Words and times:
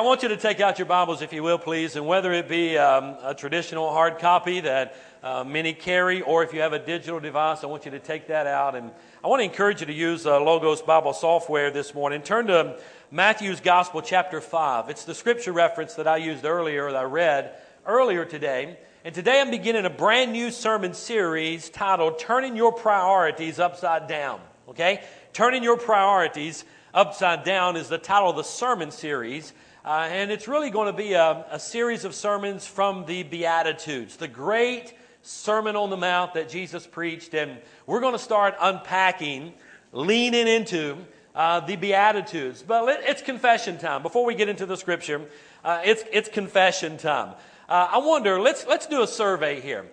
I 0.00 0.02
want 0.02 0.22
you 0.22 0.30
to 0.30 0.38
take 0.38 0.60
out 0.60 0.78
your 0.78 0.86
Bibles, 0.86 1.20
if 1.20 1.30
you 1.30 1.42
will, 1.42 1.58
please, 1.58 1.94
and 1.94 2.06
whether 2.06 2.32
it 2.32 2.48
be 2.48 2.78
um, 2.78 3.18
a 3.22 3.34
traditional 3.34 3.92
hard 3.92 4.18
copy 4.18 4.60
that 4.60 4.96
uh, 5.22 5.44
many 5.44 5.74
carry, 5.74 6.22
or 6.22 6.42
if 6.42 6.54
you 6.54 6.62
have 6.62 6.72
a 6.72 6.78
digital 6.78 7.20
device, 7.20 7.62
I 7.62 7.66
want 7.66 7.84
you 7.84 7.90
to 7.90 7.98
take 7.98 8.28
that 8.28 8.46
out. 8.46 8.74
And 8.74 8.92
I 9.22 9.28
want 9.28 9.40
to 9.40 9.44
encourage 9.44 9.82
you 9.82 9.86
to 9.88 9.92
use 9.92 10.24
uh, 10.24 10.40
Logos 10.40 10.80
Bible 10.80 11.12
software 11.12 11.70
this 11.70 11.92
morning. 11.92 12.22
Turn 12.22 12.46
to 12.46 12.80
Matthew's 13.10 13.60
Gospel, 13.60 14.00
chapter 14.00 14.40
5. 14.40 14.88
It's 14.88 15.04
the 15.04 15.14
scripture 15.14 15.52
reference 15.52 15.96
that 15.96 16.08
I 16.08 16.16
used 16.16 16.46
earlier, 16.46 16.90
that 16.90 16.96
I 16.98 17.02
read 17.02 17.60
earlier 17.84 18.24
today. 18.24 18.78
And 19.04 19.14
today 19.14 19.38
I'm 19.38 19.50
beginning 19.50 19.84
a 19.84 19.90
brand 19.90 20.32
new 20.32 20.50
sermon 20.50 20.94
series 20.94 21.68
titled 21.68 22.18
Turning 22.18 22.56
Your 22.56 22.72
Priorities 22.72 23.58
Upside 23.58 24.08
Down. 24.08 24.40
Okay? 24.66 25.04
Turning 25.34 25.62
Your 25.62 25.76
Priorities 25.76 26.64
Upside 26.94 27.44
Down 27.44 27.76
is 27.76 27.90
the 27.90 27.98
title 27.98 28.30
of 28.30 28.36
the 28.36 28.44
sermon 28.44 28.92
series. 28.92 29.52
Uh, 29.82 30.08
and 30.10 30.30
it's 30.30 30.46
really 30.46 30.68
going 30.68 30.88
to 30.88 30.96
be 30.96 31.14
a, 31.14 31.46
a 31.50 31.58
series 31.58 32.04
of 32.04 32.14
sermons 32.14 32.66
from 32.66 33.06
the 33.06 33.22
Beatitudes, 33.22 34.16
the 34.16 34.28
great 34.28 34.92
Sermon 35.22 35.74
on 35.74 35.88
the 35.88 35.96
Mount 35.96 36.34
that 36.34 36.50
Jesus 36.50 36.86
preached. 36.86 37.32
And 37.32 37.56
we're 37.86 38.00
going 38.00 38.12
to 38.12 38.18
start 38.18 38.54
unpacking, 38.60 39.54
leaning 39.92 40.46
into 40.46 40.98
uh, 41.34 41.60
the 41.60 41.76
Beatitudes. 41.76 42.62
But 42.62 43.00
it's 43.04 43.22
confession 43.22 43.78
time. 43.78 44.02
Before 44.02 44.26
we 44.26 44.34
get 44.34 44.50
into 44.50 44.66
the 44.66 44.76
scripture, 44.76 45.22
uh, 45.64 45.80
it's, 45.82 46.04
it's 46.12 46.28
confession 46.28 46.98
time. 46.98 47.34
Uh, 47.66 47.88
I 47.92 47.98
wonder, 47.98 48.38
let's, 48.38 48.66
let's 48.66 48.86
do 48.86 49.02
a 49.02 49.06
survey 49.06 49.62
here. 49.62 49.86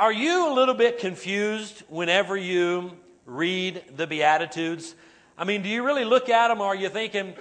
Are 0.00 0.12
you 0.12 0.52
a 0.52 0.52
little 0.52 0.74
bit 0.74 0.98
confused 0.98 1.84
whenever 1.88 2.36
you 2.36 2.90
read 3.24 3.84
the 3.96 4.08
Beatitudes? 4.08 4.96
I 5.36 5.44
mean, 5.44 5.62
do 5.62 5.68
you 5.68 5.84
really 5.84 6.04
look 6.04 6.28
at 6.28 6.48
them 6.48 6.60
or 6.60 6.68
are 6.68 6.76
you 6.76 6.88
thinking, 6.88 7.34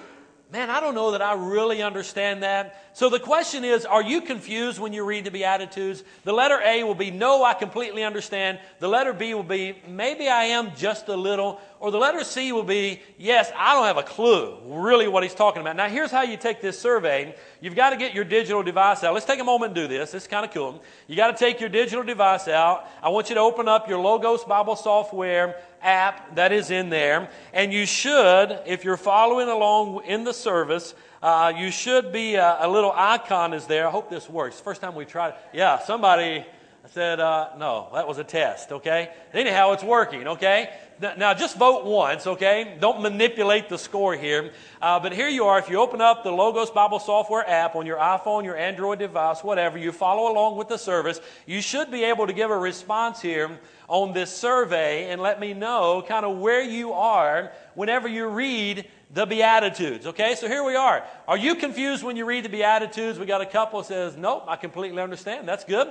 man, 0.51 0.69
I 0.69 0.79
don't 0.79 0.95
know 0.95 1.11
that 1.11 1.21
I 1.21 1.33
really 1.33 1.81
understand 1.81 2.43
that. 2.43 2.85
So 2.93 3.09
the 3.09 3.19
question 3.19 3.65
is, 3.65 3.85
are 3.85 4.01
you 4.01 4.21
confused 4.21 4.79
when 4.79 4.93
you 4.93 5.03
read 5.03 5.25
the 5.25 5.31
Beatitudes? 5.31 6.03
The 6.23 6.31
letter 6.31 6.59
A 6.63 6.83
will 6.83 6.95
be, 6.95 7.11
no, 7.11 7.43
I 7.43 7.53
completely 7.53 8.03
understand. 8.03 8.59
The 8.79 8.87
letter 8.87 9.13
B 9.13 9.33
will 9.33 9.43
be, 9.43 9.81
maybe 9.87 10.27
I 10.29 10.45
am 10.45 10.71
just 10.75 11.09
a 11.09 11.15
little. 11.15 11.59
Or 11.79 11.91
the 11.91 11.97
letter 11.97 12.23
C 12.23 12.51
will 12.51 12.63
be, 12.63 13.01
yes, 13.17 13.51
I 13.55 13.75
don't 13.75 13.85
have 13.85 13.97
a 13.97 14.03
clue 14.03 14.57
really 14.65 15.07
what 15.07 15.21
he's 15.21 15.35
talking 15.35 15.61
about. 15.61 15.75
Now, 15.75 15.87
here's 15.87 16.09
how 16.09 16.23
you 16.23 16.35
take 16.35 16.59
this 16.59 16.79
survey. 16.79 17.35
You've 17.61 17.75
got 17.75 17.91
to 17.91 17.97
get 17.97 18.15
your 18.15 18.23
digital 18.23 18.63
device 18.63 19.03
out. 19.03 19.13
Let's 19.13 19.27
take 19.27 19.39
a 19.39 19.43
moment 19.43 19.69
and 19.69 19.75
do 19.75 19.87
this. 19.87 20.11
This 20.11 20.23
is 20.23 20.27
kind 20.27 20.43
of 20.43 20.51
cool. 20.51 20.81
You 21.07 21.15
got 21.15 21.35
to 21.35 21.37
take 21.37 21.59
your 21.59 21.69
digital 21.69 22.03
device 22.03 22.47
out. 22.47 22.87
I 23.01 23.09
want 23.09 23.29
you 23.29 23.35
to 23.35 23.41
open 23.41 23.67
up 23.67 23.87
your 23.87 23.99
Logos 23.99 24.43
Bible 24.43 24.75
software 24.75 25.61
app 25.81 26.35
that 26.35 26.51
is 26.51 26.71
in 26.71 26.89
there. 26.89 27.29
And 27.53 27.71
you 27.71 27.85
should, 27.85 28.59
if 28.65 28.83
you're 28.83 28.97
following 28.97 29.47
along 29.47 30.03
in 30.05 30.23
the 30.23 30.33
service, 30.33 30.95
uh, 31.21 31.53
you 31.55 31.71
should 31.71 32.11
be 32.11 32.35
a, 32.35 32.43
uh, 32.43 32.67
a, 32.67 32.69
little 32.69 32.91
icon 32.95 33.53
is 33.53 33.65
there. 33.65 33.87
I 33.87 33.91
hope 33.91 34.09
this 34.09 34.29
works. 34.29 34.59
First 34.59 34.81
time 34.81 34.95
we 34.95 35.05
tried. 35.05 35.33
Yeah, 35.53 35.79
somebody 35.79 36.45
said, 36.89 37.19
uh, 37.19 37.49
no, 37.57 37.89
that 37.93 38.07
was 38.07 38.17
a 38.17 38.23
test, 38.23 38.71
okay? 38.71 39.11
Anyhow, 39.33 39.73
it's 39.73 39.83
working, 39.83 40.27
okay? 40.27 40.69
Now, 40.99 41.35
just 41.35 41.57
vote 41.57 41.85
once, 41.85 42.25
okay? 42.25 42.75
Don't 42.79 43.01
manipulate 43.01 43.69
the 43.69 43.77
score 43.77 44.15
here. 44.15 44.51
Uh, 44.81 44.99
but 44.99 45.13
here 45.13 45.27
you 45.27 45.45
are. 45.45 45.59
If 45.59 45.69
you 45.69 45.79
open 45.79 46.01
up 46.01 46.23
the 46.23 46.31
Logos 46.31 46.71
Bible 46.71 46.97
Software 46.97 47.47
app 47.47 47.75
on 47.75 47.85
your 47.85 47.97
iPhone, 47.97 48.43
your 48.43 48.57
Android 48.57 48.97
device, 48.97 49.43
whatever, 49.43 49.77
you 49.77 49.91
follow 49.91 50.31
along 50.31 50.57
with 50.57 50.69
the 50.69 50.77
service, 50.77 51.21
you 51.45 51.61
should 51.61 51.91
be 51.91 52.03
able 52.03 52.25
to 52.25 52.33
give 52.33 52.49
a 52.49 52.57
response 52.57 53.21
here 53.21 53.59
on 53.87 54.13
this 54.13 54.35
survey 54.35 55.11
and 55.11 55.21
let 55.21 55.39
me 55.39 55.53
know 55.53 56.03
kind 56.07 56.25
of 56.25 56.37
where 56.37 56.63
you 56.63 56.93
are 56.93 57.51
whenever 57.75 58.07
you 58.07 58.27
read 58.27 58.87
the 59.13 59.25
Beatitudes. 59.25 60.07
Okay, 60.07 60.33
so 60.33 60.47
here 60.47 60.63
we 60.63 60.75
are. 60.75 61.03
Are 61.27 61.37
you 61.37 61.55
confused 61.55 62.03
when 62.03 62.17
you 62.17 62.25
read 62.25 62.43
the 62.43 62.49
Beatitudes? 62.49 63.19
We 63.19 63.27
got 63.27 63.41
a 63.41 63.45
couple 63.45 63.83
says, 63.83 64.17
Nope, 64.17 64.45
I 64.47 64.55
completely 64.55 65.01
understand. 65.01 65.47
That's 65.47 65.63
good. 65.63 65.87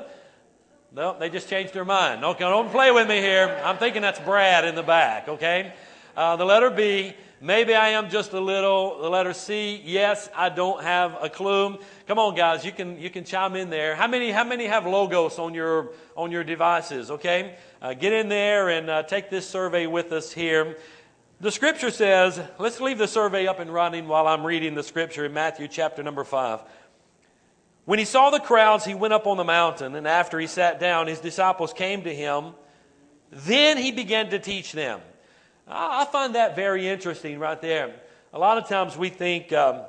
No, 0.97 1.15
they 1.19 1.29
just 1.29 1.51
changed 1.51 1.75
their 1.75 1.85
mind. 1.85 2.25
Okay, 2.25 2.39
don't 2.39 2.71
play 2.71 2.91
with 2.91 3.07
me 3.07 3.19
here. 3.19 3.61
I'm 3.63 3.77
thinking 3.77 4.01
that's 4.01 4.19
Brad 4.19 4.65
in 4.65 4.75
the 4.75 4.83
back, 4.83 5.29
okay? 5.29 5.75
Uh, 6.17 6.37
the 6.37 6.47
letter 6.47 6.71
B, 6.71 7.13
maybe 7.39 7.75
I 7.75 7.91
am 7.91 8.09
just 8.09 8.33
a 8.33 8.41
little. 8.41 9.03
The 9.03 9.11
letter 9.11 9.35
C, 9.35 9.83
yes, 9.85 10.31
I 10.35 10.49
don't 10.49 10.83
have 10.83 11.19
a 11.21 11.29
clue. 11.29 11.79
Come 12.09 12.19
on, 12.19 12.35
guys, 12.35 12.65
you 12.65 12.73
can 12.73 12.99
you 12.99 13.11
can 13.11 13.25
chime 13.25 13.57
in 13.57 13.69
there. 13.69 13.95
How 13.95 14.07
many 14.07 14.31
how 14.31 14.45
many 14.45 14.65
have 14.65 14.87
logos 14.87 15.39
on 15.39 15.53
your 15.53 15.91
on 16.17 16.33
your 16.33 16.45
devices? 16.45 17.11
Okay, 17.11 17.57
uh, 17.83 17.93
get 17.93 18.15
in 18.15 18.31
there 18.31 18.71
and 18.71 18.89
uh, 18.89 19.03
take 19.03 19.29
this 19.29 19.47
survey 19.47 19.87
with 19.87 20.13
us 20.13 20.33
here. 20.33 20.79
The 21.43 21.53
scripture 21.53 21.91
says, 21.91 22.41
let's 22.59 22.81
leave 22.81 22.97
the 22.97 23.07
survey 23.07 23.47
up 23.47 23.61
and 23.61 23.71
running 23.71 24.09
while 24.09 24.27
I'm 24.27 24.47
reading 24.47 24.75
the 24.75 24.83
scripture 24.83 25.27
in 25.27 25.35
Matthew 25.35 25.69
chapter 25.69 26.03
number 26.03 26.25
five. 26.25 26.61
When 27.87 28.01
he 28.01 28.05
saw 28.05 28.31
the 28.31 28.41
crowds, 28.41 28.85
he 28.85 28.95
went 28.95 29.15
up 29.15 29.29
on 29.29 29.37
the 29.37 29.45
mountain, 29.45 29.95
and 29.95 30.07
after 30.07 30.39
he 30.39 30.49
sat 30.49 30.81
down, 30.81 31.07
his 31.07 31.21
disciples 31.21 31.73
came 31.73 32.03
to 32.03 32.15
him. 32.15 32.53
Then 33.31 33.79
he 33.79 33.93
began 33.93 34.29
to 34.31 34.41
teach 34.41 34.73
them. 34.73 35.01
I 35.69 36.05
find 36.05 36.35
that 36.35 36.57
very 36.57 36.87
interesting 36.87 37.39
right 37.39 37.61
there. 37.61 37.95
A 38.33 38.39
lot 38.39 38.59
of 38.59 38.69
times 38.69 38.97
we 38.97 39.09
think, 39.09 39.53
um, 39.53 39.83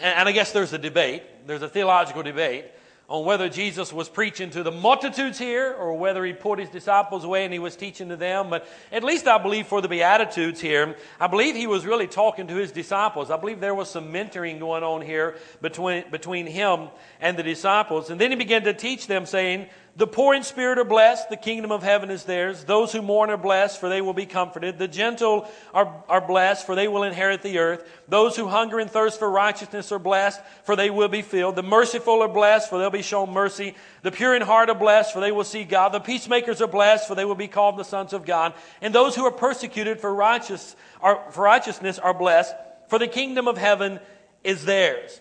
and 0.00 0.28
I 0.28 0.32
guess 0.32 0.52
there's 0.52 0.72
a 0.72 0.78
debate, 0.78 1.22
there's 1.46 1.62
a 1.62 1.68
theological 1.68 2.22
debate 2.22 2.64
on 3.10 3.24
whether 3.24 3.48
Jesus 3.48 3.92
was 3.92 4.08
preaching 4.08 4.50
to 4.50 4.62
the 4.62 4.70
multitudes 4.70 5.36
here 5.36 5.74
or 5.74 5.98
whether 5.98 6.24
he 6.24 6.32
put 6.32 6.60
his 6.60 6.68
disciples 6.70 7.24
away 7.24 7.42
and 7.44 7.52
he 7.52 7.58
was 7.58 7.74
teaching 7.74 8.08
to 8.10 8.16
them. 8.16 8.48
But 8.48 8.68
at 8.92 9.02
least 9.02 9.26
I 9.26 9.36
believe 9.38 9.66
for 9.66 9.82
the 9.82 9.88
Beatitudes 9.88 10.60
here, 10.60 10.94
I 11.18 11.26
believe 11.26 11.56
he 11.56 11.66
was 11.66 11.84
really 11.84 12.06
talking 12.06 12.46
to 12.46 12.54
his 12.54 12.70
disciples. 12.70 13.32
I 13.32 13.36
believe 13.36 13.58
there 13.58 13.74
was 13.74 13.90
some 13.90 14.12
mentoring 14.12 14.60
going 14.60 14.84
on 14.84 15.02
here 15.02 15.34
between, 15.60 16.04
between 16.12 16.46
him 16.46 16.88
and 17.20 17.36
the 17.36 17.42
disciples. 17.42 18.10
And 18.10 18.20
then 18.20 18.30
he 18.30 18.36
began 18.36 18.62
to 18.62 18.72
teach 18.72 19.08
them, 19.08 19.26
saying, 19.26 19.66
the 20.00 20.06
poor 20.06 20.34
in 20.34 20.42
spirit 20.44 20.78
are 20.78 20.84
blessed, 20.84 21.28
the 21.28 21.36
kingdom 21.36 21.70
of 21.70 21.82
heaven 21.82 22.10
is 22.10 22.24
theirs. 22.24 22.64
Those 22.64 22.90
who 22.90 23.02
mourn 23.02 23.28
are 23.28 23.36
blessed, 23.36 23.78
for 23.78 23.90
they 23.90 24.00
will 24.00 24.14
be 24.14 24.24
comforted. 24.24 24.78
The 24.78 24.88
gentle 24.88 25.46
are, 25.74 26.02
are 26.08 26.26
blessed, 26.26 26.64
for 26.64 26.74
they 26.74 26.88
will 26.88 27.02
inherit 27.02 27.42
the 27.42 27.58
earth. 27.58 27.86
Those 28.08 28.34
who 28.34 28.48
hunger 28.48 28.78
and 28.78 28.90
thirst 28.90 29.18
for 29.18 29.30
righteousness 29.30 29.92
are 29.92 29.98
blessed, 29.98 30.40
for 30.64 30.74
they 30.74 30.88
will 30.88 31.08
be 31.08 31.20
filled. 31.20 31.54
The 31.54 31.62
merciful 31.62 32.22
are 32.22 32.28
blessed, 32.28 32.70
for 32.70 32.78
they'll 32.78 32.88
be 32.88 33.02
shown 33.02 33.30
mercy. 33.30 33.74
The 34.00 34.10
pure 34.10 34.34
in 34.34 34.40
heart 34.40 34.70
are 34.70 34.74
blessed, 34.74 35.12
for 35.12 35.20
they 35.20 35.32
will 35.32 35.44
see 35.44 35.64
God. 35.64 35.90
The 35.90 36.00
peacemakers 36.00 36.62
are 36.62 36.66
blessed, 36.66 37.06
for 37.06 37.14
they 37.14 37.26
will 37.26 37.34
be 37.34 37.46
called 37.46 37.76
the 37.76 37.84
sons 37.84 38.14
of 38.14 38.24
God. 38.24 38.54
And 38.80 38.94
those 38.94 39.14
who 39.14 39.26
are 39.26 39.30
persecuted 39.30 40.00
for, 40.00 40.14
righteous, 40.14 40.76
are, 41.02 41.30
for 41.30 41.44
righteousness 41.44 41.98
are 41.98 42.14
blessed, 42.14 42.54
for 42.88 42.98
the 42.98 43.06
kingdom 43.06 43.46
of 43.46 43.58
heaven 43.58 44.00
is 44.42 44.64
theirs. 44.64 45.20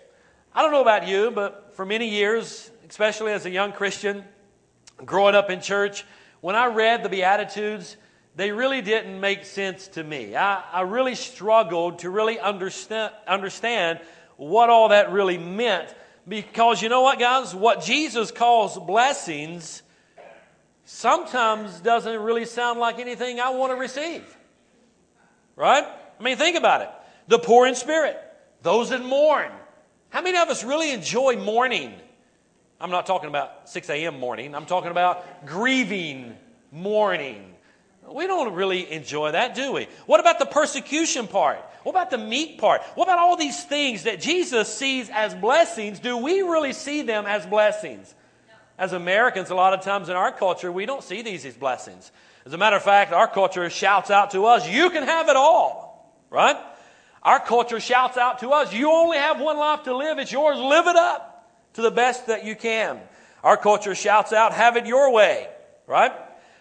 I 0.55 0.61
don't 0.61 0.71
know 0.71 0.81
about 0.81 1.05
you, 1.05 1.31
but 1.31 1.73
for 1.75 1.85
many 1.85 2.07
years, 2.07 2.71
especially 2.89 3.33
as 3.33 3.45
a 3.45 3.49
young 3.49 3.73
Christian, 3.73 4.23
growing 5.05 5.35
up 5.35 5.49
in 5.49 5.61
church, 5.61 6.05
when 6.41 6.55
I 6.55 6.67
read 6.67 7.03
the 7.03 7.09
Beatitudes, 7.09 7.97
they 8.35 8.51
really 8.51 8.81
didn't 8.81 9.19
make 9.19 9.43
sense 9.43 9.87
to 9.89 10.03
me. 10.03 10.35
I, 10.35 10.63
I 10.71 10.81
really 10.81 11.15
struggled 11.15 11.99
to 11.99 12.09
really 12.09 12.39
understand, 12.39 13.13
understand 13.27 13.99
what 14.37 14.69
all 14.69 14.89
that 14.89 15.11
really 15.11 15.37
meant. 15.37 15.93
Because 16.27 16.81
you 16.81 16.89
know 16.89 17.01
what, 17.01 17.19
guys? 17.19 17.53
What 17.53 17.83
Jesus 17.83 18.31
calls 18.31 18.77
blessings 18.79 19.81
sometimes 20.85 21.79
doesn't 21.81 22.21
really 22.21 22.45
sound 22.45 22.79
like 22.79 22.99
anything 22.99 23.39
I 23.39 23.49
want 23.49 23.71
to 23.71 23.75
receive. 23.75 24.23
Right? 25.55 25.83
I 26.19 26.23
mean, 26.23 26.37
think 26.37 26.57
about 26.57 26.81
it. 26.81 26.89
The 27.27 27.39
poor 27.39 27.67
in 27.67 27.75
spirit, 27.75 28.17
those 28.61 28.89
that 28.89 29.03
mourn. 29.03 29.51
How 30.09 30.21
many 30.21 30.37
of 30.37 30.49
us 30.49 30.63
really 30.63 30.91
enjoy 30.91 31.35
mourning? 31.35 31.93
I'm 32.81 32.91
not 32.91 33.05
talking 33.05 33.27
about 33.27 33.69
6 33.69 33.89
a.m. 33.89 34.19
morning. 34.19 34.55
I'm 34.55 34.65
talking 34.65 34.91
about 34.91 35.45
grieving 35.45 36.35
morning. 36.71 37.53
We 38.09 38.25
don't 38.25 38.53
really 38.53 38.89
enjoy 38.91 39.33
that, 39.33 39.53
do 39.53 39.73
we? 39.73 39.87
What 40.05 40.21
about 40.21 40.39
the 40.39 40.45
persecution 40.45 41.27
part? 41.27 41.59
What 41.83 41.91
about 41.91 42.09
the 42.09 42.17
meek 42.17 42.57
part? 42.57 42.81
What 42.95 43.05
about 43.05 43.19
all 43.19 43.35
these 43.35 43.63
things 43.63 44.03
that 44.03 44.21
Jesus 44.21 44.73
sees 44.73 45.09
as 45.09 45.35
blessings? 45.35 45.99
Do 45.99 46.17
we 46.17 46.41
really 46.41 46.71
see 46.71 47.01
them 47.01 47.25
as 47.25 47.45
blessings? 47.45 48.15
As 48.77 48.93
Americans, 48.93 49.49
a 49.49 49.55
lot 49.55 49.73
of 49.73 49.81
times 49.81 50.07
in 50.07 50.15
our 50.15 50.31
culture, 50.31 50.71
we 50.71 50.85
don't 50.85 51.03
see 51.03 51.21
these 51.21 51.45
as 51.45 51.55
blessings. 51.55 52.11
As 52.45 52.53
a 52.53 52.57
matter 52.57 52.77
of 52.77 52.83
fact, 52.83 53.11
our 53.11 53.27
culture 53.27 53.69
shouts 53.69 54.09
out 54.09 54.31
to 54.31 54.45
us, 54.45 54.67
you 54.67 54.89
can 54.89 55.03
have 55.03 55.27
it 55.27 55.35
all, 55.35 56.17
right? 56.29 56.55
Our 57.21 57.41
culture 57.41 57.81
shouts 57.81 58.15
out 58.15 58.39
to 58.39 58.51
us, 58.51 58.73
you 58.73 58.89
only 58.89 59.17
have 59.17 59.41
one 59.41 59.57
life 59.57 59.83
to 59.83 59.95
live, 59.95 60.17
it's 60.17 60.31
yours, 60.31 60.57
live 60.57 60.87
it 60.87 60.95
up 60.95 61.28
to 61.74 61.81
the 61.81 61.92
best 61.92 62.27
that 62.27 62.45
you 62.45 62.56
can. 62.56 63.00
Our 63.44 63.57
culture 63.57 63.95
shouts 63.95 64.33
out, 64.33 64.54
have 64.54 64.77
it 64.77 64.86
your 64.86 65.12
way, 65.12 65.48
right? 65.88 66.12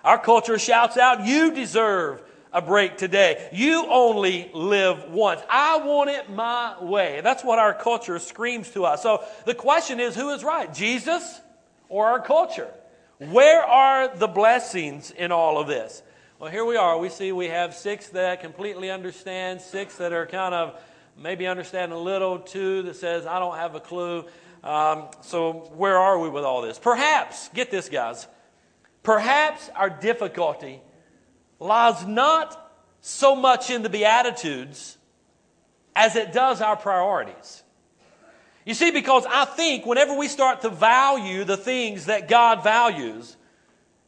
Our 0.05 0.19
culture 0.19 0.59
shouts 0.59 0.97
out, 0.97 1.27
you 1.27 1.53
deserve 1.55 2.23
a 2.53 2.63
break 2.63 2.97
today. 2.97 3.49
You 3.53 3.87
only 3.91 4.51
live 4.55 5.11
once. 5.11 5.43
I 5.51 5.79
want 5.79 6.11
it 6.11 6.31
my 6.31 6.83
way. 6.83 7.21
That's 7.23 7.45
what 7.45 7.59
our 7.59 7.75
culture 7.75 8.19
screams 8.19 8.71
to 8.71 8.85
us. 8.85 9.03
So 9.03 9.25
the 9.45 9.55
question 9.55 10.01
is 10.01 10.15
who 10.15 10.31
is 10.31 10.43
right, 10.45 10.73
Jesus 10.73 11.41
or 11.89 12.07
our 12.07 12.21
culture? 12.21 12.71
Where 13.19 13.63
are 13.63 14.17
the 14.17 14.29
blessings 14.29 15.11
in 15.11 15.33
all 15.33 15.59
of 15.59 15.67
this? 15.67 16.03
Well, 16.39 16.51
here 16.51 16.65
we 16.65 16.77
are. 16.77 16.97
We 16.99 17.09
see 17.09 17.33
we 17.33 17.49
have 17.49 17.75
six 17.75 18.11
that 18.11 18.41
completely 18.41 18.91
understand, 18.91 19.61
six 19.61 19.97
that 19.97 20.13
are 20.13 20.25
kind 20.25 20.55
of 20.55 20.81
maybe 21.17 21.49
understand 21.49 21.93
a 21.93 21.99
little, 21.99 22.39
two 22.39 22.83
that 22.83 22.95
says, 22.95 23.27
I 23.27 23.41
don't 23.41 23.57
have 23.57 23.75
a 23.75 23.81
clue. 23.81 24.25
Um, 24.65 25.09
so, 25.23 25.71
where 25.77 25.97
are 25.97 26.19
we 26.19 26.29
with 26.29 26.45
all 26.45 26.63
this? 26.63 26.79
Perhaps, 26.79 27.49
get 27.51 27.71
this, 27.71 27.89
guys, 27.89 28.27
perhaps 29.03 29.71
our 29.75 29.91
difficulty 29.91 30.81
lies 31.61 32.07
not 32.07 32.73
so 33.01 33.37
much 33.37 33.71
in 33.71 33.83
the 33.83 33.89
Beatitudes 33.89 34.99
as 35.95 36.17
it 36.17 36.33
does 36.33 36.61
our 36.61 36.77
priorities. 36.77 37.63
You 38.65 38.75
see, 38.75 38.91
because 38.91 39.25
I 39.27 39.47
think 39.47 39.87
whenever 39.87 40.15
we 40.15 40.29
start 40.29 40.61
to 40.63 40.69
value 40.69 41.45
the 41.45 41.57
things 41.57 42.07
that 42.07 42.29
God 42.29 42.63
values, 42.63 43.37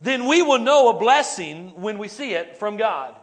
then 0.01 0.27
we 0.27 0.43
will 0.43 0.59
know 0.59 0.91
a 0.91 0.99
blessing 0.99 1.73
when 1.81 1.99
we 1.99 2.09
see 2.09 2.33
it 2.33 2.59
from 2.59 2.77
God. 2.77 3.15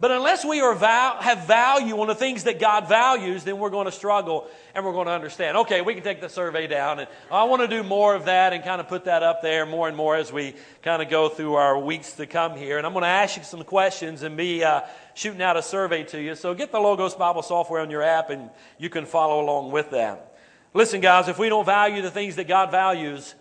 But 0.00 0.10
unless 0.10 0.44
we 0.44 0.60
are 0.60 0.74
have 0.74 1.46
value 1.46 2.00
on 2.00 2.08
the 2.08 2.14
things 2.14 2.44
that 2.44 2.58
God 2.58 2.88
values, 2.88 3.44
then 3.44 3.58
we're 3.58 3.70
going 3.70 3.86
to 3.86 3.92
struggle 3.92 4.48
and 4.74 4.84
we're 4.84 4.92
going 4.92 5.06
to 5.06 5.12
understand. 5.12 5.56
Okay, 5.58 5.82
we 5.82 5.94
can 5.94 6.02
take 6.02 6.20
the 6.20 6.28
survey 6.28 6.66
down, 6.66 6.98
and 6.98 7.08
I 7.30 7.44
want 7.44 7.62
to 7.62 7.68
do 7.68 7.82
more 7.84 8.14
of 8.14 8.24
that 8.24 8.52
and 8.52 8.64
kind 8.64 8.80
of 8.80 8.88
put 8.88 9.04
that 9.04 9.22
up 9.22 9.40
there 9.40 9.64
more 9.66 9.86
and 9.86 9.96
more 9.96 10.16
as 10.16 10.32
we 10.32 10.56
kind 10.82 11.00
of 11.00 11.08
go 11.08 11.28
through 11.28 11.54
our 11.54 11.78
weeks 11.78 12.12
to 12.14 12.26
come 12.26 12.56
here. 12.56 12.76
And 12.76 12.86
I'm 12.86 12.92
going 12.92 13.04
to 13.04 13.08
ask 13.08 13.36
you 13.36 13.44
some 13.44 13.62
questions 13.62 14.22
and 14.22 14.36
be 14.36 14.64
uh, 14.64 14.80
shooting 15.14 15.40
out 15.40 15.56
a 15.56 15.62
survey 15.62 16.02
to 16.04 16.20
you. 16.20 16.34
So 16.34 16.54
get 16.54 16.72
the 16.72 16.80
Logos 16.80 17.14
Bible 17.14 17.42
software 17.42 17.80
on 17.80 17.90
your 17.90 18.02
app, 18.02 18.30
and 18.30 18.50
you 18.78 18.90
can 18.90 19.06
follow 19.06 19.40
along 19.42 19.70
with 19.70 19.90
that. 19.90 20.36
Listen, 20.74 21.00
guys, 21.00 21.28
if 21.28 21.38
we 21.38 21.48
don't 21.48 21.64
value 21.64 22.02
the 22.02 22.10
things 22.10 22.34
that 22.36 22.48
God 22.48 22.72
values, 22.72 23.36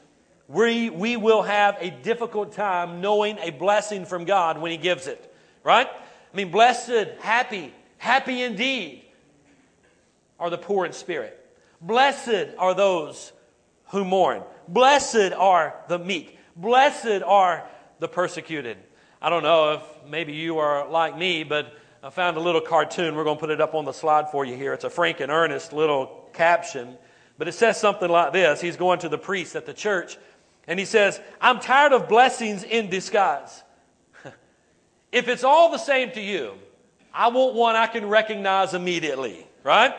we, 0.47 0.91
we 0.91 1.17
will 1.17 1.41
have 1.41 1.77
a 1.79 1.89
difficult 1.89 2.53
time 2.53 3.01
knowing 3.01 3.39
a 3.39 3.49
blessing 3.49 4.05
from 4.05 4.25
God 4.25 4.61
when 4.61 4.71
He 4.71 4.77
gives 4.77 5.07
it. 5.07 5.31
Right? 5.63 5.87
I 6.33 6.37
mean, 6.37 6.49
blessed, 6.49 7.09
happy, 7.19 7.73
happy 7.97 8.41
indeed 8.41 9.03
are 10.39 10.49
the 10.49 10.57
poor 10.57 10.85
in 10.85 10.93
spirit. 10.93 11.39
Blessed 11.79 12.55
are 12.57 12.73
those 12.73 13.31
who 13.89 14.03
mourn. 14.03 14.41
Blessed 14.67 15.33
are 15.33 15.75
the 15.87 15.99
meek. 15.99 16.39
Blessed 16.55 17.21
are 17.23 17.67
the 17.99 18.07
persecuted. 18.07 18.77
I 19.21 19.29
don't 19.29 19.43
know 19.43 19.73
if 19.73 19.81
maybe 20.09 20.33
you 20.33 20.57
are 20.57 20.89
like 20.89 21.17
me, 21.17 21.43
but 21.43 21.73
I 22.01 22.09
found 22.09 22.35
a 22.35 22.39
little 22.39 22.61
cartoon. 22.61 23.15
We're 23.15 23.23
going 23.23 23.37
to 23.37 23.39
put 23.39 23.51
it 23.51 23.61
up 23.61 23.75
on 23.75 23.85
the 23.85 23.93
slide 23.93 24.29
for 24.31 24.43
you 24.43 24.55
here. 24.55 24.73
It's 24.73 24.83
a 24.83 24.89
Frank 24.89 25.19
and 25.19 25.31
Ernest 25.31 25.71
little 25.71 26.29
caption. 26.33 26.97
But 27.37 27.47
it 27.47 27.53
says 27.53 27.79
something 27.79 28.09
like 28.09 28.33
this 28.33 28.59
He's 28.59 28.75
going 28.75 28.99
to 28.99 29.09
the 29.09 29.17
priest 29.17 29.55
at 29.55 29.65
the 29.65 29.73
church, 29.73 30.17
and 30.67 30.79
he 30.79 30.85
says, 30.85 31.21
I'm 31.39 31.59
tired 31.59 31.93
of 31.93 32.09
blessings 32.09 32.63
in 32.63 32.89
disguise. 32.89 33.63
If 35.13 35.27
it's 35.27 35.43
all 35.43 35.71
the 35.71 35.77
same 35.77 36.11
to 36.11 36.21
you, 36.21 36.55
I 37.13 37.27
want 37.27 37.53
one 37.53 37.75
I 37.75 37.85
can 37.85 38.09
recognize 38.09 38.73
immediately, 38.73 39.45
right? 39.63 39.93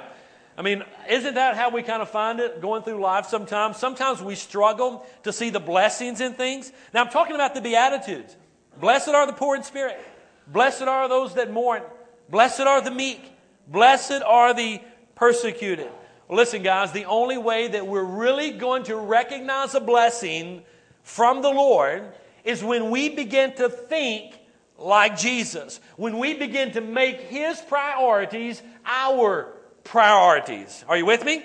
I 0.59 0.63
mean, 0.63 0.83
isn't 1.09 1.35
that 1.35 1.57
how 1.57 1.71
we 1.71 1.83
kind 1.83 2.03
of 2.03 2.11
find 2.11 2.41
it 2.41 2.61
going 2.61 2.83
through 2.83 3.01
life 3.01 3.27
sometimes? 3.27 3.77
Sometimes 3.77 4.21
we 4.21 4.35
struggle 4.35 5.07
to 5.23 5.33
see 5.33 5.51
the 5.51 5.61
blessings 5.61 6.21
in 6.21 6.35
things. 6.35 6.73
Now, 6.93 7.05
I'm 7.05 7.11
talking 7.11 7.37
about 7.37 7.55
the 7.55 7.61
Beatitudes. 7.61 8.37
Blessed 8.81 9.11
are 9.11 9.27
the 9.27 9.33
poor 9.33 9.55
in 9.55 9.63
spirit. 9.63 9.99
Blessed 10.49 10.83
are 10.83 11.09
those 11.09 11.35
that 11.35 11.53
mourn. 11.53 11.83
Blessed 12.29 12.61
are 12.63 12.81
the 12.81 12.91
meek. 12.91 13.21
Blessed 13.69 14.23
are 14.27 14.53
the 14.53 14.81
persecuted. 15.15 15.91
Listen, 16.29 16.65
guys, 16.65 16.91
the 16.91 17.05
only 17.05 17.39
way 17.39 17.69
that 17.69 17.87
we're 17.87 18.03
really 18.03 18.51
going 18.51 18.83
to 18.85 18.97
recognize 18.97 19.77
a 19.77 19.81
blessing 19.81 20.65
from 21.03 21.41
the 21.41 21.51
Lord 21.51 22.13
is 22.43 22.65
when 22.65 22.91
we 22.91 23.11
begin 23.11 23.55
to 23.55 23.69
think 23.69 24.39
like 24.79 25.17
Jesus, 25.17 25.81
when 25.97 26.19
we 26.19 26.35
begin 26.35 26.73
to 26.73 26.81
make 26.81 27.21
His 27.21 27.61
priorities 27.61 28.63
our 28.85 29.53
priorities. 29.85 30.85
Are 30.89 30.97
you 30.97 31.07
with 31.07 31.25
me? 31.25 31.45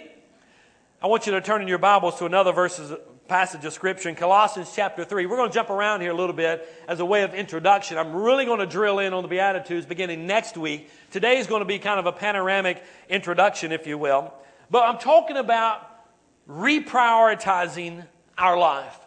I 1.01 1.07
want 1.07 1.25
you 1.25 1.33
to 1.33 1.41
turn 1.41 1.61
in 1.61 1.67
your 1.67 1.77
Bibles 1.77 2.17
to 2.19 2.25
another 2.25 2.51
verses, 2.51 2.91
passage 3.27 3.63
of 3.63 3.71
Scripture 3.71 4.09
in 4.09 4.15
Colossians 4.15 4.73
chapter 4.75 5.05
3. 5.05 5.27
We're 5.27 5.37
going 5.37 5.49
to 5.49 5.53
jump 5.53 5.69
around 5.69 6.01
here 6.01 6.11
a 6.11 6.15
little 6.15 6.35
bit 6.35 6.67
as 6.87 6.99
a 6.99 7.05
way 7.05 7.23
of 7.23 7.33
introduction. 7.33 7.97
I'm 7.97 8.15
really 8.15 8.45
going 8.45 8.59
to 8.59 8.65
drill 8.65 8.99
in 8.99 9.13
on 9.13 9.21
the 9.21 9.29
Beatitudes 9.29 9.85
beginning 9.85 10.25
next 10.25 10.57
week. 10.57 10.89
Today 11.11 11.37
is 11.37 11.47
going 11.47 11.61
to 11.61 11.65
be 11.65 11.77
kind 11.79 11.99
of 11.99 12.05
a 12.07 12.11
panoramic 12.11 12.83
introduction, 13.07 13.71
if 13.71 13.85
you 13.85 13.97
will. 13.97 14.33
But 14.71 14.83
I'm 14.83 14.97
talking 14.97 15.37
about 15.37 15.87
reprioritizing 16.49 18.05
our 18.37 18.57
life. 18.57 18.97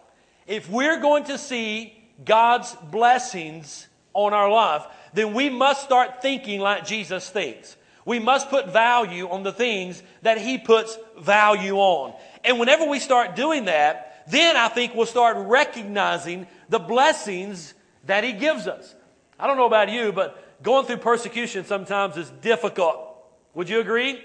If 0.47 0.71
we're 0.71 1.01
going 1.01 1.25
to 1.25 1.37
see 1.37 2.01
God's 2.25 2.75
blessings 2.91 3.89
on 4.15 4.33
our 4.33 4.51
life, 4.51 4.85
then 5.13 5.35
we 5.35 5.49
must 5.49 5.83
start 5.83 6.23
thinking 6.23 6.61
like 6.61 6.87
Jesus 6.87 7.29
thinks. 7.29 7.77
We 8.05 8.19
must 8.19 8.51
put 8.51 8.73
value 8.73 9.29
on 9.29 9.43
the 9.43 9.53
things 9.53 10.03
that 10.23 10.39
He 10.39 10.59
puts 10.59 10.99
value 11.19 11.77
on. 11.77 12.15
And 12.45 12.59
whenever 12.59 12.85
we 12.87 12.99
start 12.99 13.37
doing 13.37 13.67
that, 13.67 14.25
then 14.29 14.57
I 14.57 14.69
think 14.69 14.95
we'll 14.95 15.07
start 15.07 15.37
recognizing 15.39 16.47
the 16.69 16.79
blessings 16.79 17.75
that 18.07 18.25
He 18.25 18.33
gives 18.33 18.67
us. 18.67 18.95
I 19.39 19.47
don't 19.47 19.57
know 19.57 19.67
about 19.67 19.91
you, 19.91 20.13
but 20.13 20.63
going 20.63 20.87
through 20.87 20.99
persecution 20.99 21.65
sometimes 21.65 22.17
is 22.17 22.31
difficult. 22.43 22.99
Would 23.55 23.69
you 23.69 23.81
agree? 23.81 24.23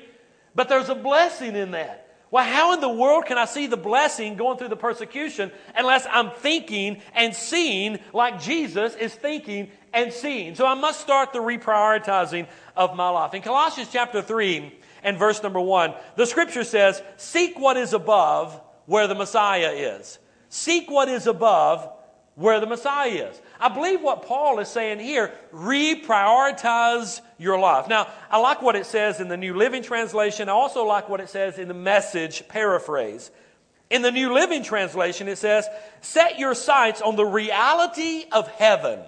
But 0.56 0.70
there's 0.70 0.90
a 0.90 0.96
blessing 0.96 1.56
in 1.56 1.72
that. 1.72 2.07
Well, 2.38 2.46
how 2.46 2.74
in 2.74 2.82
the 2.82 2.88
world 2.88 3.26
can 3.26 3.40
I 3.40 3.46
see 3.46 3.66
the 3.66 3.78
blessing 3.78 4.36
going 4.36 4.60
through 4.60 4.68
the 4.68 4.76
persecution 4.76 5.52
unless 5.76 6.06
I'm 6.08 6.30
thinking 6.30 7.02
and 7.16 7.34
seeing 7.34 7.98
like 8.14 8.40
Jesus 8.40 8.94
is 8.94 9.16
thinking 9.16 9.72
and 9.92 10.14
seeing? 10.14 10.54
So 10.54 10.68
I 10.68 10.76
must 10.76 11.00
start 11.00 11.34
the 11.34 11.40
reprioritizing 11.40 12.46
of 12.76 12.96
my 12.96 13.10
life. 13.10 13.34
In 13.34 13.42
Colossians 13.42 13.90
chapter 13.92 14.22
3 14.22 14.72
and 15.02 15.18
verse 15.18 15.42
number 15.42 15.60
1, 15.60 15.96
the 16.16 16.28
scripture 16.28 16.64
says, 16.64 17.02
Seek 17.16 17.58
what 17.58 17.76
is 17.76 17.94
above 17.94 18.62
where 18.86 19.08
the 19.08 19.16
Messiah 19.16 19.72
is. 19.72 20.20
Seek 20.50 20.92
what 20.92 21.10
is 21.10 21.26
above 21.26 21.92
where 22.36 22.60
the 22.60 22.68
Messiah 22.68 23.32
is. 23.32 23.42
I 23.60 23.70
believe 23.70 24.02
what 24.02 24.26
Paul 24.26 24.60
is 24.60 24.68
saying 24.68 25.00
here, 25.00 25.32
reprioritize 25.54 27.22
your 27.38 27.60
life. 27.60 27.88
Now, 27.88 28.08
I 28.30 28.40
like 28.40 28.62
what 28.62 28.76
it 28.76 28.86
says 28.86 29.20
in 29.20 29.28
the 29.28 29.38
New 29.38 29.56
Living 29.56 29.84
Translation. 29.84 30.50
I 30.50 30.54
also 30.54 30.86
like 30.86 31.10
what 31.10 31.20
it 31.20 31.30
says 31.30 31.58
in 31.58 31.68
the 31.68 31.74
message 31.74 32.48
paraphrase. 32.48 33.32
In 33.90 34.02
the 34.02 34.12
New 34.12 34.34
Living 34.34 34.64
Translation, 34.64 35.28
it 35.28 35.38
says, 35.38 35.68
Set 36.02 36.38
your 36.38 36.54
sights 36.54 37.02
on 37.02 37.16
the 37.16 37.26
reality 37.26 38.26
of 38.32 38.48
heaven 38.50 39.00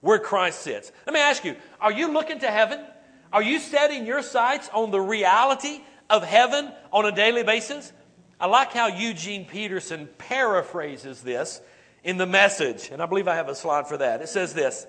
where 0.00 0.18
Christ 0.18 0.60
sits. 0.60 0.92
Let 1.06 1.14
me 1.14 1.20
ask 1.20 1.44
you, 1.44 1.56
are 1.80 1.92
you 1.92 2.12
looking 2.12 2.38
to 2.40 2.50
heaven? 2.50 2.84
Are 3.32 3.42
you 3.42 3.58
setting 3.58 4.06
your 4.06 4.22
sights 4.22 4.70
on 4.72 4.90
the 4.90 5.00
reality 5.00 5.80
of 6.08 6.22
heaven 6.22 6.70
on 6.92 7.04
a 7.04 7.12
daily 7.12 7.42
basis? 7.42 7.92
I 8.38 8.46
like 8.46 8.72
how 8.72 8.86
Eugene 8.86 9.46
Peterson 9.46 10.08
paraphrases 10.18 11.22
this 11.22 11.60
in 12.06 12.18
the 12.18 12.26
message. 12.26 12.88
And 12.92 13.02
I 13.02 13.06
believe 13.06 13.26
I 13.26 13.34
have 13.34 13.48
a 13.48 13.54
slide 13.54 13.88
for 13.88 13.96
that. 13.98 14.22
It 14.22 14.28
says 14.28 14.54
this 14.54 14.86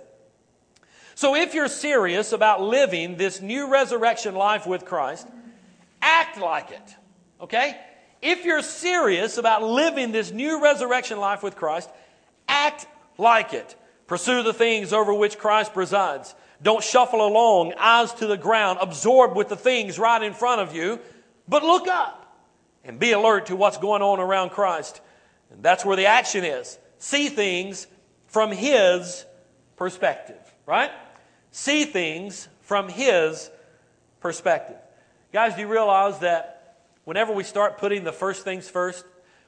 So 1.16 1.36
if 1.36 1.54
you're 1.54 1.68
serious 1.68 2.32
about 2.32 2.62
living 2.62 3.18
this 3.18 3.42
new 3.42 3.70
resurrection 3.70 4.36
life 4.36 4.66
with 4.66 4.86
Christ, 4.86 5.28
act 6.02 6.38
like 6.38 6.72
it. 6.72 6.96
Okay? 7.42 7.76
If 8.22 8.46
you're 8.46 8.62
serious 8.62 9.38
about 9.38 9.64
living 9.64 10.12
this 10.12 10.32
new 10.32 10.62
resurrection 10.64 11.20
life 11.20 11.44
with 11.44 11.56
Christ, 11.56 11.90
act 12.48 12.88
like 13.18 13.52
it. 13.54 13.76
Pursue 14.06 14.44
the 14.44 14.54
things 14.54 14.94
over 14.94 15.14
which 15.14 15.38
Christ 15.38 15.74
presides. 15.74 16.34
Don't 16.62 16.84
shuffle 16.84 17.26
along, 17.26 17.74
eyes 17.78 18.14
to 18.14 18.28
the 18.28 18.38
ground, 18.38 18.80
absorbed 18.82 19.36
with 19.36 19.50
the 19.50 19.56
things 19.56 20.00
right 20.00 20.22
in 20.22 20.34
front 20.34 20.62
of 20.62 20.76
you, 20.76 21.00
but 21.48 21.64
look 21.64 21.88
up 21.88 22.24
and 22.84 23.00
be 23.00 23.12
alert 23.12 23.48
to 23.48 23.56
what's 23.56 23.78
going 23.78 24.02
on 24.02 24.20
around 24.20 24.52
Christ. 24.52 25.02
And 25.52 25.62
that's 25.62 25.84
where 25.84 25.98
the 25.98 26.06
action 26.06 26.44
is 26.44 26.80
see 26.98 27.30
things 27.30 27.88
from 28.28 28.52
his 28.52 29.26
perspective, 29.76 30.40
right? 30.66 30.92
See 31.52 31.86
things 31.86 32.48
from 32.62 32.90
his 32.90 33.50
perspective. 34.20 34.78
Guys, 35.32 35.56
do 35.56 35.62
you 35.62 35.68
realize 35.68 36.20
that 36.20 36.78
whenever 37.06 37.34
we 37.34 37.44
start 37.44 37.78
putting 37.78 38.04
the 38.04 38.12
first 38.12 38.44
things 38.44 38.70
first, 38.70 39.06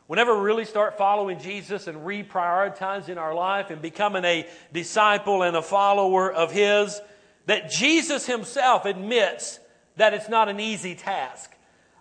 whenever 0.08 0.38
we 0.38 0.44
really 0.44 0.66
start 0.66 0.98
following 0.98 1.40
Jesus 1.40 1.88
and 1.88 2.00
reprioritizing 2.00 3.18
our 3.18 3.34
life 3.34 3.70
and 3.70 3.82
becoming 3.82 4.26
a 4.26 4.48
disciple 4.74 5.44
and 5.44 5.56
a 5.56 5.62
follower 5.62 6.32
of 6.32 6.52
His, 6.52 7.00
that 7.46 7.70
Jesus 7.70 8.26
Himself 8.26 8.86
admits 8.86 9.60
that 9.98 10.14
it's 10.14 10.30
not 10.30 10.50
an 10.50 10.60
easy 10.60 10.96
task. 10.96 11.52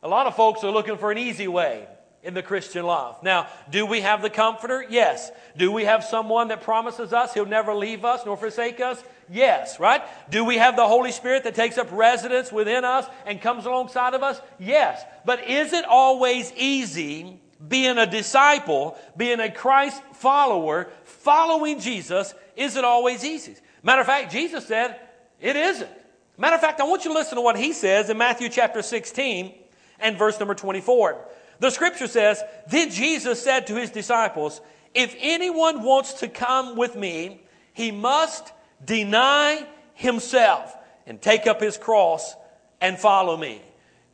A 0.02 0.08
lot 0.08 0.26
of 0.26 0.36
folks 0.36 0.62
are 0.62 0.70
looking 0.70 0.96
for 0.96 1.10
an 1.10 1.18
easy 1.18 1.48
way 1.48 1.86
in 2.22 2.34
the 2.34 2.42
Christian 2.42 2.84
life. 2.84 3.16
Now, 3.22 3.46
do 3.70 3.86
we 3.86 4.00
have 4.00 4.22
the 4.22 4.30
Comforter? 4.30 4.84
Yes. 4.88 5.30
Do 5.56 5.70
we 5.70 5.84
have 5.84 6.04
someone 6.04 6.48
that 6.48 6.62
promises 6.62 7.12
us 7.12 7.32
He'll 7.32 7.46
never 7.46 7.74
leave 7.74 8.04
us 8.04 8.26
nor 8.26 8.36
forsake 8.36 8.80
us? 8.80 9.02
Yes, 9.30 9.78
right? 9.78 10.02
Do 10.30 10.44
we 10.44 10.56
have 10.56 10.76
the 10.76 10.86
Holy 10.86 11.12
Spirit 11.12 11.44
that 11.44 11.54
takes 11.54 11.78
up 11.78 11.88
residence 11.92 12.50
within 12.50 12.84
us 12.84 13.06
and 13.26 13.40
comes 13.40 13.66
alongside 13.66 14.14
of 14.14 14.22
us? 14.22 14.40
Yes. 14.58 15.02
But 15.24 15.48
is 15.48 15.72
it 15.72 15.84
always 15.84 16.52
easy 16.56 17.40
being 17.66 17.98
a 17.98 18.06
disciple, 18.06 18.96
being 19.16 19.40
a 19.40 19.50
Christ 19.50 20.02
follower, 20.14 20.88
following 21.04 21.80
Jesus? 21.80 22.34
Is 22.56 22.76
it 22.76 22.84
always 22.84 23.24
easy? 23.24 23.56
Matter 23.82 24.00
of 24.00 24.06
fact, 24.06 24.32
Jesus 24.32 24.66
said 24.66 24.98
it 25.40 25.56
isn't. 25.56 25.90
Matter 26.36 26.54
of 26.54 26.60
fact, 26.60 26.80
I 26.80 26.84
want 26.84 27.04
you 27.04 27.12
to 27.12 27.18
listen 27.18 27.36
to 27.36 27.42
what 27.42 27.56
he 27.56 27.72
says 27.72 28.10
in 28.10 28.18
Matthew 28.18 28.48
chapter 28.48 28.82
16 28.82 29.54
and 30.00 30.16
verse 30.16 30.38
number 30.38 30.54
24. 30.54 31.18
The 31.60 31.70
scripture 31.70 32.06
says, 32.06 32.42
Then 32.68 32.90
Jesus 32.90 33.42
said 33.42 33.66
to 33.66 33.74
his 33.74 33.90
disciples, 33.90 34.60
If 34.94 35.14
anyone 35.18 35.82
wants 35.82 36.14
to 36.14 36.28
come 36.28 36.76
with 36.76 36.94
me, 36.94 37.42
he 37.72 37.90
must 37.90 38.52
deny 38.84 39.66
himself 39.94 40.76
and 41.06 41.20
take 41.20 41.46
up 41.46 41.60
his 41.60 41.76
cross 41.76 42.34
and 42.80 42.98
follow 42.98 43.36
me. 43.36 43.62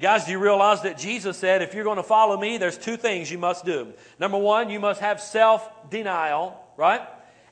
Guys, 0.00 0.24
do 0.24 0.32
you 0.32 0.38
realize 0.38 0.82
that 0.82 0.98
Jesus 0.98 1.36
said, 1.36 1.62
if 1.62 1.74
you're 1.74 1.84
going 1.84 1.96
to 1.96 2.02
follow 2.02 2.38
me, 2.38 2.58
there's 2.58 2.76
two 2.76 2.96
things 2.96 3.30
you 3.30 3.38
must 3.38 3.64
do. 3.64 3.92
Number 4.18 4.38
one, 4.38 4.68
you 4.68 4.80
must 4.80 5.00
have 5.00 5.20
self 5.20 5.68
denial, 5.90 6.60
right? 6.76 7.00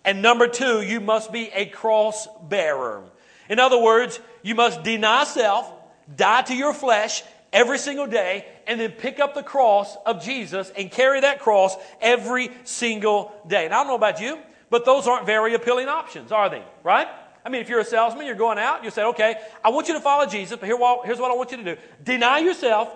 And 0.05 0.23
number 0.23 0.49
two, 0.49 0.83
you 0.83 1.01
must 1.01 1.33
be 1.33 1.51
a 1.55 1.67
cross 1.67 2.27
bearer. 2.49 3.05
In 3.49 3.59
other 3.59 3.79
words, 3.79 4.19
you 4.43 4.55
must 4.55 4.83
deny 4.83 5.25
self, 5.25 5.73
die 6.15 6.43
to 6.43 6.55
your 6.55 6.75
flesh 6.75 7.23
every 7.53 7.79
single 7.79 8.07
day, 8.07 8.47
and 8.67 8.81
then 8.81 8.93
pick 8.93 9.21
up 9.21 9.35
the 9.35 9.43
cross 9.43 9.97
of 10.07 10.23
Jesus 10.23 10.73
and 10.77 10.91
carry 10.91 11.21
that 11.21 11.41
cross 11.41 11.77
every 12.01 12.51
single 12.65 13.33
day. 13.47 13.65
And 13.65 13.75
I 13.75 13.79
don't 13.79 13.89
know 13.89 13.95
about 13.95 14.21
you, 14.21 14.39
but 14.71 14.85
those 14.85 15.07
aren't 15.07 15.27
very 15.27 15.55
appealing 15.55 15.89
options, 15.89 16.33
are 16.33 16.49
they? 16.49 16.63
Right? 16.83 17.09
I 17.45 17.49
mean, 17.49 17.61
if 17.61 17.69
you're 17.69 17.81
a 17.81 17.85
salesman, 17.85 18.27
you're 18.27 18.37
going 18.37 18.59
out, 18.59 18.85
you 18.85 18.91
say, 18.91 19.05
okay, 19.05 19.37
I 19.65 19.71
want 19.71 19.89
you 19.89 19.95
to 19.95 20.01
follow 20.01 20.27
Jesus, 20.27 20.59
but 20.59 20.67
here, 20.67 20.79
here's 21.05 21.19
what 21.19 21.31
I 21.31 21.35
want 21.35 21.51
you 21.51 21.59
to 21.59 21.65
do 21.65 21.77
deny 22.03 22.39
yourself 22.39 22.95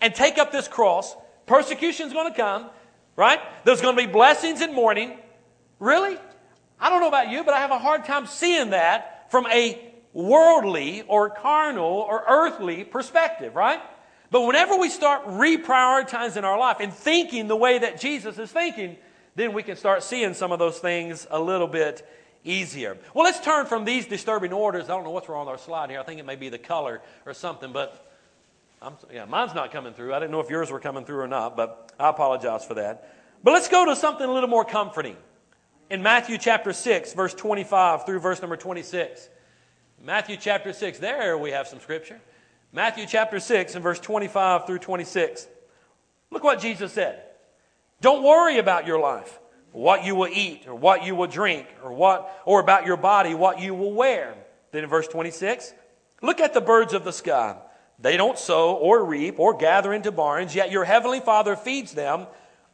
and 0.00 0.14
take 0.14 0.38
up 0.38 0.52
this 0.52 0.68
cross. 0.68 1.16
Persecution's 1.46 2.12
going 2.12 2.30
to 2.30 2.36
come, 2.36 2.68
right? 3.16 3.40
There's 3.64 3.80
going 3.80 3.96
to 3.96 4.06
be 4.06 4.10
blessings 4.10 4.60
in 4.60 4.74
mourning. 4.74 5.16
Really? 5.78 6.16
I 6.78 6.90
don't 6.90 7.00
know 7.00 7.08
about 7.08 7.30
you, 7.30 7.44
but 7.44 7.54
I 7.54 7.60
have 7.60 7.70
a 7.70 7.78
hard 7.78 8.04
time 8.04 8.26
seeing 8.26 8.70
that 8.70 9.30
from 9.30 9.46
a 9.46 9.80
worldly 10.12 11.02
or 11.02 11.30
carnal 11.30 11.84
or 11.84 12.24
earthly 12.28 12.84
perspective, 12.84 13.54
right? 13.54 13.80
But 14.30 14.42
whenever 14.42 14.76
we 14.76 14.88
start 14.88 15.26
reprioritizing 15.26 16.42
our 16.42 16.58
life 16.58 16.78
and 16.80 16.92
thinking 16.92 17.48
the 17.48 17.56
way 17.56 17.78
that 17.78 18.00
Jesus 18.00 18.38
is 18.38 18.50
thinking, 18.50 18.96
then 19.34 19.52
we 19.52 19.62
can 19.62 19.76
start 19.76 20.02
seeing 20.02 20.34
some 20.34 20.52
of 20.52 20.58
those 20.58 20.78
things 20.78 21.26
a 21.30 21.40
little 21.40 21.68
bit 21.68 22.08
easier. 22.42 22.96
Well, 23.14 23.24
let's 23.24 23.40
turn 23.40 23.66
from 23.66 23.84
these 23.84 24.06
disturbing 24.06 24.52
orders. 24.52 24.84
I 24.84 24.88
don't 24.88 25.04
know 25.04 25.10
what's 25.10 25.28
wrong 25.28 25.46
with 25.46 25.52
our 25.52 25.58
slide 25.58 25.90
here. 25.90 26.00
I 26.00 26.02
think 26.02 26.20
it 26.20 26.26
may 26.26 26.36
be 26.36 26.48
the 26.48 26.58
color 26.58 27.02
or 27.24 27.34
something, 27.34 27.72
but 27.72 28.12
I'm, 28.80 28.94
yeah, 29.12 29.24
mine's 29.24 29.54
not 29.54 29.72
coming 29.72 29.94
through. 29.94 30.14
I 30.14 30.18
didn't 30.18 30.32
know 30.32 30.40
if 30.40 30.50
yours 30.50 30.70
were 30.70 30.80
coming 30.80 31.04
through 31.04 31.20
or 31.20 31.28
not, 31.28 31.56
but 31.56 31.92
I 31.98 32.08
apologize 32.08 32.64
for 32.64 32.74
that. 32.74 33.14
But 33.42 33.52
let's 33.52 33.68
go 33.68 33.84
to 33.86 33.96
something 33.96 34.26
a 34.26 34.32
little 34.32 34.48
more 34.48 34.64
comforting. 34.64 35.16
In 35.90 36.02
Matthew 36.02 36.38
chapter 36.38 36.72
6, 36.72 37.12
verse 37.12 37.34
25 37.34 38.06
through 38.06 38.20
verse 38.20 38.40
number 38.40 38.56
26. 38.56 39.28
Matthew 40.04 40.36
chapter 40.36 40.72
6, 40.72 40.98
there 40.98 41.38
we 41.38 41.50
have 41.50 41.68
some 41.68 41.80
scripture. 41.80 42.20
Matthew 42.72 43.06
chapter 43.06 43.40
6 43.40 43.74
and 43.74 43.82
verse 43.82 44.00
25 44.00 44.66
through 44.66 44.80
26. 44.80 45.46
Look 46.30 46.44
what 46.44 46.60
Jesus 46.60 46.92
said. 46.92 47.22
Don't 48.00 48.22
worry 48.22 48.58
about 48.58 48.86
your 48.86 49.00
life, 49.00 49.38
what 49.72 50.04
you 50.04 50.14
will 50.14 50.28
eat 50.30 50.66
or 50.66 50.74
what 50.74 51.04
you 51.04 51.14
will 51.14 51.26
drink 51.26 51.66
or 51.82 51.92
what 51.92 52.42
or 52.44 52.60
about 52.60 52.86
your 52.86 52.96
body 52.96 53.34
what 53.34 53.60
you 53.60 53.74
will 53.74 53.92
wear. 53.92 54.34
Then 54.72 54.84
in 54.84 54.90
verse 54.90 55.08
26, 55.08 55.72
look 56.20 56.40
at 56.40 56.52
the 56.52 56.60
birds 56.60 56.92
of 56.92 57.04
the 57.04 57.12
sky. 57.12 57.56
They 57.98 58.18
don't 58.18 58.38
sow 58.38 58.74
or 58.74 59.04
reap 59.04 59.38
or 59.38 59.56
gather 59.56 59.92
into 59.92 60.12
barns, 60.12 60.54
yet 60.54 60.70
your 60.70 60.84
heavenly 60.84 61.20
Father 61.20 61.56
feeds 61.56 61.92
them. 61.92 62.26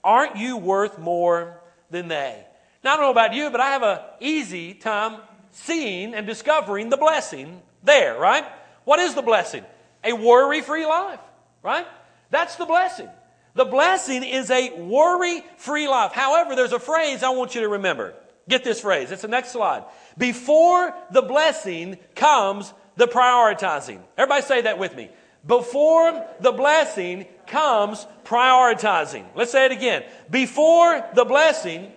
Aren't 0.03 0.37
you 0.37 0.57
worth 0.57 0.99
more 0.99 1.61
than 1.91 2.09
they? 2.09 2.45
Now 2.83 2.95
I 2.95 2.97
don't 2.97 3.05
know 3.05 3.11
about 3.13 3.35
you, 3.35 3.51
but 3.51 3.61
I 3.61 3.71
have 3.71 3.85
an 3.85 3.99
easy 4.19 4.75
time 4.75 5.21
seeing 5.53 6.15
and 6.15 6.27
discovering 6.27 6.89
the 6.89 6.97
blessing 6.97 7.63
there, 7.85 8.19
right? 8.19 8.45
What 8.85 8.99
is 8.99 9.15
the 9.15 9.23
blessing? 9.23 9.65
A 10.05 10.13
worry-free 10.13 10.87
life, 10.87 11.21
right? 11.63 11.87
That's 12.31 12.57
the 12.57 12.67
blessing. 12.67 13.09
The 13.55 13.65
blessing 13.65 14.25
is 14.25 14.51
a 14.51 14.71
worry 14.71 15.45
free 15.59 15.87
life. 15.87 16.13
However, 16.13 16.57
there's 16.57 16.73
a 16.73 16.79
phrase 16.79 17.23
I 17.23 17.31
want 17.31 17.55
you 17.55 17.61
to 17.61 17.69
remember. 17.69 18.15
Get 18.49 18.65
this 18.65 18.81
phrase. 18.81 19.13
It's 19.13 19.23
the 19.23 19.29
next 19.29 19.51
slide. 19.51 19.85
Before 20.17 20.95
the 21.11 21.23
blessing 21.23 21.99
comes 22.15 22.73
the 22.97 23.07
prioritizing. 23.07 24.01
Everybody 24.17 24.43
say 24.43 24.63
that 24.63 24.79
with 24.79 24.97
me. 24.97 25.11
Before 25.47 26.27
the 26.41 26.53
blessing 26.53 27.27
comes 27.47 28.07
prioritizing. 28.25 29.27
Let's 29.35 29.53
say 29.53 29.67
it 29.67 29.73
again. 29.73 30.05
Before 30.31 31.05
the 31.15 31.25
blessing 31.25 31.93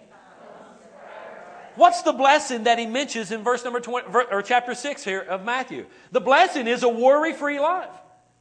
What's 1.76 2.02
the 2.04 2.14
blessing 2.14 2.64
that 2.64 2.80
he 2.80 2.86
mentions 2.86 3.32
in 3.32 3.44
verse 3.44 3.64
number 3.64 3.80
20 3.80 4.08
or 4.32 4.42
chapter 4.42 4.74
6 4.74 5.04
here 5.04 5.20
of 5.20 5.44
Matthew? 5.44 5.86
The 6.12 6.22
blessing 6.22 6.68
is 6.68 6.84
a 6.84 6.90
worry-free 6.90 7.60
life, 7.60 7.90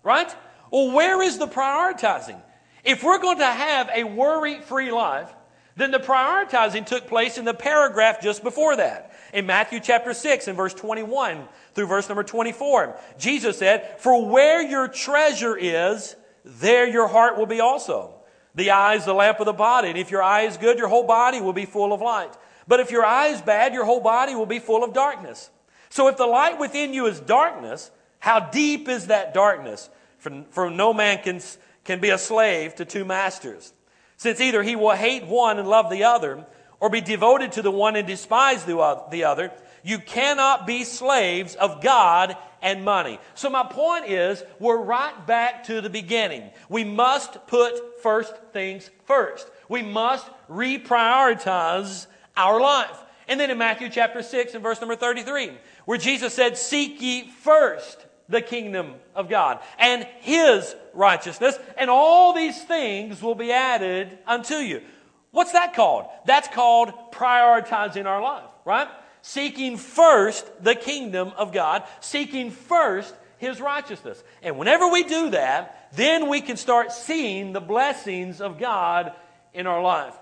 right? 0.02 0.34
Well, 0.70 0.92
where 0.92 1.20
is 1.22 1.38
the 1.38 1.48
prioritizing? 1.48 2.40
If 2.84 3.02
we're 3.02 3.18
going 3.18 3.38
to 3.38 3.46
have 3.46 3.90
a 3.94 4.04
worry 4.04 4.60
free 4.60 4.92
life, 4.92 5.32
then 5.76 5.90
the 5.90 5.98
prioritizing 5.98 6.86
took 6.86 7.08
place 7.08 7.38
in 7.38 7.44
the 7.44 7.54
paragraph 7.54 8.20
just 8.20 8.44
before 8.44 8.76
that. 8.76 9.12
In 9.32 9.46
Matthew 9.46 9.80
chapter 9.80 10.14
6 10.14 10.46
and 10.46 10.56
verse 10.56 10.74
21 10.74 11.48
through 11.74 11.86
verse 11.86 12.08
number 12.08 12.22
24, 12.22 12.96
Jesus 13.18 13.58
said, 13.58 14.00
For 14.00 14.24
where 14.28 14.62
your 14.62 14.86
treasure 14.86 15.56
is, 15.56 16.14
there 16.44 16.86
your 16.86 17.08
heart 17.08 17.36
will 17.36 17.46
be 17.46 17.60
also. 17.60 18.14
The 18.54 18.70
eye 18.70 18.94
is 18.94 19.04
the 19.04 19.14
lamp 19.14 19.40
of 19.40 19.46
the 19.46 19.52
body, 19.52 19.88
and 19.88 19.98
if 19.98 20.12
your 20.12 20.22
eye 20.22 20.42
is 20.42 20.56
good, 20.56 20.78
your 20.78 20.86
whole 20.86 21.06
body 21.06 21.40
will 21.40 21.52
be 21.52 21.64
full 21.64 21.92
of 21.92 22.00
light. 22.00 22.32
But 22.66 22.80
if 22.80 22.90
your 22.90 23.04
eye 23.04 23.28
is 23.28 23.40
bad, 23.42 23.74
your 23.74 23.84
whole 23.84 24.00
body 24.00 24.34
will 24.34 24.46
be 24.46 24.58
full 24.58 24.84
of 24.84 24.92
darkness. 24.92 25.50
So 25.90 26.08
if 26.08 26.16
the 26.16 26.26
light 26.26 26.58
within 26.58 26.94
you 26.94 27.06
is 27.06 27.20
darkness, 27.20 27.90
how 28.18 28.40
deep 28.40 28.88
is 28.88 29.08
that 29.08 29.34
darkness? 29.34 29.90
For, 30.18 30.44
for 30.50 30.70
no 30.70 30.94
man 30.94 31.18
can 31.22 31.40
can 31.84 32.00
be 32.00 32.10
a 32.10 32.18
slave 32.18 32.74
to 32.76 32.84
two 32.84 33.04
masters, 33.04 33.72
since 34.16 34.40
either 34.40 34.62
he 34.62 34.76
will 34.76 34.92
hate 34.92 35.26
one 35.26 35.58
and 35.58 35.68
love 35.68 35.90
the 35.90 36.04
other, 36.04 36.44
or 36.80 36.90
be 36.90 37.00
devoted 37.00 37.52
to 37.52 37.62
the 37.62 37.70
one 37.70 37.96
and 37.96 38.06
despise 38.06 38.64
the 38.64 39.24
other. 39.24 39.52
You 39.82 39.98
cannot 39.98 40.66
be 40.66 40.82
slaves 40.84 41.54
of 41.54 41.82
God 41.82 42.36
and 42.62 42.84
money. 42.84 43.18
So 43.34 43.50
my 43.50 43.64
point 43.64 44.06
is, 44.06 44.42
we're 44.58 44.80
right 44.80 45.26
back 45.26 45.64
to 45.64 45.82
the 45.82 45.90
beginning. 45.90 46.50
We 46.70 46.84
must 46.84 47.46
put 47.46 48.02
first 48.02 48.34
things 48.54 48.90
first. 49.04 49.46
We 49.68 49.82
must 49.82 50.26
reprioritize 50.48 52.06
our 52.36 52.60
life. 52.60 52.96
And 53.28 53.40
then 53.40 53.50
in 53.50 53.58
Matthew 53.58 53.88
chapter 53.88 54.22
6 54.22 54.54
and 54.54 54.62
verse 54.62 54.80
number 54.80 54.96
33, 54.96 55.52
where 55.86 55.98
Jesus 55.98 56.34
said, 56.34 56.58
Seek 56.58 57.00
ye 57.00 57.28
first 57.28 58.04
the 58.28 58.40
kingdom 58.40 58.94
of 59.14 59.28
God 59.28 59.60
and 59.78 60.06
his 60.20 60.74
righteousness, 60.92 61.58
and 61.76 61.90
all 61.90 62.32
these 62.32 62.62
things 62.64 63.22
will 63.22 63.34
be 63.34 63.52
added 63.52 64.18
unto 64.26 64.56
you. 64.56 64.82
What's 65.30 65.52
that 65.52 65.74
called? 65.74 66.06
That's 66.26 66.48
called 66.48 66.92
prioritizing 67.12 68.06
our 68.06 68.22
life, 68.22 68.48
right? 68.64 68.88
Seeking 69.22 69.76
first 69.76 70.46
the 70.62 70.74
kingdom 70.74 71.32
of 71.36 71.52
God, 71.52 71.82
seeking 72.00 72.50
first 72.50 73.14
his 73.38 73.60
righteousness. 73.60 74.22
And 74.42 74.58
whenever 74.58 74.88
we 74.88 75.02
do 75.02 75.30
that, 75.30 75.88
then 75.94 76.28
we 76.28 76.40
can 76.40 76.56
start 76.56 76.92
seeing 76.92 77.52
the 77.52 77.60
blessings 77.60 78.40
of 78.40 78.58
God 78.58 79.12
in 79.52 79.66
our 79.66 79.82
life. 79.82 80.14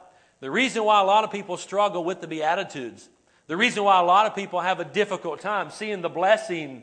The 0.42 0.50
reason 0.50 0.82
why 0.82 1.00
a 1.00 1.04
lot 1.04 1.22
of 1.22 1.30
people 1.30 1.56
struggle 1.56 2.02
with 2.02 2.20
the 2.20 2.26
Beatitudes, 2.26 3.08
the 3.46 3.56
reason 3.56 3.84
why 3.84 4.00
a 4.00 4.04
lot 4.04 4.26
of 4.26 4.34
people 4.34 4.58
have 4.58 4.80
a 4.80 4.84
difficult 4.84 5.38
time 5.38 5.70
seeing 5.70 6.02
the 6.02 6.08
blessing 6.08 6.82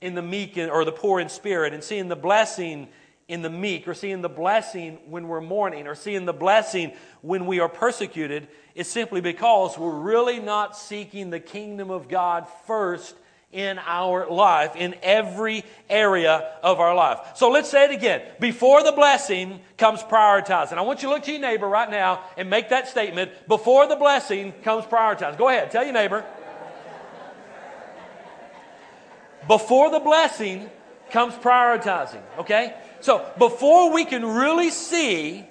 in 0.00 0.16
the 0.16 0.22
meek 0.22 0.58
or 0.58 0.84
the 0.84 0.90
poor 0.90 1.20
in 1.20 1.28
spirit 1.28 1.72
and 1.72 1.84
seeing 1.84 2.08
the 2.08 2.16
blessing 2.16 2.88
in 3.28 3.42
the 3.42 3.48
meek 3.48 3.86
or 3.86 3.94
seeing 3.94 4.20
the 4.20 4.28
blessing 4.28 4.98
when 5.08 5.28
we're 5.28 5.40
mourning 5.40 5.86
or 5.86 5.94
seeing 5.94 6.24
the 6.24 6.32
blessing 6.32 6.92
when 7.22 7.46
we 7.46 7.60
are 7.60 7.68
persecuted 7.68 8.48
is 8.74 8.88
simply 8.88 9.20
because 9.20 9.78
we're 9.78 10.00
really 10.00 10.40
not 10.40 10.76
seeking 10.76 11.30
the 11.30 11.38
kingdom 11.38 11.92
of 11.92 12.08
God 12.08 12.48
first 12.66 13.14
in 13.52 13.78
our 13.78 14.28
life, 14.28 14.76
in 14.76 14.94
every 15.02 15.64
area 15.88 16.52
of 16.62 16.80
our 16.80 16.94
life. 16.94 17.20
So 17.36 17.50
let's 17.50 17.70
say 17.70 17.84
it 17.84 17.90
again. 17.90 18.22
Before 18.40 18.82
the 18.82 18.92
blessing 18.92 19.60
comes 19.78 20.02
prioritizing. 20.02 20.74
I 20.74 20.82
want 20.82 21.02
you 21.02 21.08
to 21.08 21.14
look 21.14 21.24
to 21.24 21.32
your 21.32 21.40
neighbor 21.40 21.68
right 21.68 21.90
now 21.90 22.24
and 22.36 22.50
make 22.50 22.68
that 22.70 22.88
statement. 22.88 23.30
Before 23.48 23.86
the 23.86 23.96
blessing 23.96 24.52
comes 24.62 24.84
prioritizing. 24.84 25.38
Go 25.38 25.48
ahead, 25.48 25.70
tell 25.70 25.84
your 25.84 25.94
neighbor. 25.94 26.24
Before 29.46 29.90
the 29.90 30.00
blessing 30.00 30.68
comes 31.10 31.34
prioritizing, 31.34 32.22
okay? 32.38 32.74
So 33.00 33.24
before 33.38 33.92
we 33.92 34.04
can 34.04 34.24
really 34.24 34.70
see 34.70 35.44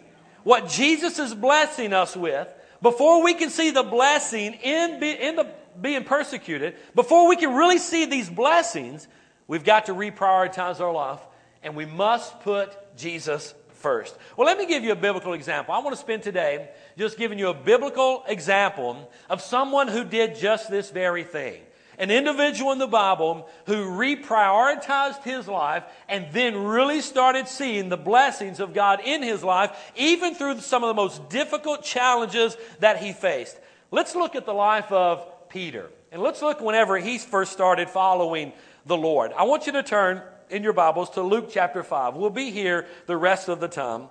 what 0.44 0.68
Jesus 0.68 1.18
is 1.18 1.34
blessing 1.34 1.94
us 1.94 2.16
with, 2.16 2.54
before 2.82 3.24
we 3.24 3.34
can 3.34 3.50
see 3.50 3.72
the 3.72 3.84
blessing 3.84 4.54
in, 4.54 5.02
in 5.02 5.38
the 5.38 5.48
being 5.82 6.04
persecuted, 6.04 6.76
before 6.94 7.28
we 7.28 7.36
can 7.36 7.54
really 7.54 7.78
see 7.78 8.06
these 8.06 8.30
blessings, 8.30 9.08
we've 9.48 9.64
got 9.64 9.86
to 9.86 9.94
reprioritize 9.94 10.80
our 10.80 10.92
life 10.92 11.20
and 11.64 11.76
we 11.76 11.86
must 11.86 12.40
put 12.42 12.76
Jesus 12.98 13.54
first. 13.74 14.16
Well, 14.38 14.48
let 14.48 14.58
me 14.58 14.66
give 14.66 14.84
you 14.84 14.92
a 14.92 14.96
biblical 14.96 15.34
example. 15.34 15.74
I 15.74 15.80
want 15.80 15.96
to 15.96 16.02
spend 16.02 16.24
today 16.24 16.70
just 16.98 17.18
giving 17.18 17.40
you 17.40 17.50
a 17.50 17.54
biblical 17.54 18.24
example 18.28 19.12
of 19.30 19.42
someone 19.42 19.88
who 19.88 20.04
did 20.04 20.36
just 20.36 20.70
this 20.70 20.90
very 20.90 21.24
thing 21.24 21.62
an 21.98 22.12
individual 22.12 22.72
in 22.72 22.78
the 22.78 22.88
Bible 22.88 23.48
who 23.66 23.76
reprioritized 23.76 25.24
his 25.24 25.48
life 25.48 25.84
and 26.10 26.28
then 26.32 26.58
really 26.64 27.02
started 27.02 27.48
seeing 27.48 27.90
the 27.90 27.98
blessings 27.98 28.60
of 28.60 28.74
God 28.74 29.02
in 29.04 29.24
his 29.24 29.44
life, 29.44 29.94
even 29.96 30.36
through 30.36 30.60
some 30.60 30.84
of 30.84 30.88
the 30.90 30.94
most 30.94 31.30
difficult 31.30 31.84
challenges 31.84 32.58
that 32.80 33.02
he 33.02 33.14
faced. 33.14 33.58
Let's 33.92 34.16
look 34.16 34.36
at 34.36 34.46
the 34.46 34.54
life 34.54 34.92
of 34.92 35.26
Peter. 35.56 35.90
And 36.12 36.22
let's 36.22 36.42
look 36.42 36.60
whenever 36.60 36.98
he 36.98 37.18
first 37.18 37.54
started 37.54 37.90
following 37.90 38.52
the 38.86 38.98
Lord. 38.98 39.32
I 39.32 39.44
want 39.44 39.66
you 39.68 39.72
to 39.72 39.84
turn 39.84 40.22
in 40.50 40.64
your 40.64 40.74
Bibles 40.74 41.12
to 41.12 41.22
Luke 41.22 41.48
chapter 41.50 41.82
5. 41.82 42.16
We'll 42.16 42.30
be 42.30 42.52
here 42.52 42.88
the 43.06 43.16
rest 43.16 43.48
of 43.48 43.62
the 43.62 43.70
time. 43.70 44.10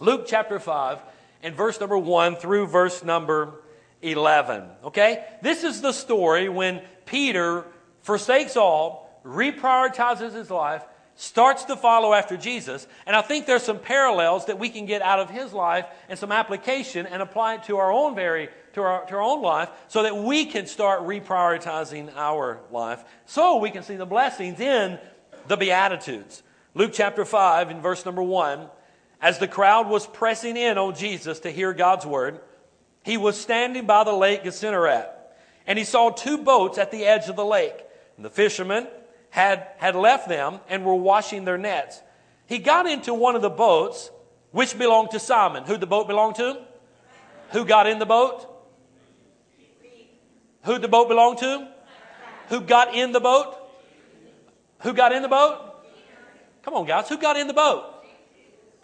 Luke 0.00 0.26
chapter 0.26 0.60
5 0.60 0.98
and 1.42 1.54
verse 1.54 1.80
number 1.80 1.96
1 1.96 2.36
through 2.36 2.66
verse 2.66 3.02
number 3.02 3.54
11. 4.02 4.64
Okay? 4.84 5.24
This 5.40 5.64
is 5.64 5.80
the 5.80 5.92
story 5.92 6.50
when 6.50 6.82
Peter 7.06 7.64
forsakes 8.02 8.54
all, 8.54 9.18
reprioritizes 9.24 10.34
his 10.34 10.50
life, 10.50 10.84
starts 11.20 11.64
to 11.64 11.76
follow 11.76 12.14
after 12.14 12.34
Jesus. 12.38 12.86
And 13.06 13.14
I 13.14 13.20
think 13.20 13.44
there's 13.44 13.62
some 13.62 13.78
parallels 13.78 14.46
that 14.46 14.58
we 14.58 14.70
can 14.70 14.86
get 14.86 15.02
out 15.02 15.20
of 15.20 15.28
his 15.28 15.52
life 15.52 15.84
and 16.08 16.18
some 16.18 16.32
application 16.32 17.04
and 17.04 17.20
apply 17.20 17.56
it 17.56 17.64
to 17.64 17.76
our 17.76 17.92
own 17.92 18.14
very 18.14 18.48
to 18.72 18.80
our, 18.80 19.04
to 19.04 19.16
our 19.16 19.20
own 19.20 19.42
life 19.42 19.68
so 19.88 20.04
that 20.04 20.16
we 20.16 20.46
can 20.46 20.64
start 20.66 21.02
reprioritizing 21.02 22.10
our 22.16 22.60
life 22.70 23.04
so 23.26 23.58
we 23.58 23.70
can 23.70 23.82
see 23.82 23.96
the 23.96 24.06
blessings 24.06 24.60
in 24.60 24.98
the 25.46 25.58
Beatitudes. 25.58 26.42
Luke 26.74 26.92
chapter 26.94 27.26
5 27.26 27.70
in 27.70 27.82
verse 27.82 28.06
number 28.06 28.22
1 28.22 28.70
as 29.20 29.38
the 29.38 29.48
crowd 29.48 29.88
was 29.88 30.06
pressing 30.06 30.56
in 30.56 30.78
on 30.78 30.94
Jesus 30.94 31.40
to 31.40 31.50
hear 31.50 31.74
God's 31.74 32.06
word, 32.06 32.40
he 33.04 33.18
was 33.18 33.38
standing 33.38 33.84
by 33.84 34.04
the 34.04 34.12
lake 34.12 34.42
Gennesaret, 34.42 35.06
and 35.66 35.78
he 35.78 35.84
saw 35.84 36.08
two 36.08 36.38
boats 36.38 36.78
at 36.78 36.90
the 36.90 37.04
edge 37.04 37.28
of 37.28 37.36
the 37.36 37.44
lake. 37.44 37.84
And 38.16 38.24
the 38.24 38.30
fishermen 38.30 38.86
had, 39.30 39.66
had 39.78 39.96
left 39.96 40.28
them 40.28 40.60
and 40.68 40.84
were 40.84 40.94
washing 40.94 41.44
their 41.44 41.58
nets. 41.58 42.00
He 42.46 42.58
got 42.58 42.86
into 42.86 43.14
one 43.14 43.36
of 43.36 43.42
the 43.42 43.50
boats, 43.50 44.10
which 44.50 44.76
belonged 44.76 45.12
to 45.12 45.20
Simon. 45.20 45.64
Who 45.64 45.76
the 45.76 45.86
boat 45.86 46.08
belonged 46.08 46.36
to? 46.36 46.58
Who 47.50 47.64
got 47.64 47.86
in 47.86 47.98
the 47.98 48.06
boat? 48.06 48.46
Who 50.64 50.78
the 50.78 50.88
boat 50.88 51.08
belong 51.08 51.36
to? 51.38 51.68
Who 52.48 52.60
got 52.60 52.94
in 52.94 53.12
the 53.12 53.20
boat? 53.20 53.56
Who 54.80 54.92
got 54.92 55.12
in 55.12 55.22
the 55.22 55.28
boat? 55.28 55.76
Come 56.62 56.74
on, 56.74 56.86
guys. 56.86 57.08
Who 57.08 57.16
got 57.16 57.36
in 57.36 57.46
the 57.46 57.54
boat? 57.54 57.86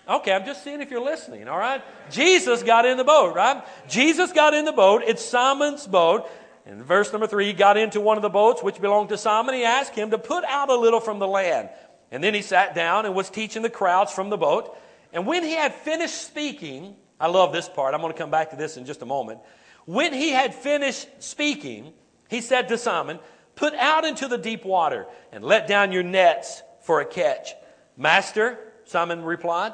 Okay, 0.09 0.33
I'm 0.33 0.47
just 0.47 0.63
seeing 0.63 0.81
if 0.81 0.91
you're 0.91 1.05
listening, 1.05 1.49
all 1.49 1.59
right? 1.59 1.83
Jesus 2.11 2.63
got 2.63 2.87
in 2.87 2.97
the 2.97 3.05
boat, 3.05 3.35
right? 3.35 3.65
Jesus 3.89 4.33
got 4.33 4.55
in 4.55 4.65
the 4.65 4.73
boat. 4.73 5.03
It's 5.05 5.25
Simon's 5.25 5.87
boat. 5.87 6.31
In 6.67 6.83
verse 6.83 7.13
number 7.13 7.29
three, 7.29 7.47
he 7.47 7.53
got 7.53 7.77
into 7.77 8.01
one 8.01 8.19
of 8.19 8.23
the 8.23 8.29
boats 8.29 8.63
which 8.63 8.81
belonged 8.81 9.11
to 9.11 9.19
Simon. 9.19 9.55
He 9.55 9.65
asked 9.65 9.95
him 9.95 10.11
to 10.11 10.19
put 10.19 10.45
out 10.45 10.69
a 10.69 10.75
little 10.75 11.01
from 11.01 11.21
the 11.21 11.29
land. 11.29 11.71
And 12.11 12.23
then 12.23 12.35
he 12.35 12.43
sat 12.43 12.75
down 12.75 13.07
and 13.07 13.15
was 13.15 13.31
teaching 13.31 13.63
the 13.63 13.71
crowds 13.71 14.13
from 14.13 14.31
the 14.31 14.37
boat. 14.37 14.77
And 15.13 15.27
when 15.27 15.45
he 15.45 15.53
had 15.53 15.73
finished 15.73 16.21
speaking, 16.21 16.97
I 17.21 17.29
love 17.29 17.53
this 17.53 17.69
part. 17.69 17.95
I'm 17.95 18.01
going 18.01 18.13
to 18.13 18.19
come 18.19 18.31
back 18.31 18.51
to 18.51 18.57
this 18.57 18.77
in 18.77 18.85
just 18.85 19.03
a 19.03 19.07
moment. 19.07 19.41
When 19.85 20.13
he 20.13 20.31
had 20.31 20.55
finished 20.55 21.09
speaking, 21.21 21.93
he 22.29 22.41
said 22.41 22.69
to 22.69 22.79
Simon, 22.79 23.21
Put 23.55 23.73
out 23.75 24.05
into 24.05 24.29
the 24.29 24.37
deep 24.37 24.65
water 24.65 25.07
and 25.33 25.45
let 25.45 25.67
down 25.69 25.93
your 25.93 26.03
nets 26.03 26.63
for 26.83 27.01
a 27.01 27.07
catch. 27.07 27.55
Master, 27.97 28.59
Simon 28.85 29.25
replied, 29.25 29.73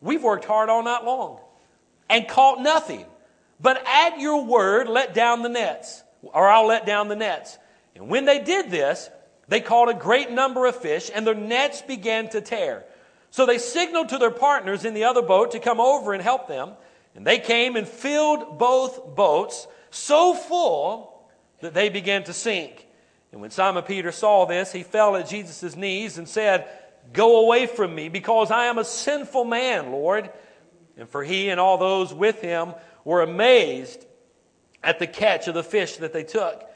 We've 0.00 0.22
worked 0.22 0.46
hard 0.46 0.70
all 0.70 0.82
night 0.82 1.04
long 1.04 1.40
and 2.08 2.26
caught 2.26 2.60
nothing. 2.60 3.04
But 3.60 3.86
at 3.86 4.18
your 4.18 4.44
word, 4.44 4.88
let 4.88 5.14
down 5.14 5.42
the 5.42 5.48
nets, 5.50 6.02
or 6.22 6.48
I'll 6.48 6.66
let 6.66 6.86
down 6.86 7.08
the 7.08 7.16
nets. 7.16 7.58
And 7.94 8.08
when 8.08 8.24
they 8.24 8.40
did 8.40 8.70
this, 8.70 9.10
they 9.48 9.60
caught 9.60 9.88
a 9.88 9.94
great 9.94 10.30
number 10.30 10.66
of 10.66 10.76
fish, 10.76 11.10
and 11.12 11.26
their 11.26 11.34
nets 11.34 11.82
began 11.82 12.28
to 12.30 12.40
tear. 12.40 12.84
So 13.30 13.46
they 13.46 13.58
signaled 13.58 14.10
to 14.10 14.18
their 14.18 14.30
partners 14.30 14.84
in 14.84 14.94
the 14.94 15.04
other 15.04 15.22
boat 15.22 15.52
to 15.52 15.60
come 15.60 15.80
over 15.80 16.12
and 16.12 16.22
help 16.22 16.48
them. 16.48 16.72
And 17.14 17.26
they 17.26 17.38
came 17.38 17.76
and 17.76 17.86
filled 17.86 18.58
both 18.58 19.16
boats 19.16 19.66
so 19.90 20.34
full 20.34 21.28
that 21.60 21.74
they 21.74 21.88
began 21.88 22.24
to 22.24 22.32
sink. 22.32 22.86
And 23.32 23.40
when 23.40 23.50
Simon 23.50 23.82
Peter 23.84 24.12
saw 24.12 24.46
this, 24.46 24.72
he 24.72 24.82
fell 24.82 25.16
at 25.16 25.28
Jesus' 25.28 25.76
knees 25.76 26.18
and 26.18 26.28
said, 26.28 26.68
Go 27.12 27.44
away 27.44 27.66
from 27.66 27.94
me, 27.94 28.08
because 28.08 28.50
I 28.50 28.66
am 28.66 28.78
a 28.78 28.84
sinful 28.84 29.44
man, 29.44 29.90
Lord. 29.90 30.30
And 30.96 31.08
for 31.08 31.24
he 31.24 31.48
and 31.48 31.58
all 31.58 31.78
those 31.78 32.12
with 32.12 32.40
him 32.40 32.74
were 33.04 33.22
amazed 33.22 34.04
at 34.82 34.98
the 34.98 35.06
catch 35.06 35.48
of 35.48 35.54
the 35.54 35.62
fish 35.62 35.96
that 35.98 36.12
they 36.12 36.24
took. 36.24 36.68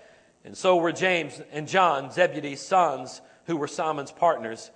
And 0.44 0.56
so 0.56 0.76
were 0.76 0.92
James 0.92 1.40
and 1.52 1.66
John, 1.66 2.10
Zebedee's 2.10 2.60
sons, 2.60 3.20
who 3.46 3.56
were 3.56 3.68
Simon's 3.68 4.12
partners. 4.12 4.70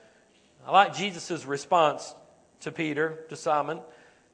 I 0.67 0.73
like 0.73 0.95
Jesus' 0.95 1.45
response 1.45 2.15
to 2.61 2.73
Peter, 2.73 3.25
to 3.29 3.37
Simon. 3.37 3.81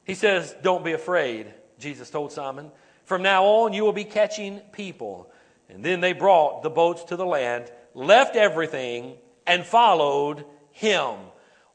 He 0.03 0.15
says, 0.15 0.55
Don't 0.61 0.83
be 0.83 0.93
afraid, 0.93 1.53
Jesus 1.77 2.09
told 2.09 2.31
Simon. 2.31 2.71
From 3.03 3.21
now 3.21 3.45
on, 3.45 3.73
you 3.73 3.83
will 3.83 3.93
be 3.93 4.03
catching 4.03 4.59
people. 4.71 5.29
And 5.69 5.83
then 5.83 5.99
they 5.99 6.13
brought 6.13 6.63
the 6.63 6.69
boats 6.69 7.05
to 7.05 7.15
the 7.15 7.25
land, 7.25 7.71
left 7.93 8.35
everything, 8.35 9.15
and 9.45 9.65
followed 9.65 10.45
him. 10.71 11.15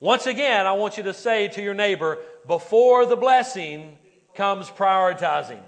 Once 0.00 0.26
again, 0.26 0.66
I 0.66 0.72
want 0.72 0.96
you 0.96 1.02
to 1.04 1.14
say 1.14 1.48
to 1.48 1.62
your 1.62 1.74
neighbor, 1.74 2.18
before 2.46 3.06
the 3.06 3.16
blessing 3.16 3.98
comes 4.34 4.70
prioritizing. 4.70 5.60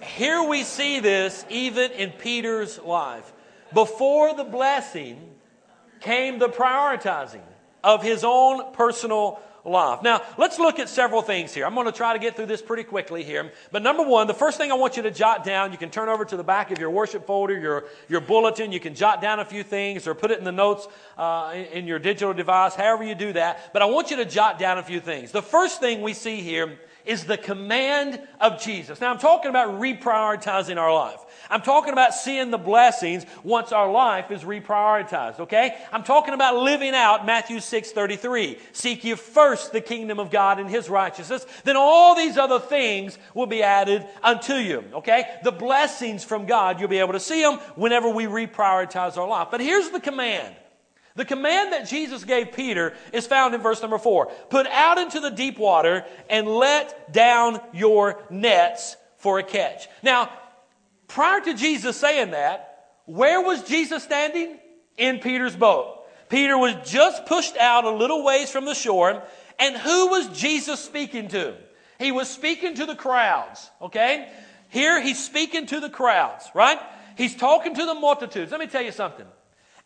Here 0.00 0.42
we 0.42 0.64
see 0.64 1.00
this 1.00 1.44
even 1.48 1.90
in 1.92 2.10
Peter's 2.10 2.78
life. 2.78 3.32
Before 3.72 4.34
the 4.34 4.44
blessing 4.44 5.34
came 6.00 6.38
the 6.38 6.48
prioritizing 6.48 7.42
of 7.84 8.02
his 8.02 8.24
own 8.24 8.72
personal 8.72 9.40
life. 9.64 10.02
Now, 10.02 10.22
let's 10.38 10.58
look 10.58 10.78
at 10.78 10.88
several 10.88 11.22
things 11.22 11.52
here. 11.52 11.66
I'm 11.66 11.74
going 11.74 11.86
to 11.86 11.92
try 11.92 12.14
to 12.14 12.18
get 12.18 12.34
through 12.34 12.46
this 12.46 12.62
pretty 12.62 12.82
quickly 12.82 13.22
here. 13.22 13.52
But 13.70 13.82
number 13.82 14.02
one, 14.02 14.26
the 14.26 14.34
first 14.34 14.56
thing 14.58 14.72
I 14.72 14.74
want 14.74 14.96
you 14.96 15.02
to 15.02 15.10
jot 15.10 15.44
down, 15.44 15.72
you 15.72 15.78
can 15.78 15.90
turn 15.90 16.08
over 16.08 16.24
to 16.24 16.36
the 16.36 16.44
back 16.44 16.70
of 16.70 16.78
your 16.78 16.90
worship 16.90 17.26
folder, 17.26 17.58
your, 17.58 17.84
your 18.08 18.20
bulletin. 18.20 18.72
You 18.72 18.80
can 18.80 18.94
jot 18.94 19.20
down 19.20 19.40
a 19.40 19.44
few 19.44 19.62
things 19.62 20.06
or 20.06 20.14
put 20.14 20.30
it 20.30 20.38
in 20.38 20.44
the 20.44 20.52
notes 20.52 20.88
uh, 21.18 21.52
in, 21.54 21.64
in 21.64 21.86
your 21.86 21.98
digital 21.98 22.32
device, 22.32 22.74
however 22.74 23.04
you 23.04 23.14
do 23.14 23.32
that. 23.34 23.72
But 23.72 23.82
I 23.82 23.84
want 23.86 24.10
you 24.10 24.16
to 24.16 24.24
jot 24.24 24.58
down 24.58 24.78
a 24.78 24.82
few 24.82 25.00
things. 25.00 25.30
The 25.32 25.42
first 25.42 25.80
thing 25.80 26.00
we 26.00 26.14
see 26.14 26.40
here 26.40 26.78
is 27.04 27.24
the 27.24 27.36
command 27.36 28.20
of 28.40 28.60
Jesus. 28.60 29.00
Now, 29.00 29.10
I'm 29.10 29.18
talking 29.18 29.50
about 29.50 29.80
reprioritizing 29.80 30.76
our 30.76 30.92
life. 30.92 31.20
I'm 31.48 31.62
talking 31.62 31.92
about 31.92 32.14
seeing 32.14 32.50
the 32.50 32.58
blessings 32.58 33.26
once 33.42 33.72
our 33.72 33.90
life 33.90 34.30
is 34.30 34.42
reprioritized, 34.42 35.40
okay? 35.40 35.76
I'm 35.92 36.04
talking 36.04 36.34
about 36.34 36.56
living 36.56 36.94
out 36.94 37.26
Matthew 37.26 37.60
6 37.60 37.90
33. 37.92 38.58
Seek 38.72 39.04
ye 39.04 39.14
first 39.14 39.72
the 39.72 39.80
kingdom 39.80 40.20
of 40.20 40.30
God 40.30 40.60
and 40.60 40.70
his 40.70 40.88
righteousness, 40.88 41.44
then 41.64 41.76
all 41.76 42.14
these 42.14 42.36
other 42.36 42.60
things 42.60 43.18
will 43.34 43.46
be 43.46 43.62
added 43.62 44.06
unto 44.22 44.54
you, 44.54 44.84
okay? 44.94 45.38
The 45.42 45.52
blessings 45.52 46.22
from 46.22 46.46
God, 46.46 46.78
you'll 46.78 46.88
be 46.88 46.98
able 46.98 47.14
to 47.14 47.20
see 47.20 47.42
them 47.42 47.58
whenever 47.74 48.08
we 48.08 48.24
reprioritize 48.24 49.16
our 49.16 49.28
life. 49.28 49.48
But 49.50 49.60
here's 49.60 49.90
the 49.90 50.00
command. 50.00 50.54
The 51.16 51.24
command 51.24 51.72
that 51.72 51.88
Jesus 51.88 52.24
gave 52.24 52.52
Peter 52.52 52.94
is 53.12 53.26
found 53.26 53.54
in 53.54 53.60
verse 53.60 53.82
number 53.82 53.98
four. 53.98 54.26
Put 54.48 54.66
out 54.68 54.98
into 54.98 55.20
the 55.20 55.30
deep 55.30 55.58
water 55.58 56.04
and 56.28 56.46
let 56.46 57.12
down 57.12 57.60
your 57.72 58.22
nets 58.30 58.96
for 59.18 59.38
a 59.38 59.42
catch. 59.42 59.88
Now, 60.02 60.30
prior 61.08 61.40
to 61.40 61.54
Jesus 61.54 61.96
saying 61.96 62.30
that, 62.30 62.92
where 63.06 63.40
was 63.40 63.64
Jesus 63.64 64.02
standing? 64.02 64.58
In 64.96 65.18
Peter's 65.18 65.56
boat. 65.56 66.06
Peter 66.28 66.56
was 66.56 66.74
just 66.88 67.26
pushed 67.26 67.56
out 67.56 67.84
a 67.84 67.90
little 67.90 68.22
ways 68.22 68.50
from 68.50 68.64
the 68.64 68.74
shore, 68.74 69.22
and 69.58 69.76
who 69.76 70.08
was 70.08 70.28
Jesus 70.38 70.78
speaking 70.78 71.28
to? 71.28 71.56
He 71.98 72.12
was 72.12 72.28
speaking 72.28 72.74
to 72.76 72.86
the 72.86 72.94
crowds, 72.94 73.68
okay? 73.82 74.30
Here 74.68 75.00
he's 75.02 75.22
speaking 75.22 75.66
to 75.66 75.80
the 75.80 75.90
crowds, 75.90 76.48
right? 76.54 76.78
He's 77.16 77.34
talking 77.34 77.74
to 77.74 77.84
the 77.84 77.94
multitudes. 77.94 78.52
Let 78.52 78.60
me 78.60 78.68
tell 78.68 78.82
you 78.82 78.92
something. 78.92 79.26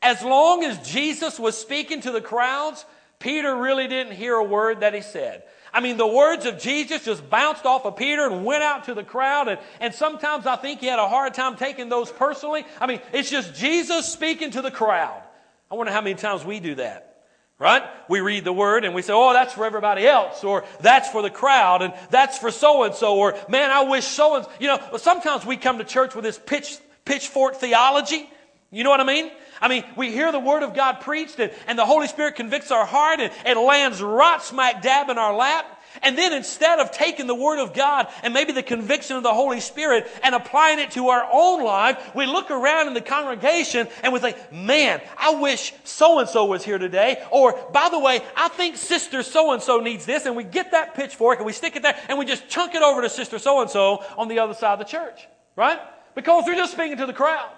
As 0.05 0.23
long 0.23 0.63
as 0.65 0.79
Jesus 0.87 1.39
was 1.39 1.57
speaking 1.57 2.03
to 2.03 2.11
the 2.13 2.21
crowds, 2.21 2.85
Peter 3.19 3.57
really 3.57 3.89
didn't 3.89 4.13
hear 4.13 4.35
a 4.35 4.45
word 4.45 4.81
that 4.81 4.93
he 4.93 5.01
said. 5.01 5.45
I 5.73 5.81
mean, 5.81 5.97
the 5.97 6.07
words 6.07 6.45
of 6.45 6.61
Jesus 6.61 7.05
just 7.05 7.29
bounced 7.29 7.65
off 7.65 7.87
of 7.87 7.97
Peter 7.97 8.27
and 8.27 8.45
went 8.45 8.63
out 8.63 8.85
to 8.85 8.95
the 8.95 9.03
crowd. 9.03 9.49
And, 9.49 9.59
and 9.81 9.95
sometimes 9.95 10.47
I 10.47 10.57
think 10.57 10.81
he 10.81 10.87
had 10.87 10.99
a 10.99 11.09
hard 11.09 11.33
time 11.33 11.57
taking 11.57 11.89
those 11.89 12.13
personally. 12.13 12.67
I 12.81 12.87
mean, 12.87 13.01
it's 13.15 13.31
just 13.31 13.55
Jesus 13.55 14.13
speaking 14.13 14.53
to 14.53 14.63
the 14.63 14.71
crowd. 14.71 15.23
I 15.71 15.75
wonder 15.75 15.91
how 15.91 16.03
many 16.03 16.15
times 16.17 16.45
we 16.45 16.61
do 16.61 16.75
that. 16.77 17.11
Right? 17.59 17.83
We 18.09 18.21
read 18.21 18.45
the 18.45 18.53
word 18.53 18.85
and 18.85 18.95
we 18.95 19.01
say, 19.01 19.15
oh, 19.15 19.33
that's 19.33 19.55
for 19.55 19.65
everybody 19.65 20.07
else, 20.07 20.45
or 20.45 20.65
that's 20.81 21.09
for 21.09 21.23
the 21.23 21.31
crowd, 21.31 21.83
and 21.83 21.95
that's 22.11 22.37
for 22.37 22.51
so 22.51 22.83
and 22.83 22.95
so, 22.95 23.17
or 23.17 23.39
man, 23.49 23.71
I 23.71 23.85
wish 23.85 24.05
so 24.05 24.37
and 24.37 24.45
so 24.45 24.51
You 24.59 24.67
know, 24.67 24.97
sometimes 24.99 25.47
we 25.47 25.57
come 25.57 25.79
to 25.79 25.85
church 25.85 26.15
with 26.15 26.25
this 26.25 26.39
pitch, 26.39 26.77
pitchfork 27.05 27.57
theology. 27.57 28.29
You 28.71 28.83
know 28.83 28.91
what 28.91 29.01
I 29.01 29.05
mean? 29.05 29.31
I 29.65 29.69
mean, 29.69 29.83
we 29.97 30.11
hear 30.11 30.31
the 30.31 30.39
Word 30.39 30.63
of 30.63 30.75
God 30.75 31.01
preached 31.01 31.41
and, 31.41 31.51
and 31.67 31.79
the 31.79 31.87
Holy 31.87 32.07
Spirit 32.07 32.35
convicts 32.35 32.71
our 32.71 32.85
heart 32.85 33.19
and 33.19 33.33
it 33.47 33.57
lands 33.59 34.03
right 34.03 34.43
smack 34.43 34.83
dab 34.83 35.09
in 35.09 35.17
our 35.17 35.35
lap. 35.35 35.81
And 36.03 36.19
then 36.19 36.35
instead 36.35 36.81
of 36.81 36.91
taking 36.91 37.27
the 37.27 37.35
Word 37.35 37.59
of 37.59 37.73
God 37.73 38.09
and 38.23 38.35
maybe 38.35 38.53
the 38.53 38.63
conviction 38.63 39.17
of 39.17 39.23
the 39.23 39.33
Holy 39.33 39.61
Spirit 39.61 40.07
and 40.23 40.35
applying 40.35 40.81
it 40.81 40.91
to 40.91 41.09
our 41.09 41.27
own 41.33 41.65
life, 41.65 42.15
we 42.15 42.27
look 42.27 42.51
around 42.51 42.89
in 42.89 42.93
the 42.93 43.01
congregation 43.01 43.89
and 44.03 44.13
we 44.13 44.19
think, 44.19 44.37
man, 44.53 45.01
I 45.17 45.37
wish 45.37 45.73
so 45.85 46.19
and 46.19 46.29
so 46.29 46.45
was 46.45 46.63
here 46.63 46.77
today. 46.77 47.25
Or, 47.31 47.59
by 47.73 47.89
the 47.89 47.99
way, 47.99 48.21
I 48.37 48.49
think 48.49 48.77
sister 48.77 49.23
so 49.23 49.55
and 49.55 49.63
so 49.63 49.81
needs 49.81 50.05
this. 50.05 50.27
And 50.27 50.37
we 50.37 50.45
get 50.45 50.73
that 50.73 50.95
pitchfork 50.95 51.39
and 51.39 51.47
we 51.47 51.55
stick 51.55 51.75
it 51.75 51.81
there 51.81 51.99
and 52.11 52.19
we 52.19 52.27
just 52.27 52.51
chunk 52.51 52.75
it 52.75 52.83
over 52.83 53.01
to 53.01 53.09
sister 53.09 53.39
so 53.39 53.63
and 53.63 53.71
so 53.71 54.05
on 54.19 54.29
the 54.29 54.41
other 54.41 54.53
side 54.53 54.75
of 54.75 54.79
the 54.81 54.85
church. 54.85 55.27
Right? 55.57 55.79
Because 56.15 56.45
they're 56.45 56.55
just 56.55 56.73
speaking 56.73 56.99
to 56.99 57.07
the 57.07 57.15
crowd. 57.15 57.49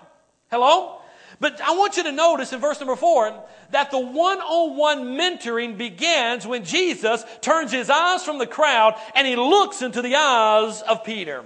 Hello? 0.53 1.01
But 1.39 1.61
I 1.61 1.77
want 1.77 1.97
you 1.97 2.05
to 2.05 2.13
notice 2.13 2.53
in 2.53 2.61
verse 2.61 2.81
number 2.81 2.97
four 2.97 3.45
that 3.71 3.91
the 3.91 3.99
one 3.99 4.39
on 4.39 4.77
one 4.77 5.19
mentoring 5.19 5.77
begins 5.77 6.47
when 6.47 6.65
Jesus 6.65 7.25
turns 7.41 7.73
his 7.73 7.91
eyes 7.91 8.25
from 8.25 8.39
the 8.39 8.47
crowd 8.47 8.95
and 9.15 9.27
he 9.27 9.37
looks 9.37 9.83
into 9.83 10.03
the 10.03 10.15
eyes 10.17 10.83
of 10.83 11.05
Peter. 11.05 11.45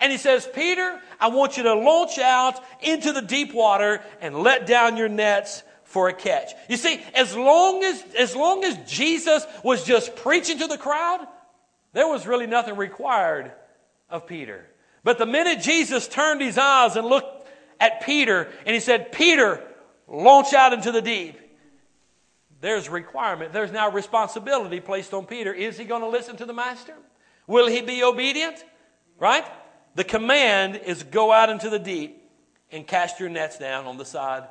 And 0.00 0.12
he 0.12 0.18
says, 0.18 0.48
Peter, 0.52 1.00
I 1.20 1.28
want 1.28 1.56
you 1.56 1.64
to 1.64 1.74
launch 1.74 2.18
out 2.18 2.60
into 2.82 3.12
the 3.12 3.22
deep 3.22 3.52
water 3.52 4.00
and 4.20 4.36
let 4.36 4.66
down 4.66 4.96
your 4.96 5.08
nets 5.08 5.62
for 5.84 6.08
a 6.08 6.12
catch. 6.12 6.52
You 6.68 6.76
see, 6.76 7.00
as 7.14 7.34
long 7.34 7.82
as, 7.82 8.04
as 8.16 8.36
long 8.36 8.62
as 8.62 8.76
Jesus 8.90 9.46
was 9.64 9.84
just 9.84 10.14
preaching 10.16 10.58
to 10.58 10.66
the 10.66 10.78
crowd, 10.78 11.26
there 11.92 12.06
was 12.06 12.26
really 12.26 12.46
nothing 12.46 12.76
required 12.76 13.50
of 14.10 14.26
Peter. 14.26 14.66
But 15.02 15.18
the 15.18 15.26
minute 15.26 15.62
Jesus 15.62 16.06
turned 16.06 16.42
his 16.42 16.58
eyes 16.58 16.96
and 16.96 17.06
looked 17.06 17.37
at 17.80 18.02
Peter 18.02 18.48
and 18.66 18.74
he 18.74 18.80
said, 18.80 19.12
Peter, 19.12 19.62
launch 20.06 20.52
out 20.52 20.72
into 20.72 20.92
the 20.92 21.02
deep. 21.02 21.38
There's 22.60 22.88
requirement. 22.88 23.52
There's 23.52 23.70
now 23.70 23.90
responsibility 23.90 24.80
placed 24.80 25.14
on 25.14 25.26
Peter. 25.26 25.52
Is 25.52 25.78
he 25.78 25.84
going 25.84 26.02
to 26.02 26.08
listen 26.08 26.36
to 26.36 26.44
the 26.44 26.52
master? 26.52 26.94
Will 27.46 27.68
he 27.68 27.82
be 27.82 28.02
obedient? 28.02 28.64
Right? 29.18 29.44
The 29.94 30.04
command 30.04 30.80
is 30.84 31.02
go 31.02 31.32
out 31.32 31.50
into 31.50 31.70
the 31.70 31.78
deep 31.78 32.22
and 32.70 32.86
cast 32.86 33.20
your 33.20 33.28
nets 33.28 33.58
down 33.58 33.86
on 33.86 33.96
the 33.96 34.04
side 34.04 34.44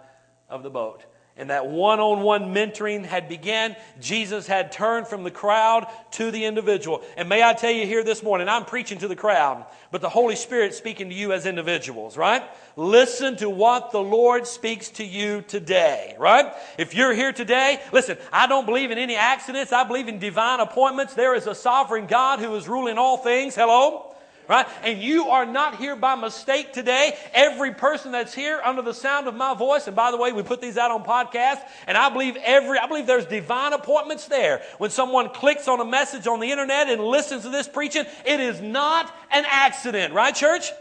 of 0.50 0.64
the 0.64 0.70
boat 0.70 1.06
and 1.38 1.50
that 1.50 1.68
one-on-one 1.68 2.54
mentoring 2.54 3.06
had 3.06 3.30
begun. 3.30 3.76
Jesus 4.00 4.48
had 4.48 4.72
turned 4.72 5.08
from 5.08 5.24
the 5.24 5.32
crowd 5.32 5.88
to 6.12 6.32
the 6.32 6.46
individual. 6.46 7.02
And 7.16 7.30
may 7.30 7.44
i 7.44 7.54
tell 7.54 7.72
you 7.72 7.86
here 7.86 8.04
this 8.04 8.24
morning 8.24 8.48
i'm 8.48 8.66
preaching 8.66 8.98
to 9.00 9.08
the 9.08 9.16
crowd 9.16 9.66
but 9.92 10.02
the 10.02 10.10
holy 10.10 10.36
spirit 10.36 10.74
speaking 10.74 11.10
to 11.10 11.16
you 11.16 11.32
as 11.32 11.46
individuals 11.46 12.18
right? 12.18 12.44
Listen 12.76 13.36
to 13.38 13.50
what 13.50 13.92
the 13.92 14.02
lord 14.02 14.48
speaks 14.48 14.90
to 14.90 15.06
you 15.06 15.42
today 15.42 16.16
right? 16.20 16.52
If 16.78 16.94
you're 16.94 17.14
here 17.14 17.32
today 17.32 17.82
listen 17.92 18.18
i 18.32 18.48
don't 18.48 18.66
believe 18.66 18.92
in 18.92 18.98
any 18.98 19.16
accidents. 19.16 19.72
I 19.72 19.84
believe 19.84 20.08
in 20.08 20.20
divine 20.20 20.60
appointments. 20.60 21.14
There 21.14 21.36
is 21.36 21.48
a 21.48 21.56
sovereign 21.56 22.08
god 22.08 22.40
who 22.40 22.56
is 22.56 22.68
ruling 22.68 22.98
all 22.98 23.18
things. 23.18 23.56
Hello 23.56 24.14
right? 24.48 24.68
And 24.84 25.02
you 25.02 25.30
are 25.30 25.46
not 25.46 25.78
here 25.78 25.96
by 25.96 26.16
mistake 26.16 26.74
today. 26.74 27.18
Every 27.34 27.74
person 27.74 28.12
that's 28.12 28.34
here 28.34 28.60
under 28.64 28.82
the 28.82 28.94
sound 28.94 29.28
of 29.28 29.36
my 29.36 29.54
voice, 29.54 29.88
and 29.88 29.96
by 29.96 30.12
the 30.12 30.18
way, 30.18 30.32
we 30.32 30.44
put 30.44 30.62
these 30.62 30.78
out 30.78 30.92
on 30.92 31.04
podcast, 31.04 31.62
and 31.86 31.98
I 31.98 32.10
believe 32.10 32.38
every, 32.38 32.78
I 32.78 32.88
believe 32.88 33.08
there's 33.08 33.26
divine 33.26 33.74
appointments 33.74 34.28
there. 34.28 34.62
When 34.78 34.90
someone 34.90 35.30
clicks 35.30 35.68
on 35.68 35.80
a 35.80 35.86
message 35.86 36.28
on 36.28 36.40
the 36.40 36.52
internet 36.52 36.90
and 36.90 37.02
listens 37.02 37.44
to 37.44 37.50
this 37.50 37.68
preaching, 37.68 38.06
it 38.26 38.40
is 38.40 38.62
not 38.62 39.14
an 39.32 39.46
accident, 39.48 40.14
right, 40.14 40.34
church? 40.34 40.72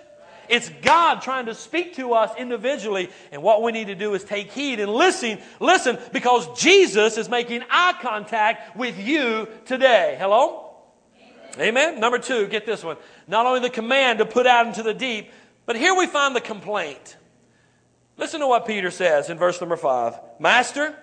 It's 0.48 0.68
God 0.82 1.22
trying 1.22 1.46
to 1.46 1.54
speak 1.54 1.96
to 1.96 2.12
us 2.12 2.30
individually, 2.38 3.10
and 3.32 3.42
what 3.42 3.62
we 3.62 3.72
need 3.72 3.88
to 3.88 3.94
do 3.94 4.14
is 4.14 4.22
take 4.22 4.52
heed 4.52 4.78
and 4.78 4.92
listen, 4.92 5.38
listen, 5.58 5.98
because 6.12 6.60
Jesus 6.60 7.18
is 7.18 7.28
making 7.28 7.62
eye 7.70 7.94
contact 8.00 8.76
with 8.76 8.98
you 8.98 9.48
today. 9.64 10.16
Hello? 10.18 10.65
Amen. 11.58 12.00
Number 12.00 12.18
two, 12.18 12.46
get 12.48 12.66
this 12.66 12.84
one. 12.84 12.96
Not 13.26 13.46
only 13.46 13.60
the 13.60 13.70
command 13.70 14.18
to 14.18 14.26
put 14.26 14.46
out 14.46 14.66
into 14.66 14.82
the 14.82 14.94
deep, 14.94 15.30
but 15.64 15.76
here 15.76 15.94
we 15.94 16.06
find 16.06 16.36
the 16.36 16.40
complaint. 16.40 17.16
Listen 18.18 18.40
to 18.40 18.46
what 18.46 18.66
Peter 18.66 18.90
says 18.90 19.30
in 19.30 19.38
verse 19.38 19.60
number 19.60 19.76
five. 19.76 20.18
Master, 20.38 20.94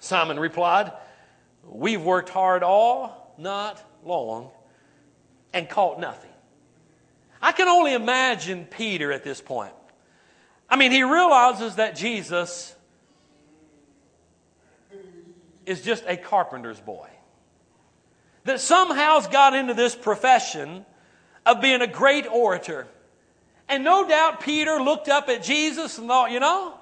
Simon 0.00 0.38
replied, 0.38 0.92
We've 1.64 2.02
worked 2.02 2.28
hard 2.28 2.62
all 2.62 3.34
not 3.38 3.82
long 4.04 4.50
and 5.52 5.68
caught 5.68 5.98
nothing. 5.98 6.30
I 7.42 7.52
can 7.52 7.68
only 7.68 7.92
imagine 7.92 8.66
Peter 8.66 9.12
at 9.12 9.24
this 9.24 9.40
point. 9.40 9.72
I 10.68 10.76
mean, 10.76 10.90
he 10.90 11.02
realizes 11.02 11.76
that 11.76 11.96
Jesus 11.96 12.74
is 15.64 15.82
just 15.82 16.04
a 16.06 16.16
carpenter's 16.16 16.80
boy 16.80 17.08
that 18.46 18.60
somehow 18.60 19.20
has 19.20 19.26
got 19.28 19.54
into 19.54 19.74
this 19.74 19.94
profession 19.94 20.84
of 21.44 21.60
being 21.60 21.82
a 21.82 21.86
great 21.86 22.26
orator. 22.26 22.86
And 23.68 23.84
no 23.84 24.06
doubt 24.08 24.40
Peter 24.40 24.80
looked 24.80 25.08
up 25.08 25.28
at 25.28 25.42
Jesus 25.42 25.98
and 25.98 26.08
thought, 26.08 26.30
you 26.30 26.40
know, 26.40 26.74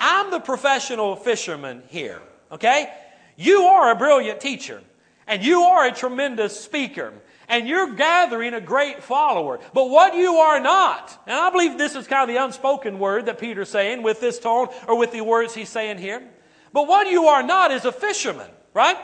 I'm 0.00 0.30
the 0.30 0.40
professional 0.40 1.16
fisherman 1.16 1.82
here, 1.88 2.22
okay? 2.52 2.92
You 3.36 3.62
are 3.62 3.90
a 3.90 3.96
brilliant 3.96 4.40
teacher, 4.40 4.80
and 5.26 5.44
you 5.44 5.62
are 5.62 5.86
a 5.86 5.92
tremendous 5.92 6.58
speaker, 6.58 7.12
and 7.48 7.66
you're 7.66 7.94
gathering 7.94 8.54
a 8.54 8.60
great 8.60 9.02
follower. 9.02 9.58
But 9.74 9.90
what 9.90 10.14
you 10.14 10.34
are 10.34 10.60
not, 10.60 11.20
and 11.26 11.36
I 11.36 11.50
believe 11.50 11.78
this 11.78 11.96
is 11.96 12.06
kind 12.06 12.28
of 12.28 12.34
the 12.34 12.42
unspoken 12.42 13.00
word 13.00 13.26
that 13.26 13.40
Peter's 13.40 13.70
saying 13.70 14.02
with 14.02 14.20
this 14.20 14.38
tone 14.38 14.68
or 14.86 14.96
with 14.96 15.10
the 15.10 15.22
words 15.22 15.54
he's 15.54 15.68
saying 15.68 15.98
here. 15.98 16.22
But 16.72 16.86
what 16.86 17.10
you 17.10 17.26
are 17.26 17.42
not 17.42 17.72
is 17.72 17.84
a 17.84 17.92
fisherman, 17.92 18.50
right? 18.74 18.96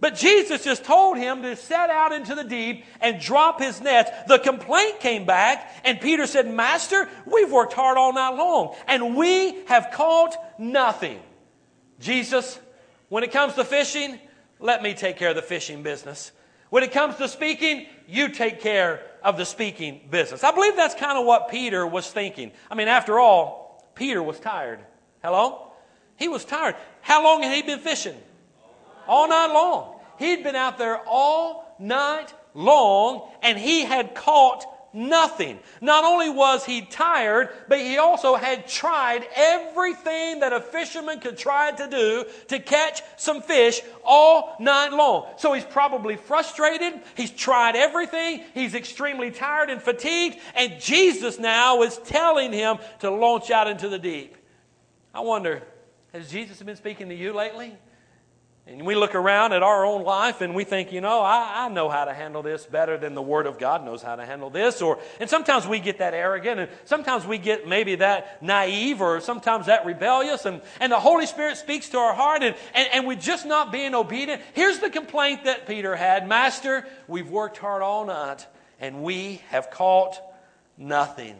But 0.00 0.14
Jesus 0.14 0.64
just 0.64 0.82
told 0.84 1.18
him 1.18 1.42
to 1.42 1.54
set 1.56 1.90
out 1.90 2.12
into 2.12 2.34
the 2.34 2.44
deep 2.44 2.84
and 3.00 3.20
drop 3.20 3.60
his 3.60 3.80
nets. 3.82 4.10
The 4.26 4.38
complaint 4.38 5.00
came 5.00 5.26
back, 5.26 5.70
and 5.84 6.00
Peter 6.00 6.26
said, 6.26 6.48
Master, 6.48 7.08
we've 7.26 7.52
worked 7.52 7.74
hard 7.74 7.98
all 7.98 8.12
night 8.12 8.34
long, 8.34 8.74
and 8.88 9.14
we 9.14 9.62
have 9.66 9.90
caught 9.92 10.34
nothing. 10.58 11.20
Jesus, 12.00 12.58
when 13.10 13.24
it 13.24 13.30
comes 13.30 13.54
to 13.54 13.64
fishing, 13.64 14.18
let 14.58 14.82
me 14.82 14.94
take 14.94 15.18
care 15.18 15.30
of 15.30 15.36
the 15.36 15.42
fishing 15.42 15.82
business. 15.82 16.32
When 16.70 16.82
it 16.82 16.92
comes 16.92 17.16
to 17.16 17.28
speaking, 17.28 17.86
you 18.08 18.30
take 18.30 18.60
care 18.60 19.02
of 19.22 19.36
the 19.36 19.44
speaking 19.44 20.00
business. 20.10 20.44
I 20.44 20.52
believe 20.52 20.76
that's 20.76 20.94
kind 20.94 21.18
of 21.18 21.26
what 21.26 21.50
Peter 21.50 21.86
was 21.86 22.10
thinking. 22.10 22.52
I 22.70 22.74
mean, 22.74 22.88
after 22.88 23.18
all, 23.18 23.92
Peter 23.94 24.22
was 24.22 24.40
tired. 24.40 24.80
Hello? 25.22 25.72
He 26.16 26.28
was 26.28 26.44
tired. 26.44 26.76
How 27.02 27.22
long 27.22 27.42
had 27.42 27.54
he 27.54 27.62
been 27.62 27.80
fishing? 27.80 28.16
All 29.06 29.28
night 29.28 29.52
long. 29.52 30.00
He'd 30.18 30.42
been 30.42 30.56
out 30.56 30.78
there 30.78 31.00
all 31.06 31.74
night 31.78 32.32
long 32.54 33.28
and 33.42 33.58
he 33.58 33.84
had 33.84 34.14
caught 34.14 34.66
nothing. 34.92 35.58
Not 35.80 36.04
only 36.04 36.30
was 36.30 36.64
he 36.64 36.82
tired, 36.82 37.50
but 37.68 37.78
he 37.78 37.98
also 37.98 38.34
had 38.34 38.66
tried 38.66 39.26
everything 39.34 40.40
that 40.40 40.52
a 40.52 40.60
fisherman 40.60 41.20
could 41.20 41.38
try 41.38 41.70
to 41.72 41.88
do 41.88 42.24
to 42.48 42.58
catch 42.58 43.02
some 43.16 43.42
fish 43.42 43.80
all 44.04 44.56
night 44.58 44.92
long. 44.92 45.26
So 45.36 45.52
he's 45.52 45.64
probably 45.64 46.16
frustrated. 46.16 47.00
He's 47.16 47.30
tried 47.30 47.76
everything. 47.76 48.42
He's 48.54 48.74
extremely 48.74 49.30
tired 49.30 49.70
and 49.70 49.80
fatigued. 49.80 50.38
And 50.54 50.80
Jesus 50.80 51.38
now 51.38 51.82
is 51.82 51.98
telling 51.98 52.52
him 52.52 52.78
to 53.00 53.10
launch 53.10 53.50
out 53.50 53.68
into 53.68 53.88
the 53.88 53.98
deep. 53.98 54.36
I 55.14 55.20
wonder, 55.20 55.62
has 56.12 56.30
Jesus 56.30 56.60
been 56.62 56.76
speaking 56.76 57.08
to 57.08 57.14
you 57.14 57.32
lately? 57.32 57.76
And 58.70 58.86
we 58.86 58.94
look 58.94 59.16
around 59.16 59.52
at 59.52 59.64
our 59.64 59.84
own 59.84 60.04
life 60.04 60.42
and 60.42 60.54
we 60.54 60.62
think, 60.62 60.92
you 60.92 61.00
know, 61.00 61.22
I, 61.22 61.64
I, 61.64 61.68
know 61.70 61.88
how 61.88 62.04
to 62.04 62.14
handle 62.14 62.40
this 62.40 62.64
better 62.64 62.96
than 62.96 63.16
the 63.16 63.22
Word 63.22 63.46
of 63.46 63.58
God 63.58 63.84
knows 63.84 64.00
how 64.00 64.14
to 64.14 64.24
handle 64.24 64.48
this. 64.48 64.80
Or, 64.80 65.00
and 65.18 65.28
sometimes 65.28 65.66
we 65.66 65.80
get 65.80 65.98
that 65.98 66.14
arrogant 66.14 66.60
and 66.60 66.70
sometimes 66.84 67.26
we 67.26 67.38
get 67.38 67.66
maybe 67.66 67.96
that 67.96 68.40
naive 68.40 69.00
or 69.00 69.20
sometimes 69.20 69.66
that 69.66 69.84
rebellious. 69.86 70.46
And, 70.46 70.62
and 70.78 70.92
the 70.92 71.00
Holy 71.00 71.26
Spirit 71.26 71.56
speaks 71.56 71.88
to 71.88 71.98
our 71.98 72.14
heart 72.14 72.44
and, 72.44 72.54
and, 72.72 72.88
and 72.92 73.06
we're 73.08 73.16
just 73.16 73.44
not 73.44 73.72
being 73.72 73.92
obedient. 73.92 74.40
Here's 74.54 74.78
the 74.78 74.88
complaint 74.88 75.44
that 75.44 75.66
Peter 75.66 75.96
had 75.96 76.28
Master, 76.28 76.86
we've 77.08 77.28
worked 77.28 77.58
hard 77.58 77.82
all 77.82 78.06
night 78.06 78.46
and 78.78 79.02
we 79.02 79.42
have 79.48 79.72
caught 79.72 80.22
nothing. 80.78 81.34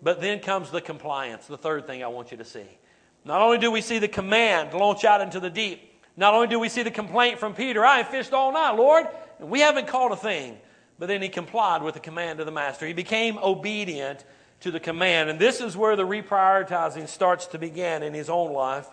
But 0.00 0.22
then 0.22 0.40
comes 0.40 0.70
the 0.70 0.80
compliance, 0.80 1.46
the 1.46 1.58
third 1.58 1.86
thing 1.86 2.02
I 2.02 2.06
want 2.06 2.30
you 2.30 2.38
to 2.38 2.46
see. 2.46 2.66
Not 3.26 3.42
only 3.42 3.58
do 3.58 3.70
we 3.70 3.82
see 3.82 3.98
the 3.98 4.08
command 4.08 4.72
launch 4.72 5.04
out 5.04 5.20
into 5.20 5.38
the 5.38 5.50
deep, 5.50 5.91
not 6.16 6.34
only 6.34 6.48
do 6.48 6.58
we 6.58 6.68
see 6.68 6.82
the 6.82 6.90
complaint 6.90 7.38
from 7.38 7.54
Peter, 7.54 7.84
I 7.84 7.98
have 7.98 8.08
fished 8.08 8.32
all 8.32 8.52
night, 8.52 8.72
Lord, 8.72 9.06
and 9.38 9.48
we 9.48 9.60
haven't 9.60 9.88
caught 9.88 10.12
a 10.12 10.16
thing. 10.16 10.58
But 10.98 11.06
then 11.06 11.22
he 11.22 11.28
complied 11.28 11.82
with 11.82 11.94
the 11.94 12.00
command 12.00 12.40
of 12.40 12.46
the 12.46 12.52
master. 12.52 12.86
He 12.86 12.92
became 12.92 13.38
obedient 13.38 14.24
to 14.60 14.70
the 14.70 14.80
command. 14.80 15.30
And 15.30 15.38
this 15.38 15.60
is 15.60 15.76
where 15.76 15.96
the 15.96 16.06
reprioritizing 16.06 17.08
starts 17.08 17.46
to 17.48 17.58
begin 17.58 18.02
in 18.02 18.14
his 18.14 18.28
own 18.28 18.52
life. 18.52 18.86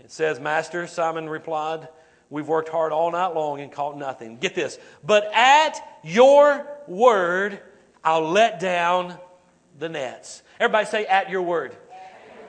It 0.00 0.12
says, 0.12 0.38
Master, 0.38 0.86
Simon 0.86 1.28
replied, 1.28 1.88
We've 2.28 2.46
worked 2.46 2.68
hard 2.68 2.92
all 2.92 3.12
night 3.12 3.34
long 3.34 3.60
and 3.60 3.70
caught 3.70 3.96
nothing. 3.96 4.38
Get 4.38 4.54
this. 4.54 4.78
But 5.04 5.30
at 5.32 5.78
your 6.02 6.66
word, 6.88 7.60
I'll 8.04 8.30
let 8.30 8.58
down 8.58 9.16
the 9.78 9.88
nets. 9.88 10.42
Everybody 10.58 10.86
say, 10.86 11.06
At 11.06 11.30
your 11.30 11.42
word. 11.42 11.76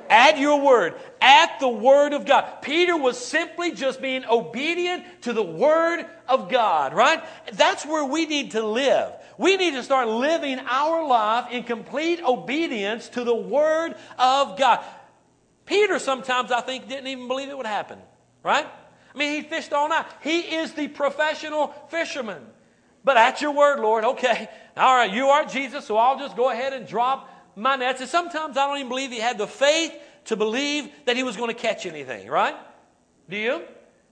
At 0.10 0.38
your 0.38 0.62
word, 0.62 0.96
at 1.22 1.60
the 1.60 1.68
word 1.68 2.14
of 2.14 2.26
God. 2.26 2.62
Peter 2.62 2.98
was 2.98 3.18
simply 3.18 3.72
just 3.72 4.02
being 4.02 4.26
obedient 4.26 5.04
to 5.24 5.34
the 5.34 5.44
word 5.44 6.06
of 6.28 6.50
God, 6.50 6.94
right? 6.94 7.24
That's 7.54 7.86
where 7.86 8.06
we 8.06 8.26
need 8.26 8.52
to 8.52 8.66
live. 8.66 9.12
We 9.38 9.58
need 9.58 9.72
to 9.72 9.84
start 9.84 10.08
living 10.08 10.60
our 10.60 11.08
life 11.08 11.52
in 11.52 11.64
complete 11.64 12.22
obedience 12.24 13.10
to 13.10 13.24
the 13.24 13.36
word 13.36 13.96
of 14.18 14.58
God. 14.58 14.84
Peter 15.66 16.00
sometimes, 16.00 16.52
I 16.52 16.62
think, 16.62 16.88
didn't 16.88 17.08
even 17.08 17.28
believe 17.28 17.50
it 17.50 17.58
would 17.58 17.66
happen, 17.66 18.00
right? 18.44 18.66
I 18.66 19.18
mean, 19.18 19.34
he 19.34 19.48
fished 19.48 19.74
all 19.74 19.90
night. 19.90 20.06
He 20.22 20.40
is 20.40 20.74
the 20.74 20.88
professional 20.88 21.68
fisherman. 21.90 22.42
But 23.04 23.18
at 23.18 23.42
your 23.42 23.52
word, 23.52 23.80
Lord, 23.80 24.04
okay, 24.04 24.50
all 24.76 24.96
right, 24.96 25.12
you 25.12 25.28
are 25.28 25.46
Jesus, 25.46 25.86
so 25.86 25.98
I'll 25.98 26.20
just 26.20 26.36
go 26.36 26.50
ahead 26.50 26.74
and 26.74 26.88
drop 26.88 27.30
my 27.58 27.76
nets. 27.76 28.02
And 28.02 28.10
sometimes 28.10 28.56
I 28.58 28.68
don't 28.68 28.78
even 28.78 28.90
believe 28.90 29.12
he 29.12 29.20
had 29.20 29.38
the 29.38 29.48
faith 29.48 29.94
to 30.26 30.36
believe 30.36 30.90
that 31.06 31.16
he 31.16 31.24
was 31.24 31.36
going 31.36 31.54
to 31.54 31.60
catch 31.60 31.86
anything, 31.86 32.28
right? 32.28 32.56
Do 33.30 33.38
you? 33.38 33.56
I 33.56 33.62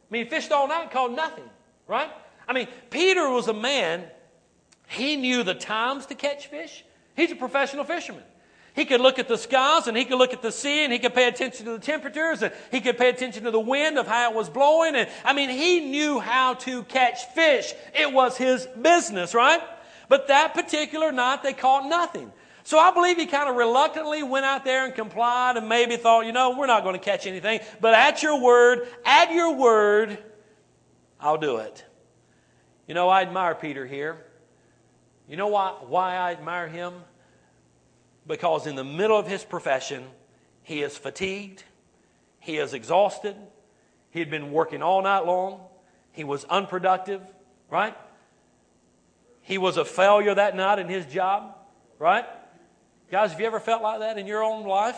mean, 0.09 0.23
he 0.23 0.29
fished 0.29 0.51
all 0.51 0.67
night 0.67 0.83
and 0.83 0.91
caught 0.91 1.11
nothing, 1.11 1.49
right? 1.87 2.09
I 2.47 2.53
mean, 2.53 2.67
Peter 2.89 3.29
was 3.29 3.47
a 3.47 3.53
man, 3.53 4.05
he 4.87 5.15
knew 5.15 5.43
the 5.43 5.55
times 5.55 6.05
to 6.07 6.15
catch 6.15 6.47
fish. 6.47 6.83
He's 7.15 7.31
a 7.31 7.35
professional 7.35 7.83
fisherman. 7.83 8.23
He 8.75 8.83
could 8.83 8.99
look 8.99 9.19
at 9.19 9.29
the 9.29 9.37
skies 9.37 9.87
and 9.87 9.95
he 9.95 10.03
could 10.03 10.17
look 10.17 10.33
at 10.33 10.41
the 10.41 10.51
sea 10.51 10.83
and 10.83 10.91
he 10.91 10.99
could 10.99 11.13
pay 11.13 11.29
attention 11.29 11.65
to 11.65 11.71
the 11.73 11.79
temperatures 11.79 12.41
and 12.43 12.53
he 12.71 12.81
could 12.81 12.97
pay 12.97 13.07
attention 13.07 13.45
to 13.45 13.51
the 13.51 13.59
wind 13.59 13.97
of 13.97 14.05
how 14.05 14.29
it 14.29 14.35
was 14.35 14.49
blowing. 14.49 14.95
And 14.95 15.09
I 15.23 15.31
mean, 15.31 15.49
he 15.49 15.79
knew 15.79 16.19
how 16.19 16.55
to 16.55 16.83
catch 16.83 17.25
fish. 17.27 17.73
It 17.93 18.11
was 18.11 18.35
his 18.35 18.67
business, 18.81 19.33
right? 19.33 19.61
But 20.09 20.27
that 20.27 20.53
particular 20.53 21.13
night, 21.13 21.41
they 21.41 21.53
caught 21.53 21.87
nothing. 21.87 22.33
So 22.65 22.79
I 22.79 22.89
believe 22.89 23.17
he 23.17 23.27
kind 23.27 23.47
of 23.47 23.55
reluctantly 23.55 24.23
went 24.23 24.43
out 24.43 24.65
there 24.65 24.85
and 24.85 24.95
complied 24.95 25.55
and 25.55 25.69
maybe 25.69 25.97
thought, 25.97 26.25
you 26.25 26.31
know, 26.31 26.57
we're 26.57 26.65
not 26.65 26.81
going 26.81 26.97
to 26.97 27.03
catch 27.03 27.27
anything. 27.27 27.59
But 27.79 27.93
at 27.93 28.23
your 28.23 28.41
word, 28.41 28.87
at 29.05 29.31
your 29.31 29.55
word, 29.55 30.17
I'll 31.19 31.37
do 31.37 31.57
it. 31.57 31.85
You 32.87 32.95
know, 32.95 33.07
I 33.07 33.21
admire 33.21 33.53
Peter 33.53 33.85
here. 33.85 34.17
You 35.29 35.37
know 35.37 35.45
why, 35.47 35.75
why 35.87 36.15
I 36.15 36.31
admire 36.31 36.67
him? 36.67 36.95
Because 38.25 38.65
in 38.65 38.75
the 38.75 38.83
middle 38.83 39.17
of 39.17 39.27
his 39.27 39.43
profession, 39.43 40.03
he 40.63 40.81
is 40.81 40.97
fatigued, 40.97 41.63
he 42.39 42.57
is 42.57 42.73
exhausted, 42.73 43.35
he 44.09 44.17
had 44.17 44.31
been 44.31 44.51
working 44.51 44.81
all 44.81 45.03
night 45.03 45.27
long, 45.27 45.61
he 46.13 46.23
was 46.23 46.45
unproductive, 46.45 47.21
right? 47.69 47.95
He 49.43 49.59
was 49.59 49.77
a 49.77 49.85
failure 49.85 50.33
that 50.33 50.55
night 50.55 50.79
in 50.79 50.89
his 50.89 51.05
job, 51.05 51.55
right? 51.99 52.25
Guys, 53.11 53.31
have 53.31 53.39
you 53.39 53.45
ever 53.45 53.59
felt 53.59 53.81
like 53.81 53.99
that 53.99 54.17
in 54.17 54.27
your 54.27 54.43
own 54.43 54.65
life? 54.65 54.97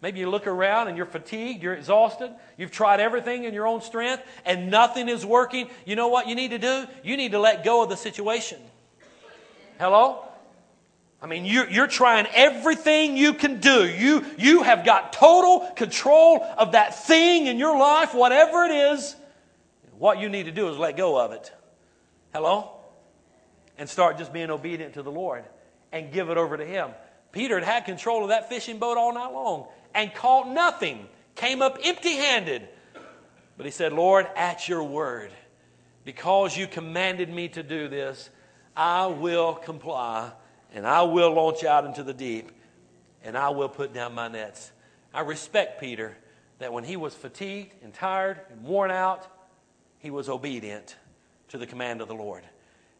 Maybe 0.00 0.20
you 0.20 0.30
look 0.30 0.46
around 0.46 0.88
and 0.88 0.96
you're 0.96 1.06
fatigued, 1.06 1.62
you're 1.62 1.74
exhausted, 1.74 2.32
you've 2.56 2.70
tried 2.70 3.00
everything 3.00 3.44
in 3.44 3.52
your 3.52 3.66
own 3.66 3.80
strength, 3.80 4.22
and 4.44 4.70
nothing 4.70 5.08
is 5.08 5.26
working. 5.26 5.68
You 5.84 5.96
know 5.96 6.08
what 6.08 6.28
you 6.28 6.36
need 6.36 6.52
to 6.52 6.58
do? 6.58 6.86
You 7.02 7.16
need 7.16 7.32
to 7.32 7.40
let 7.40 7.64
go 7.64 7.82
of 7.82 7.88
the 7.88 7.96
situation. 7.96 8.60
Hello? 9.78 10.24
I 11.20 11.26
mean, 11.26 11.44
you're, 11.44 11.68
you're 11.68 11.88
trying 11.88 12.26
everything 12.32 13.16
you 13.16 13.34
can 13.34 13.58
do. 13.58 13.88
You, 13.88 14.24
you 14.36 14.62
have 14.62 14.84
got 14.84 15.12
total 15.12 15.68
control 15.74 16.46
of 16.56 16.72
that 16.72 17.06
thing 17.06 17.48
in 17.48 17.58
your 17.58 17.76
life, 17.76 18.14
whatever 18.14 18.64
it 18.64 18.70
is. 18.70 19.16
What 19.98 20.20
you 20.20 20.28
need 20.28 20.44
to 20.44 20.52
do 20.52 20.68
is 20.68 20.78
let 20.78 20.96
go 20.96 21.20
of 21.20 21.32
it. 21.32 21.52
Hello? 22.32 22.70
And 23.78 23.88
start 23.88 24.16
just 24.16 24.32
being 24.32 24.50
obedient 24.50 24.94
to 24.94 25.02
the 25.02 25.10
Lord 25.10 25.44
and 25.90 26.12
give 26.12 26.30
it 26.30 26.36
over 26.36 26.56
to 26.56 26.64
Him. 26.64 26.90
Peter 27.38 27.54
had 27.60 27.64
had 27.64 27.84
control 27.84 28.24
of 28.24 28.30
that 28.30 28.48
fishing 28.48 28.80
boat 28.80 28.98
all 28.98 29.14
night 29.14 29.32
long 29.32 29.68
and 29.94 30.12
caught 30.12 30.48
nothing, 30.48 31.06
came 31.36 31.62
up 31.62 31.78
empty 31.84 32.16
handed. 32.16 32.66
But 33.56 33.64
he 33.64 33.70
said, 33.70 33.92
Lord, 33.92 34.26
at 34.34 34.68
your 34.68 34.82
word, 34.82 35.30
because 36.04 36.56
you 36.56 36.66
commanded 36.66 37.32
me 37.32 37.46
to 37.50 37.62
do 37.62 37.86
this, 37.86 38.30
I 38.76 39.06
will 39.06 39.54
comply 39.54 40.32
and 40.74 40.84
I 40.84 41.02
will 41.02 41.32
launch 41.32 41.62
out 41.62 41.84
into 41.84 42.02
the 42.02 42.12
deep 42.12 42.50
and 43.22 43.38
I 43.38 43.50
will 43.50 43.68
put 43.68 43.94
down 43.94 44.16
my 44.16 44.26
nets. 44.26 44.72
I 45.14 45.20
respect 45.20 45.80
Peter 45.80 46.16
that 46.58 46.72
when 46.72 46.82
he 46.82 46.96
was 46.96 47.14
fatigued 47.14 47.72
and 47.84 47.94
tired 47.94 48.40
and 48.50 48.64
worn 48.64 48.90
out, 48.90 49.28
he 50.00 50.10
was 50.10 50.28
obedient 50.28 50.96
to 51.50 51.58
the 51.58 51.68
command 51.68 52.00
of 52.00 52.08
the 52.08 52.14
Lord. 52.14 52.42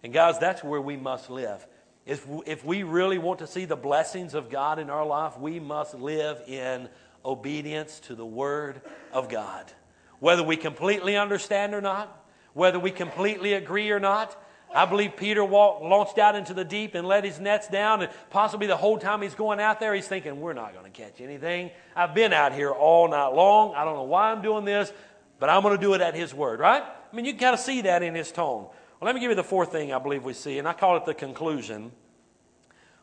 And 0.05 0.13
guys, 0.13 0.39
that's 0.39 0.63
where 0.63 0.81
we 0.81 0.97
must 0.97 1.29
live. 1.29 1.67
If, 2.09 2.27
if 2.47 2.65
we 2.65 2.85
really 2.85 3.19
want 3.19 3.41
to 3.41 3.47
see 3.47 3.67
the 3.67 3.77
blessings 3.77 4.33
of 4.33 4.49
God 4.49 4.79
in 4.79 4.89
our 4.89 5.05
life, 5.05 5.39
we 5.39 5.61
must 5.61 5.93
live 5.93 6.41
in 6.49 6.89
obedience 7.23 8.01
to 8.07 8.15
the 8.15 8.25
Word 8.25 8.81
of 9.13 9.29
God. 9.29 9.71
Whether 10.19 10.43
we 10.43 10.57
completely 10.57 11.19
understand 11.19 11.75
or 11.75 11.83
not, 11.83 12.25
whether 12.55 12.79
we 12.79 12.93
completely 12.93 13.53
agree 13.53 13.91
or 13.91 14.01
not, 14.01 14.43
I 14.75 14.87
believe 14.87 15.17
Peter 15.19 15.45
walked, 15.45 15.83
launched 15.83 16.17
out 16.17 16.35
into 16.35 16.55
the 16.55 16.65
deep 16.65 16.95
and 16.95 17.07
let 17.07 17.25
his 17.25 17.39
nets 17.39 17.69
down, 17.69 18.01
and 18.01 18.11
possibly 18.31 18.67
the 18.67 18.77
whole 18.79 18.97
time 18.97 19.21
he's 19.21 19.35
going 19.35 19.61
out 19.61 19.79
there, 19.79 19.95
he's 19.95 20.09
thinking, 20.09 20.41
We're 20.41 20.55
not 20.55 20.73
going 20.73 20.91
to 20.91 21.03
catch 21.03 21.21
anything. 21.21 21.71
I've 21.95 22.15
been 22.15 22.33
out 22.33 22.55
here 22.55 22.71
all 22.71 23.07
night 23.09 23.35
long. 23.35 23.75
I 23.75 23.85
don't 23.85 23.97
know 23.97 24.05
why 24.05 24.33
I'm 24.33 24.41
doing 24.41 24.65
this, 24.65 24.91
but 25.39 25.51
I'm 25.51 25.61
going 25.61 25.77
to 25.77 25.81
do 25.81 25.93
it 25.93 26.01
at 26.01 26.15
his 26.15 26.33
word, 26.33 26.59
right? 26.59 26.83
I 26.83 27.17
mean, 27.17 27.27
you 27.27 27.35
kind 27.35 27.53
of 27.53 27.61
see 27.61 27.83
that 27.83 28.03
in 28.03 28.15
his 28.15 28.33
tone. 28.33 28.69
Well, 29.01 29.07
let 29.07 29.15
me 29.15 29.21
give 29.21 29.31
you 29.31 29.37
the 29.37 29.45
fourth 29.45 29.71
thing 29.71 29.93
I 29.93 29.99
believe 30.01 30.25
we 30.25 30.33
see, 30.33 30.59
and 30.59 30.67
I 30.67 30.73
call 30.73 30.97
it 30.97 31.05
the 31.05 31.15
conclusion. 31.15 31.93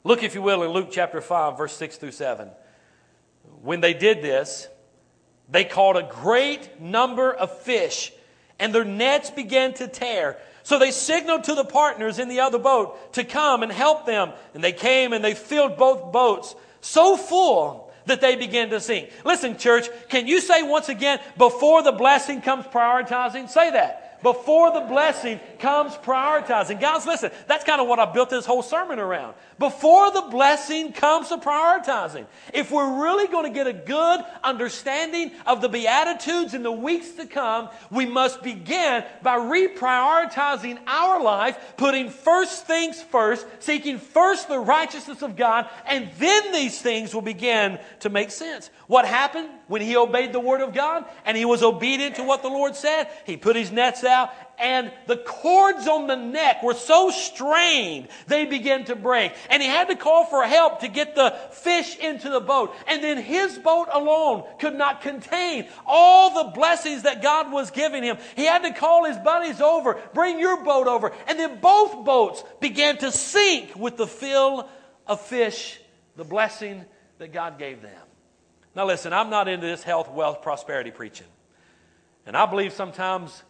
Look, 0.03 0.23
if 0.23 0.35
you 0.35 0.41
will, 0.41 0.63
in 0.63 0.71
Luke 0.71 0.89
chapter 0.91 1.21
5, 1.21 1.57
verse 1.57 1.75
6 1.77 1.95
through 1.97 2.11
7. 2.11 2.49
When 3.61 3.79
they 3.79 3.93
did 3.93 4.21
this, 4.21 4.67
they 5.49 5.63
caught 5.63 5.95
a 5.95 6.03
great 6.03 6.81
number 6.81 7.33
of 7.33 7.57
fish, 7.59 8.11
and 8.59 8.75
their 8.75 8.83
nets 8.83 9.29
began 9.29 9.73
to 9.75 9.87
tear. 9.87 10.37
So 10.63 10.79
they 10.79 10.91
signaled 10.91 11.45
to 11.45 11.55
the 11.55 11.63
partners 11.63 12.19
in 12.19 12.27
the 12.27 12.41
other 12.41 12.59
boat 12.59 13.13
to 13.13 13.23
come 13.23 13.63
and 13.63 13.71
help 13.71 14.05
them. 14.05 14.33
And 14.53 14.63
they 14.63 14.73
came 14.73 15.13
and 15.13 15.23
they 15.23 15.33
filled 15.33 15.77
both 15.77 16.11
boats 16.11 16.55
so 16.81 17.15
full 17.15 17.93
that 18.07 18.19
they 18.19 18.35
began 18.35 18.69
to 18.71 18.79
sink. 18.79 19.11
Listen, 19.23 19.57
church, 19.57 19.87
can 20.09 20.27
you 20.27 20.41
say 20.41 20.63
once 20.63 20.89
again, 20.89 21.19
before 21.37 21.83
the 21.83 21.91
blessing 21.91 22.41
comes 22.41 22.65
prioritizing? 22.65 23.47
Say 23.49 23.71
that. 23.71 24.04
Before 24.25 24.71
the 24.71 24.81
blessing 24.81 25.39
comes 25.59 25.93
prioritizing. 25.97 26.81
Guys, 26.81 27.05
listen, 27.05 27.29
that's 27.45 27.63
kind 27.63 27.79
of 27.79 27.87
what 27.87 27.99
I 27.99 28.11
built 28.11 28.31
this 28.31 28.43
whole 28.43 28.63
sermon 28.63 28.97
around. 28.97 29.35
Before 29.59 30.09
the 30.09 30.23
blessing 30.31 30.93
comes 30.93 31.29
to 31.29 31.37
prioritizing. 31.37 32.25
If 32.51 32.71
we're 32.71 33.03
really 33.03 33.27
going 33.27 33.43
to 33.43 33.51
get 33.51 33.67
a 33.67 33.73
good 33.73 34.25
understanding 34.43 35.29
of 35.45 35.61
the 35.61 35.69
Beatitudes 35.69 36.55
in 36.55 36.63
the 36.63 36.71
weeks 36.71 37.11
to 37.11 37.27
come, 37.27 37.69
we 37.91 38.07
must 38.07 38.41
begin 38.41 39.03
by 39.21 39.37
reprioritizing 39.37 40.79
our 40.87 41.21
life, 41.21 41.75
putting 41.77 42.09
first 42.09 42.65
things 42.65 42.99
first, 42.99 43.45
seeking 43.59 43.99
first 43.99 44.47
the 44.47 44.57
righteousness 44.57 45.21
of 45.21 45.35
God, 45.35 45.69
and 45.85 46.09
then 46.17 46.51
these 46.51 46.81
things 46.81 47.13
will 47.13 47.21
begin 47.21 47.77
to 47.99 48.09
make 48.09 48.31
sense. 48.31 48.71
What 48.87 49.05
happened 49.05 49.49
when 49.67 49.83
he 49.83 49.95
obeyed 49.95 50.33
the 50.33 50.39
word 50.39 50.61
of 50.61 50.73
God 50.73 51.05
and 51.25 51.37
he 51.37 51.45
was 51.45 51.61
obedient 51.61 52.15
to 52.15 52.23
what 52.23 52.41
the 52.41 52.49
Lord 52.49 52.75
said? 52.75 53.07
He 53.27 53.37
put 53.37 53.55
his 53.55 53.71
nets 53.71 54.03
out 54.03 54.14
and 54.57 54.91
the 55.07 55.17
cords 55.17 55.87
on 55.87 56.07
the 56.07 56.15
neck 56.15 56.63
were 56.63 56.73
so 56.73 57.09
strained 57.09 58.07
they 58.27 58.45
began 58.45 58.85
to 58.85 58.95
break. 58.95 59.33
And 59.49 59.61
he 59.61 59.67
had 59.67 59.89
to 59.89 59.95
call 59.95 60.25
for 60.25 60.43
help 60.43 60.79
to 60.81 60.87
get 60.87 61.15
the 61.15 61.35
fish 61.51 61.97
into 61.97 62.29
the 62.29 62.39
boat. 62.39 62.73
And 62.87 63.03
then 63.03 63.17
his 63.17 63.57
boat 63.57 63.89
alone 63.91 64.43
could 64.59 64.75
not 64.75 65.01
contain 65.01 65.67
all 65.85 66.43
the 66.43 66.51
blessings 66.51 67.03
that 67.03 67.21
God 67.21 67.51
was 67.51 67.71
giving 67.71 68.03
him. 68.03 68.17
He 68.35 68.45
had 68.45 68.63
to 68.63 68.73
call 68.73 69.05
his 69.05 69.17
buddies 69.17 69.61
over, 69.61 69.99
bring 70.13 70.39
your 70.39 70.63
boat 70.63 70.87
over. 70.87 71.11
And 71.27 71.39
then 71.39 71.59
both 71.59 72.05
boats 72.05 72.43
began 72.59 72.97
to 72.99 73.11
sink 73.11 73.75
with 73.75 73.97
the 73.97 74.07
fill 74.07 74.69
of 75.07 75.21
fish, 75.21 75.79
the 76.15 76.23
blessing 76.23 76.85
that 77.17 77.33
God 77.33 77.59
gave 77.59 77.81
them. 77.81 77.91
Now, 78.75 78.85
listen, 78.85 79.13
I'm 79.13 79.29
not 79.29 79.47
into 79.47 79.65
this 79.65 79.83
health, 79.83 80.11
wealth, 80.11 80.41
prosperity 80.41 80.91
preaching. 80.91 81.27
And 82.25 82.35
I 82.35 82.45
believe 82.45 82.73
sometimes 82.73 83.43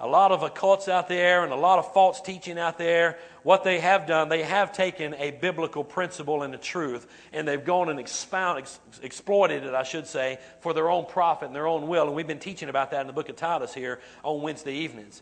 a 0.00 0.06
lot 0.06 0.32
of 0.32 0.40
occults 0.40 0.88
out 0.88 1.08
there 1.08 1.44
and 1.44 1.52
a 1.52 1.56
lot 1.56 1.78
of 1.78 1.92
false 1.92 2.22
teaching 2.22 2.58
out 2.58 2.78
there, 2.78 3.18
what 3.42 3.64
they 3.64 3.80
have 3.80 4.06
done, 4.06 4.30
they 4.30 4.42
have 4.42 4.72
taken 4.72 5.14
a 5.14 5.30
biblical 5.30 5.84
principle 5.84 6.42
and 6.42 6.54
a 6.54 6.58
truth, 6.58 7.06
and 7.34 7.46
they've 7.46 7.64
gone 7.64 7.90
and 7.90 8.00
expound, 8.00 8.58
ex- 8.58 8.80
exploited 9.02 9.64
it, 9.64 9.74
I 9.74 9.82
should 9.82 10.06
say, 10.06 10.38
for 10.60 10.72
their 10.72 10.90
own 10.90 11.04
profit 11.04 11.48
and 11.48 11.54
their 11.54 11.66
own 11.66 11.86
will. 11.86 12.06
And 12.06 12.14
we've 12.14 12.26
been 12.26 12.38
teaching 12.38 12.70
about 12.70 12.92
that 12.92 13.02
in 13.02 13.06
the 13.06 13.12
book 13.12 13.28
of 13.28 13.36
Titus 13.36 13.74
here 13.74 14.00
on 14.24 14.40
Wednesday 14.40 14.72
evenings. 14.72 15.20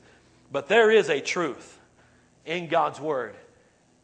But 0.52 0.68
there 0.68 0.92
is 0.92 1.10
a 1.10 1.20
truth 1.20 1.76
in 2.46 2.68
God's 2.68 3.00
Word 3.00 3.34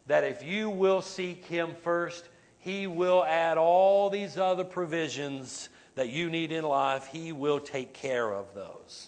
that 0.08 0.24
if 0.24 0.44
you 0.44 0.70
will 0.70 1.02
seek 1.02 1.44
Him 1.44 1.76
first, 1.82 2.28
He 2.58 2.88
will 2.88 3.24
add 3.24 3.58
all 3.58 4.10
these 4.10 4.36
other 4.36 4.64
provisions 4.64 5.68
that 5.94 6.08
you 6.08 6.30
need 6.30 6.50
in 6.50 6.64
life. 6.64 7.06
He 7.06 7.30
will 7.30 7.60
take 7.60 7.94
care 7.94 8.32
of 8.32 8.52
those. 8.54 9.06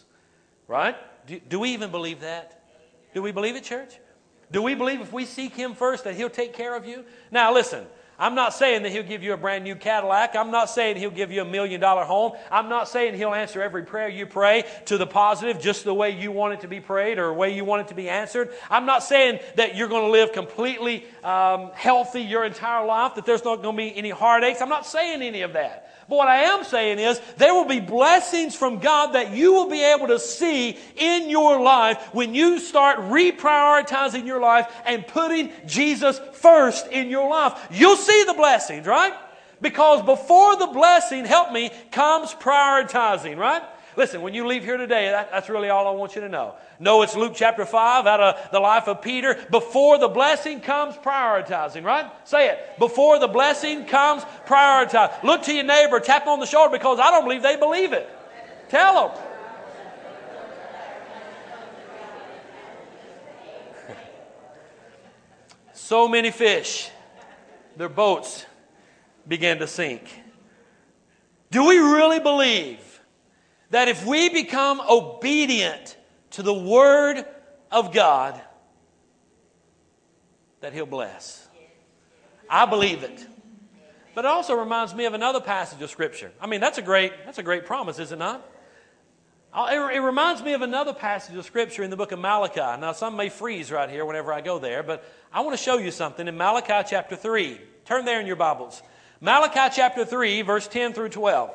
Right? 0.68 0.96
Do, 1.26 1.40
do 1.40 1.60
we 1.60 1.70
even 1.70 1.90
believe 1.90 2.20
that? 2.20 2.62
Do 3.14 3.22
we 3.22 3.32
believe 3.32 3.56
it, 3.56 3.64
church? 3.64 3.98
Do 4.50 4.62
we 4.62 4.74
believe 4.74 5.00
if 5.00 5.12
we 5.12 5.24
seek 5.24 5.54
Him 5.54 5.74
first 5.74 6.04
that 6.04 6.14
He'll 6.14 6.30
take 6.30 6.54
care 6.54 6.76
of 6.76 6.86
you? 6.86 7.04
Now, 7.30 7.52
listen. 7.52 7.86
I'm 8.18 8.34
not 8.34 8.54
saying 8.54 8.82
that 8.84 8.92
he'll 8.92 9.02
give 9.02 9.22
you 9.22 9.34
a 9.34 9.36
brand 9.36 9.64
new 9.64 9.76
Cadillac. 9.76 10.36
I'm 10.36 10.50
not 10.50 10.70
saying 10.70 10.96
he'll 10.96 11.10
give 11.10 11.30
you 11.30 11.42
a 11.42 11.44
million 11.44 11.80
dollar 11.80 12.04
home. 12.04 12.32
I'm 12.50 12.68
not 12.68 12.88
saying 12.88 13.14
he'll 13.14 13.34
answer 13.34 13.60
every 13.60 13.82
prayer 13.82 14.08
you 14.08 14.24
pray 14.26 14.64
to 14.86 14.96
the 14.96 15.06
positive 15.06 15.60
just 15.60 15.84
the 15.84 15.92
way 15.92 16.18
you 16.18 16.32
want 16.32 16.54
it 16.54 16.60
to 16.60 16.68
be 16.68 16.80
prayed 16.80 17.18
or 17.18 17.28
the 17.28 17.34
way 17.34 17.54
you 17.54 17.64
want 17.64 17.82
it 17.82 17.88
to 17.88 17.94
be 17.94 18.08
answered. 18.08 18.50
I'm 18.70 18.86
not 18.86 19.02
saying 19.02 19.40
that 19.56 19.76
you're 19.76 19.88
going 19.88 20.04
to 20.04 20.10
live 20.10 20.32
completely 20.32 21.04
um, 21.22 21.72
healthy 21.74 22.22
your 22.22 22.44
entire 22.44 22.86
life, 22.86 23.16
that 23.16 23.26
there's 23.26 23.44
not 23.44 23.62
going 23.62 23.76
to 23.76 23.82
be 23.82 23.96
any 23.96 24.10
heartaches. 24.10 24.62
I'm 24.62 24.70
not 24.70 24.86
saying 24.86 25.20
any 25.20 25.42
of 25.42 25.52
that. 25.52 25.82
But 26.08 26.16
what 26.16 26.28
I 26.28 26.42
am 26.42 26.62
saying 26.62 27.00
is 27.00 27.20
there 27.36 27.52
will 27.52 27.64
be 27.64 27.80
blessings 27.80 28.54
from 28.54 28.78
God 28.78 29.14
that 29.14 29.32
you 29.32 29.52
will 29.52 29.68
be 29.68 29.82
able 29.82 30.06
to 30.08 30.20
see 30.20 30.78
in 30.96 31.28
your 31.28 31.60
life 31.60 32.00
when 32.12 32.34
you 32.34 32.60
start 32.60 32.98
reprioritizing 32.98 34.24
your 34.24 34.40
life 34.40 34.72
and 34.84 35.06
putting 35.06 35.50
Jesus 35.66 36.20
first 36.34 36.86
in 36.88 37.10
your 37.10 37.28
life. 37.28 37.68
You'll 37.72 37.96
see 37.96 38.24
the 38.24 38.34
blessings, 38.34 38.86
right? 38.86 39.14
Because 39.60 40.02
before 40.02 40.56
the 40.56 40.68
blessing, 40.68 41.24
help 41.24 41.50
me, 41.50 41.70
comes 41.90 42.32
prioritizing, 42.34 43.36
right? 43.36 43.62
Listen, 43.96 44.20
when 44.20 44.34
you 44.34 44.46
leave 44.46 44.62
here 44.62 44.76
today, 44.76 45.08
that, 45.08 45.30
that's 45.30 45.48
really 45.48 45.70
all 45.70 45.86
I 45.86 45.90
want 45.92 46.14
you 46.14 46.20
to 46.20 46.28
know. 46.28 46.54
Know 46.78 47.00
it's 47.00 47.16
Luke 47.16 47.32
chapter 47.34 47.64
5 47.64 48.06
out 48.06 48.20
of 48.20 48.50
the 48.52 48.60
life 48.60 48.88
of 48.88 49.00
Peter. 49.00 49.42
Before 49.50 49.96
the 49.98 50.08
blessing 50.08 50.60
comes 50.60 50.96
prioritizing, 50.96 51.82
right? 51.82 52.10
Say 52.24 52.50
it. 52.50 52.78
Before 52.78 53.18
the 53.18 53.28
blessing 53.28 53.86
comes 53.86 54.22
prioritize. 54.46 55.22
Look 55.22 55.44
to 55.44 55.54
your 55.54 55.64
neighbor, 55.64 55.98
tap 55.98 56.26
on 56.26 56.40
the 56.40 56.46
shoulder 56.46 56.70
because 56.70 57.00
I 57.00 57.10
don't 57.10 57.24
believe 57.24 57.42
they 57.42 57.56
believe 57.56 57.94
it. 57.94 58.06
Tell 58.68 59.08
them. 59.08 59.18
so 65.72 66.06
many 66.06 66.30
fish, 66.30 66.90
their 67.76 67.88
boats 67.88 68.44
began 69.26 69.58
to 69.60 69.66
sink. 69.66 70.02
Do 71.50 71.66
we 71.66 71.78
really 71.78 72.20
believe 72.20 72.80
that 73.76 73.88
if 73.88 74.06
we 74.06 74.30
become 74.30 74.80
obedient 74.80 75.98
to 76.30 76.42
the 76.42 76.54
Word 76.54 77.22
of 77.70 77.92
God, 77.92 78.40
that 80.62 80.72
He'll 80.72 80.86
bless. 80.86 81.46
I 82.48 82.64
believe 82.64 83.02
it. 83.02 83.26
But 84.14 84.24
it 84.24 84.28
also 84.28 84.54
reminds 84.54 84.94
me 84.94 85.04
of 85.04 85.12
another 85.12 85.42
passage 85.42 85.82
of 85.82 85.90
Scripture. 85.90 86.32
I 86.40 86.46
mean, 86.46 86.62
that's 86.62 86.78
a 86.78 86.82
great, 86.82 87.12
that's 87.26 87.36
a 87.36 87.42
great 87.42 87.66
promise, 87.66 87.98
is 87.98 88.12
it 88.12 88.18
not? 88.18 88.50
It 89.54 90.02
reminds 90.02 90.42
me 90.42 90.54
of 90.54 90.62
another 90.62 90.94
passage 90.94 91.36
of 91.36 91.44
Scripture 91.44 91.82
in 91.82 91.90
the 91.90 91.98
book 91.98 92.12
of 92.12 92.18
Malachi. 92.18 92.80
Now, 92.80 92.92
some 92.92 93.14
may 93.14 93.28
freeze 93.28 93.70
right 93.70 93.90
here 93.90 94.06
whenever 94.06 94.32
I 94.32 94.40
go 94.40 94.58
there, 94.58 94.82
but 94.82 95.04
I 95.30 95.40
want 95.40 95.54
to 95.54 95.62
show 95.62 95.76
you 95.76 95.90
something 95.90 96.26
in 96.26 96.38
Malachi 96.38 96.88
chapter 96.88 97.14
3. 97.14 97.60
Turn 97.84 98.06
there 98.06 98.20
in 98.20 98.26
your 98.26 98.36
Bibles. 98.36 98.82
Malachi 99.20 99.74
chapter 99.76 100.06
3, 100.06 100.40
verse 100.40 100.66
10 100.66 100.94
through 100.94 101.10
12. 101.10 101.50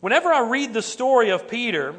Whenever 0.00 0.32
I 0.32 0.48
read 0.48 0.72
the 0.72 0.82
story 0.82 1.30
of 1.30 1.48
Peter, 1.48 1.94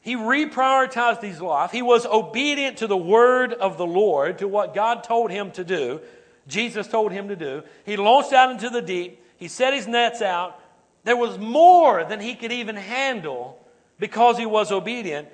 he 0.00 0.16
reprioritized 0.16 1.22
his 1.22 1.40
life. 1.40 1.70
He 1.70 1.82
was 1.82 2.06
obedient 2.06 2.78
to 2.78 2.86
the 2.86 2.96
word 2.96 3.52
of 3.52 3.76
the 3.76 3.86
Lord, 3.86 4.38
to 4.38 4.48
what 4.48 4.74
God 4.74 5.04
told 5.04 5.30
him 5.30 5.50
to 5.52 5.64
do, 5.64 6.00
Jesus 6.46 6.86
told 6.86 7.12
him 7.12 7.28
to 7.28 7.36
do. 7.36 7.62
He 7.84 7.96
launched 7.96 8.32
out 8.32 8.50
into 8.50 8.70
the 8.70 8.82
deep. 8.82 9.22
He 9.36 9.48
set 9.48 9.74
his 9.74 9.86
nets 9.86 10.22
out. 10.22 10.60
There 11.04 11.16
was 11.16 11.38
more 11.38 12.04
than 12.04 12.20
he 12.20 12.34
could 12.34 12.52
even 12.52 12.76
handle 12.76 13.58
because 13.98 14.38
he 14.38 14.46
was 14.46 14.72
obedient. 14.72 15.28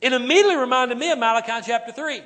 It 0.00 0.12
immediately 0.12 0.56
reminded 0.56 0.98
me 0.98 1.10
of 1.10 1.18
Malachi 1.18 1.64
chapter 1.66 1.92
3. 1.92 2.22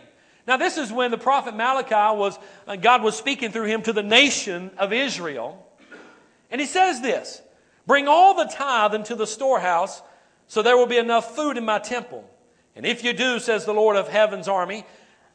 Now, 0.46 0.56
this 0.56 0.78
is 0.78 0.90
when 0.90 1.10
the 1.10 1.18
prophet 1.18 1.54
Malachi 1.54 2.18
was, 2.18 2.38
uh, 2.66 2.76
God 2.76 3.02
was 3.02 3.16
speaking 3.16 3.52
through 3.52 3.66
him 3.66 3.82
to 3.82 3.92
the 3.92 4.02
nation 4.02 4.70
of 4.78 4.92
Israel. 4.92 5.66
And 6.50 6.60
he 6.60 6.66
says 6.66 7.00
this 7.00 7.42
Bring 7.90 8.06
all 8.06 8.34
the 8.34 8.44
tithe 8.44 8.94
into 8.94 9.16
the 9.16 9.26
storehouse, 9.26 10.00
so 10.46 10.62
there 10.62 10.76
will 10.76 10.86
be 10.86 10.98
enough 10.98 11.34
food 11.34 11.58
in 11.58 11.64
my 11.64 11.80
temple. 11.80 12.24
And 12.76 12.86
if 12.86 13.02
you 13.02 13.12
do, 13.12 13.40
says 13.40 13.64
the 13.64 13.74
Lord 13.74 13.96
of 13.96 14.06
heaven's 14.06 14.46
army, 14.46 14.84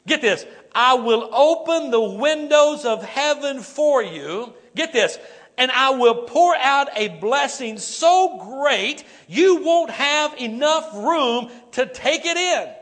get 0.08 0.22
this, 0.22 0.46
I 0.74 0.94
will 0.94 1.30
open 1.34 1.92
the 1.92 2.00
windows 2.00 2.86
of 2.86 3.04
heaven 3.04 3.60
for 3.60 4.02
you. 4.02 4.54
Get 4.74 4.94
this, 4.94 5.20
and 5.58 5.70
I 5.70 5.90
will 5.90 6.24
pour 6.28 6.56
out 6.56 6.88
a 6.96 7.10
blessing 7.10 7.78
so 7.78 8.38
great 8.62 9.04
you 9.28 9.62
won't 9.62 9.92
have 9.92 10.40
enough 10.40 10.96
room 10.96 11.52
to 11.74 11.86
take 11.86 12.26
it 12.26 12.38
in. 12.38 12.74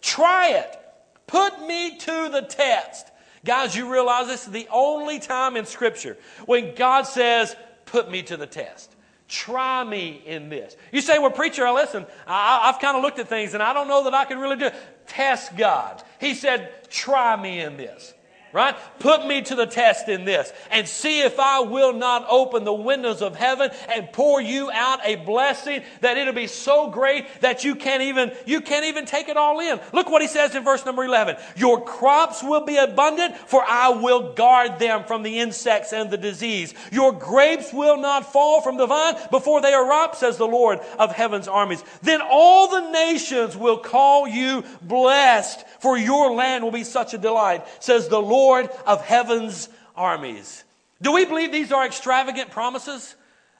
Try 0.00 0.48
it. 0.48 0.80
Put 1.28 1.64
me 1.64 1.96
to 1.96 2.28
the 2.28 2.42
test. 2.42 3.12
Guys, 3.44 3.76
you 3.76 3.88
realize 3.88 4.26
this 4.26 4.46
is 4.48 4.52
the 4.52 4.66
only 4.72 5.20
time 5.20 5.56
in 5.56 5.64
Scripture 5.64 6.18
when 6.46 6.74
God 6.74 7.02
says, 7.02 7.54
Put 7.86 8.10
me 8.10 8.24
to 8.24 8.36
the 8.36 8.48
test. 8.48 8.91
Try 9.32 9.82
me 9.82 10.22
in 10.26 10.50
this. 10.50 10.76
You 10.92 11.00
say, 11.00 11.18
well, 11.18 11.30
preacher, 11.30 11.68
listen, 11.70 12.04
I, 12.26 12.66
have 12.66 12.80
kind 12.80 12.98
of 12.98 13.02
looked 13.02 13.18
at 13.18 13.28
things 13.28 13.54
and 13.54 13.62
I 13.62 13.72
don't 13.72 13.88
know 13.88 14.04
that 14.04 14.12
I 14.12 14.26
can 14.26 14.38
really 14.38 14.56
do 14.56 14.66
it. 14.66 14.74
Test 15.06 15.56
God. 15.56 16.02
He 16.20 16.34
said, 16.34 16.70
try 16.90 17.40
me 17.40 17.60
in 17.60 17.78
this 17.78 18.12
right? 18.52 18.76
Put 18.98 19.26
me 19.26 19.42
to 19.42 19.54
the 19.54 19.66
test 19.66 20.08
in 20.08 20.24
this 20.24 20.52
and 20.70 20.86
see 20.86 21.22
if 21.22 21.40
I 21.40 21.60
will 21.60 21.92
not 21.92 22.26
open 22.28 22.64
the 22.64 22.72
windows 22.72 23.22
of 23.22 23.34
heaven 23.36 23.70
and 23.88 24.12
pour 24.12 24.40
you 24.40 24.70
out 24.70 25.00
a 25.04 25.16
blessing 25.16 25.82
that 26.00 26.16
it'll 26.16 26.34
be 26.34 26.46
so 26.46 26.90
great 26.90 27.26
that 27.40 27.64
you 27.64 27.74
can't 27.74 28.02
even, 28.02 28.32
you 28.46 28.60
can't 28.60 28.84
even 28.84 29.06
take 29.06 29.28
it 29.28 29.36
all 29.36 29.60
in. 29.60 29.80
Look 29.92 30.10
what 30.10 30.22
he 30.22 30.28
says 30.28 30.54
in 30.54 30.64
verse 30.64 30.84
number 30.84 31.04
11. 31.04 31.36
Your 31.56 31.82
crops 31.82 32.42
will 32.42 32.64
be 32.64 32.76
abundant 32.76 33.36
for 33.36 33.62
I 33.66 33.90
will 33.90 34.34
guard 34.34 34.78
them 34.78 35.04
from 35.04 35.22
the 35.22 35.38
insects 35.38 35.92
and 35.92 36.10
the 36.10 36.18
disease. 36.18 36.74
Your 36.90 37.12
grapes 37.12 37.72
will 37.72 37.96
not 37.96 38.32
fall 38.32 38.60
from 38.60 38.76
the 38.76 38.86
vine 38.86 39.16
before 39.30 39.60
they 39.60 39.72
are 39.72 39.88
ripe, 39.88 40.14
says 40.14 40.36
the 40.36 40.46
Lord 40.46 40.80
of 40.98 41.12
heaven's 41.12 41.48
armies. 41.48 41.82
Then 42.02 42.20
all 42.22 42.68
the 42.68 42.90
nations 42.90 43.56
will 43.56 43.78
call 43.78 44.28
you 44.28 44.64
blessed 44.82 45.64
for 45.80 45.98
your 45.98 46.32
land 46.32 46.62
will 46.62 46.70
be 46.70 46.84
such 46.84 47.12
a 47.12 47.18
delight, 47.18 47.66
says 47.80 48.08
the 48.08 48.20
Lord 48.22 48.41
Lord 48.42 48.70
of 48.86 49.04
heaven's 49.04 49.68
armies. 49.94 50.64
Do 51.00 51.12
we 51.12 51.24
believe 51.24 51.52
these 51.52 51.70
are 51.70 51.86
extravagant 51.86 52.50
promises? 52.50 53.14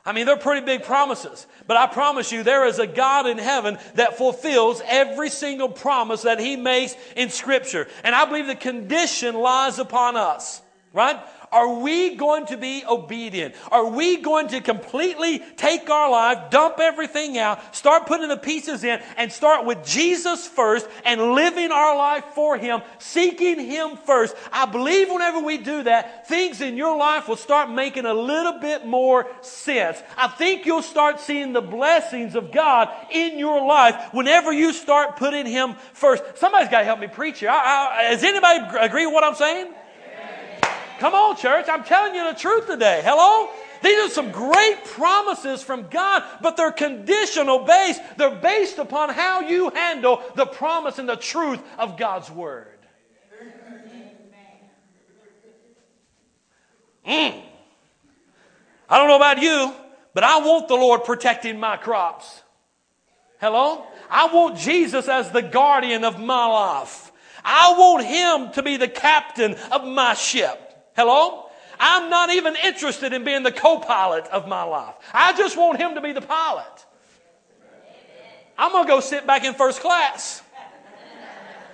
I 0.04 0.12
mean, 0.12 0.26
they're 0.26 0.36
pretty 0.36 0.66
big 0.66 0.82
promises. 0.82 1.46
But 1.68 1.76
I 1.76 1.86
promise 1.86 2.32
you, 2.32 2.42
there 2.42 2.66
is 2.66 2.80
a 2.80 2.86
God 2.88 3.28
in 3.28 3.38
heaven 3.38 3.78
that 3.94 4.18
fulfills 4.18 4.82
every 4.84 5.30
single 5.30 5.68
promise 5.68 6.22
that 6.22 6.40
He 6.40 6.56
makes 6.56 6.96
in 7.14 7.30
Scripture. 7.30 7.86
And 8.02 8.12
I 8.12 8.24
believe 8.24 8.48
the 8.48 8.56
condition 8.56 9.36
lies 9.36 9.78
upon 9.78 10.16
us, 10.16 10.60
right? 10.92 11.20
Are 11.52 11.74
we 11.74 12.16
going 12.16 12.46
to 12.46 12.56
be 12.56 12.82
obedient? 12.88 13.54
Are 13.70 13.86
we 13.86 14.16
going 14.16 14.48
to 14.48 14.62
completely 14.62 15.40
take 15.56 15.90
our 15.90 16.10
life, 16.10 16.50
dump 16.50 16.80
everything 16.80 17.36
out, 17.36 17.76
start 17.76 18.06
putting 18.06 18.28
the 18.28 18.38
pieces 18.38 18.84
in, 18.84 19.00
and 19.18 19.30
start 19.30 19.66
with 19.66 19.84
Jesus 19.84 20.48
first 20.48 20.88
and 21.04 21.34
living 21.34 21.70
our 21.70 21.94
life 21.94 22.24
for 22.34 22.56
Him, 22.56 22.80
seeking 22.98 23.60
Him 23.60 23.98
first? 23.98 24.34
I 24.50 24.64
believe 24.64 25.10
whenever 25.10 25.40
we 25.40 25.58
do 25.58 25.82
that, 25.82 26.26
things 26.26 26.62
in 26.62 26.78
your 26.78 26.96
life 26.96 27.28
will 27.28 27.36
start 27.36 27.70
making 27.70 28.06
a 28.06 28.14
little 28.14 28.58
bit 28.58 28.86
more 28.86 29.26
sense. 29.42 30.02
I 30.16 30.28
think 30.28 30.64
you'll 30.64 30.80
start 30.80 31.20
seeing 31.20 31.52
the 31.52 31.60
blessings 31.60 32.34
of 32.34 32.50
God 32.50 32.88
in 33.10 33.38
your 33.38 33.66
life 33.66 34.08
whenever 34.12 34.52
you 34.52 34.72
start 34.72 35.16
putting 35.16 35.44
Him 35.44 35.74
first. 35.92 36.22
Somebody's 36.36 36.70
got 36.70 36.78
to 36.78 36.84
help 36.86 36.98
me 36.98 37.08
preach 37.08 37.40
here. 37.40 37.50
I, 37.50 38.06
I, 38.06 38.10
does 38.10 38.24
anybody 38.24 38.78
agree 38.80 39.04
with 39.04 39.14
what 39.14 39.24
I'm 39.24 39.34
saying? 39.34 39.74
Come 41.02 41.14
on, 41.16 41.36
church. 41.36 41.66
I'm 41.68 41.82
telling 41.82 42.14
you 42.14 42.32
the 42.32 42.38
truth 42.38 42.68
today. 42.68 43.02
Hello? 43.04 43.50
These 43.82 44.06
are 44.06 44.08
some 44.08 44.30
great 44.30 44.84
promises 44.84 45.60
from 45.60 45.88
God, 45.88 46.22
but 46.40 46.56
they're 46.56 46.70
conditional 46.70 47.64
based. 47.64 48.00
They're 48.18 48.36
based 48.36 48.78
upon 48.78 49.08
how 49.08 49.40
you 49.40 49.70
handle 49.70 50.22
the 50.36 50.46
promise 50.46 51.00
and 51.00 51.08
the 51.08 51.16
truth 51.16 51.60
of 51.76 51.96
God's 51.96 52.30
Word. 52.30 52.78
Mm. 57.04 57.42
I 58.88 58.96
don't 58.96 59.08
know 59.08 59.16
about 59.16 59.42
you, 59.42 59.74
but 60.14 60.22
I 60.22 60.38
want 60.38 60.68
the 60.68 60.76
Lord 60.76 61.02
protecting 61.02 61.58
my 61.58 61.78
crops. 61.78 62.42
Hello? 63.40 63.84
I 64.08 64.32
want 64.32 64.56
Jesus 64.56 65.08
as 65.08 65.32
the 65.32 65.42
guardian 65.42 66.04
of 66.04 66.20
my 66.20 66.46
life. 66.46 67.10
I 67.44 67.74
want 67.76 68.06
him 68.06 68.52
to 68.52 68.62
be 68.62 68.76
the 68.76 68.86
captain 68.86 69.56
of 69.72 69.84
my 69.84 70.14
ship. 70.14 70.68
Hello? 70.94 71.48
I'm 71.78 72.10
not 72.10 72.30
even 72.30 72.54
interested 72.64 73.12
in 73.12 73.24
being 73.24 73.42
the 73.42 73.52
co 73.52 73.78
pilot 73.78 74.26
of 74.28 74.46
my 74.46 74.62
life. 74.62 74.94
I 75.12 75.32
just 75.32 75.56
want 75.56 75.78
him 75.78 75.94
to 75.94 76.00
be 76.00 76.12
the 76.12 76.20
pilot. 76.20 76.86
I'm 78.56 78.70
going 78.70 78.84
to 78.84 78.88
go 78.88 79.00
sit 79.00 79.26
back 79.26 79.44
in 79.44 79.54
first 79.54 79.80
class. 79.80 80.42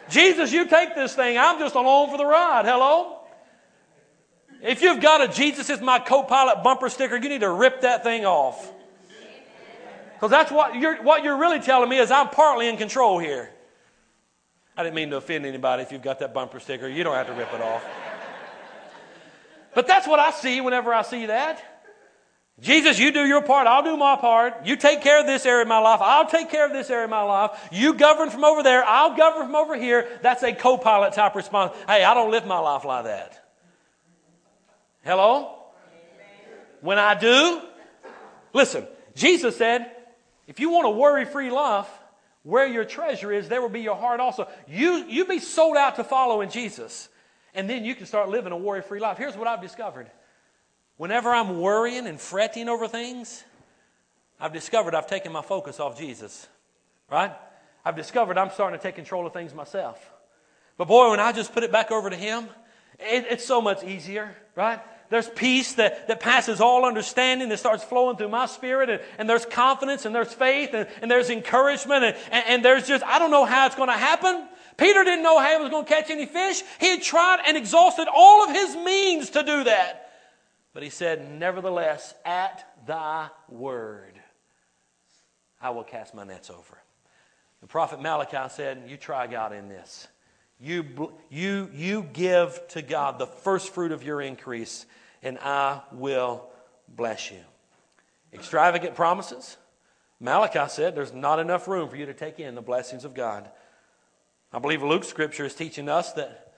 Jesus, 0.09 0.53
you 0.53 0.67
take 0.67 0.95
this 0.95 1.15
thing. 1.15 1.37
I'm 1.37 1.59
just 1.59 1.75
along 1.75 2.11
for 2.11 2.17
the 2.17 2.25
ride. 2.25 2.65
Hello? 2.65 3.19
If 4.63 4.83
you've 4.83 5.01
got 5.01 5.21
a 5.21 5.29
Jesus 5.29 5.69
is 5.71 5.81
my 5.81 5.99
co 5.99 6.23
pilot 6.23 6.63
bumper 6.63 6.89
sticker, 6.89 7.17
you 7.17 7.29
need 7.29 7.43
to 7.43 7.51
rip 7.51 7.83
that 7.83 8.03
thing 8.03 8.25
off. 8.25 8.73
Because 10.15 10.31
that's 10.31 10.51
what 10.51 10.75
you're, 10.75 11.03
what 11.03 11.23
you're 11.23 11.37
really 11.37 11.61
telling 11.61 11.89
me 11.89 11.99
is 11.99 12.11
I'm 12.11 12.31
partly 12.31 12.69
in 12.69 12.77
control 12.77 13.19
here. 13.19 13.51
I 14.77 14.83
didn't 14.83 14.97
mean 14.97 15.11
to 15.11 15.17
offend 15.17 15.45
anybody 15.45 15.83
if 15.83 15.93
you've 15.93 16.03
got 16.03 16.21
that 16.21 16.33
bumper 16.33 16.59
sticker. 16.59 16.89
You 16.89 17.05
don't 17.05 17.15
have 17.15 17.27
to 17.27 17.35
rip 17.35 17.53
it 17.53 17.61
off. 17.61 17.85
But 19.79 19.87
that's 19.87 20.09
what 20.09 20.19
I 20.19 20.33
see 20.33 20.61
whenever 20.61 20.93
I 20.93 21.03
see 21.03 21.27
that. 21.27 21.63
Jesus, 22.59 22.99
you 22.99 23.13
do 23.13 23.25
your 23.25 23.43
part. 23.43 23.69
I'll 23.69 23.85
do 23.85 23.97
my 23.97 24.17
part. 24.17 24.67
You 24.67 24.75
take 24.75 25.03
care 25.03 25.21
of 25.21 25.27
this 25.27 25.47
area 25.47 25.63
of 25.63 25.69
my 25.69 25.79
life. 25.79 26.01
I'll 26.03 26.27
take 26.27 26.51
care 26.51 26.67
of 26.67 26.73
this 26.73 26.91
area 26.91 27.05
of 27.05 27.11
my 27.11 27.23
life. 27.23 27.69
You 27.71 27.95
govern 27.95 28.29
from 28.31 28.43
over 28.43 28.65
there. 28.65 28.85
I'll 28.85 29.17
govern 29.17 29.47
from 29.47 29.55
over 29.55 29.77
here. 29.77 30.09
That's 30.21 30.43
a 30.43 30.53
co 30.53 30.79
pilot 30.79 31.13
type 31.13 31.37
response. 31.37 31.77
Hey, 31.87 32.03
I 32.03 32.15
don't 32.15 32.33
live 32.33 32.45
my 32.45 32.59
life 32.59 32.85
like 32.85 33.05
that. 33.05 33.41
Hello? 35.05 35.55
When 36.81 36.99
I 36.99 37.15
do, 37.15 37.63
listen, 38.53 38.85
Jesus 39.15 39.57
said, 39.57 39.93
if 40.49 40.59
you 40.59 40.71
want 40.71 40.89
a 40.89 40.91
worry 40.91 41.25
free 41.25 41.53
life, 41.53 41.87
where 42.43 42.67
your 42.67 42.85
treasure 42.85 43.31
is, 43.31 43.49
there 43.49 43.63
will 43.63 43.69
be 43.69 43.83
your 43.83 43.95
heart 43.95 44.19
also. 44.19 44.49
You, 44.67 45.05
you 45.09 45.25
be 45.25 45.39
sold 45.39 45.77
out 45.77 45.95
to 45.97 46.03
following 46.03 46.51
Jesus, 46.51 47.09
and 47.59 47.69
then 47.69 47.85
you 47.85 47.97
can 47.97 48.07
start 48.07 48.29
living 48.29 48.53
a 48.53 48.57
worry 48.57 48.83
free 48.83 49.01
life. 49.01 49.19
Here's 49.19 49.37
what 49.37 49.49
I've 49.49 49.61
discovered 49.61 50.09
whenever 50.97 51.31
I'm 51.31 51.61
worrying 51.61 52.07
and 52.07 52.21
fretting 52.21 52.69
over 52.69 52.87
things, 52.87 53.43
I've 54.39 54.53
discovered 54.53 54.95
I've 54.95 55.09
taken 55.09 55.33
my 55.33 55.43
focus 55.43 55.81
off 55.81 55.99
Jesus, 55.99 56.47
right? 57.11 57.33
I've 57.85 57.97
discovered 57.97 58.39
I'm 58.39 58.51
starting 58.51 58.79
to 58.79 58.83
take 58.83 58.95
control 58.95 59.27
of 59.27 59.33
things 59.33 59.53
myself. 59.53 59.99
But 60.77 60.87
boy, 60.87 61.11
when 61.11 61.19
I 61.19 61.33
just 61.33 61.53
put 61.53 61.65
it 61.65 61.73
back 61.73 61.91
over 61.91 62.09
to 62.09 62.17
Him, 62.17 62.45
it, 63.01 63.27
it's 63.29 63.45
so 63.45 63.61
much 63.61 63.83
easier, 63.83 64.37
right? 64.55 64.81
there's 65.11 65.29
peace 65.29 65.75
that, 65.75 66.09
that 66.09 66.21
passes 66.21 66.61
all 66.61 66.85
understanding 66.85 67.49
that 67.49 67.59
starts 67.59 67.83
flowing 67.83 68.17
through 68.17 68.29
my 68.29 68.47
spirit. 68.47 68.91
And, 68.91 69.01
and 69.17 69.29
there's 69.29 69.47
confidence 69.47 70.05
and 70.05 70.15
there's 70.15 70.33
faith 70.33 70.75
and, 70.75 70.87
and 71.01 71.11
there's 71.11 71.31
encouragement. 71.31 72.05
And, 72.05 72.17
and, 72.31 72.45
and 72.47 72.65
there's 72.65 72.87
just, 72.87 73.03
I 73.05 73.19
don't 73.19 73.31
know 73.31 73.45
how 73.45 73.67
it's 73.67 73.75
going 73.75 73.89
to 73.89 73.97
happen. 73.97 74.47
Peter 74.79 75.05
didn't 75.05 75.25
know 75.25 75.39
how 75.39 75.59
he 75.59 75.63
was 75.63 75.71
going 75.71 75.85
to 75.85 75.91
catch 75.91 76.09
any 76.09 76.25
fish. 76.25 76.63
He 76.81 76.91
had 76.91 77.03
tried 77.03 77.41
and 77.47 77.57
exhausted 77.57 78.07
all 78.13 78.45
of 78.45 78.55
his 78.55 78.77
means 78.77 79.31
to 79.31 79.43
do 79.43 79.65
that. 79.65 80.13
But 80.73 80.85
he 80.85 80.89
said, 80.89 81.31
Nevertheless, 81.31 82.15
at 82.25 82.65
thy 82.87 83.29
word, 83.49 84.15
I 85.61 85.71
will 85.71 85.83
cast 85.83 86.15
my 86.15 86.25
nets 86.25 86.49
over. 86.49 86.79
The 87.61 87.67
prophet 87.67 88.01
Malachi 88.01 88.49
said, 88.51 88.85
You 88.87 88.97
try 88.97 89.27
God 89.27 89.53
in 89.53 89.69
this. 89.69 90.07
You, 90.61 91.13
you, 91.29 91.71
you 91.75 92.03
give 92.13 92.67
to 92.69 92.83
God 92.83 93.19
the 93.19 93.27
first 93.27 93.75
fruit 93.75 93.91
of 93.91 94.05
your 94.05 94.21
increase, 94.21 94.87
and 95.23 95.39
I 95.41 95.83
will 95.93 96.49
bless 96.89 97.33
you. 97.33 97.41
Extravagant 98.33 98.95
promises. 98.95 99.57
Malachi 100.21 100.69
said 100.69 100.95
there's 100.95 101.13
not 101.13 101.39
enough 101.41 101.67
room 101.67 101.89
for 101.89 101.97
you 101.97 102.07
to 102.07 102.15
take 102.15 102.39
in 102.39 102.55
the 102.55 102.63
blessings 102.63 103.05
of 103.05 103.15
God. 103.15 103.49
I 104.53 104.59
believe 104.59 104.83
Luke's 104.83 105.09
scripture 105.09 105.45
is 105.45 105.55
teaching 105.55 105.89
us 105.89 106.13
that 106.13 106.55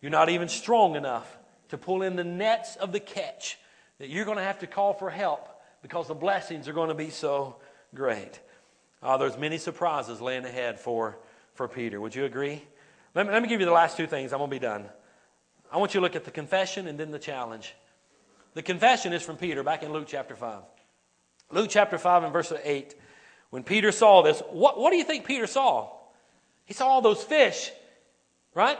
you're 0.00 0.10
not 0.10 0.28
even 0.28 0.48
strong 0.48 0.96
enough 0.96 1.38
to 1.68 1.78
pull 1.78 2.02
in 2.02 2.16
the 2.16 2.24
nets 2.24 2.76
of 2.76 2.92
the 2.92 3.00
catch, 3.00 3.58
that 3.98 4.10
you're 4.10 4.26
going 4.26 4.36
to 4.36 4.44
have 4.44 4.58
to 4.58 4.66
call 4.66 4.92
for 4.92 5.08
help 5.08 5.48
because 5.80 6.08
the 6.08 6.14
blessings 6.14 6.68
are 6.68 6.72
going 6.72 6.88
to 6.88 6.94
be 6.94 7.08
so 7.08 7.56
great. 7.94 8.40
Uh, 9.02 9.16
there's 9.16 9.38
many 9.38 9.58
surprises 9.58 10.20
laying 10.20 10.44
ahead 10.44 10.78
for, 10.78 11.18
for 11.54 11.66
Peter. 11.68 12.00
Would 12.00 12.14
you 12.14 12.24
agree? 12.24 12.62
Let 13.14 13.26
me, 13.26 13.32
let 13.32 13.42
me 13.42 13.48
give 13.48 13.60
you 13.60 13.66
the 13.66 13.72
last 13.72 13.96
two 13.96 14.06
things. 14.06 14.32
I'm 14.32 14.38
going 14.38 14.50
to 14.50 14.54
be 14.54 14.60
done. 14.60 14.84
I 15.72 15.78
want 15.78 15.94
you 15.94 16.00
to 16.00 16.02
look 16.02 16.16
at 16.16 16.24
the 16.24 16.30
confession 16.30 16.86
and 16.86 17.00
then 17.00 17.10
the 17.10 17.18
challenge. 17.18 17.74
The 18.54 18.62
confession 18.62 19.14
is 19.14 19.22
from 19.22 19.36
Peter 19.36 19.62
back 19.62 19.82
in 19.82 19.92
Luke 19.92 20.04
chapter 20.06 20.36
5. 20.36 20.62
Luke 21.50 21.68
chapter 21.70 21.96
5 21.96 22.24
and 22.24 22.32
verse 22.32 22.52
8. 22.62 22.94
When 23.48 23.62
Peter 23.62 23.90
saw 23.90 24.22
this, 24.22 24.42
what, 24.50 24.78
what 24.78 24.90
do 24.90 24.96
you 24.96 25.04
think 25.04 25.24
Peter 25.24 25.46
saw? 25.46 25.90
He 26.64 26.74
saw 26.74 26.88
all 26.88 27.02
those 27.02 27.22
fish, 27.22 27.70
right? 28.54 28.78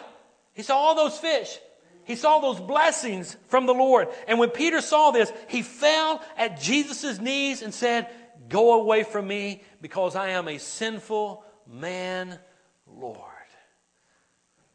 He 0.53 0.63
saw 0.63 0.77
all 0.77 0.95
those 0.95 1.19
fish. 1.19 1.59
He 2.05 2.17
saw 2.17 2.41
those 2.41 2.61
blessings 2.61 3.37
from 3.49 3.67
the 3.67 3.75
Lord. 3.75 4.09
And 4.27 4.39
when 4.39 4.51
Peter 4.51 4.81
saw 4.81 5.11
this, 5.11 5.33
he 5.49 5.63
fell 5.63 6.23
at 6.37 6.61
Jesus' 6.61 7.21
knees 7.21 7.63
and 7.63 7.73
said, 7.73 8.09
Go 8.49 8.81
away 8.81 9.05
from 9.05 9.29
me 9.29 9.63
because 9.81 10.17
I 10.17 10.31
am 10.31 10.49
a 10.49 10.59
sinful 10.59 11.45
man, 11.67 12.39
Lord 12.87 13.33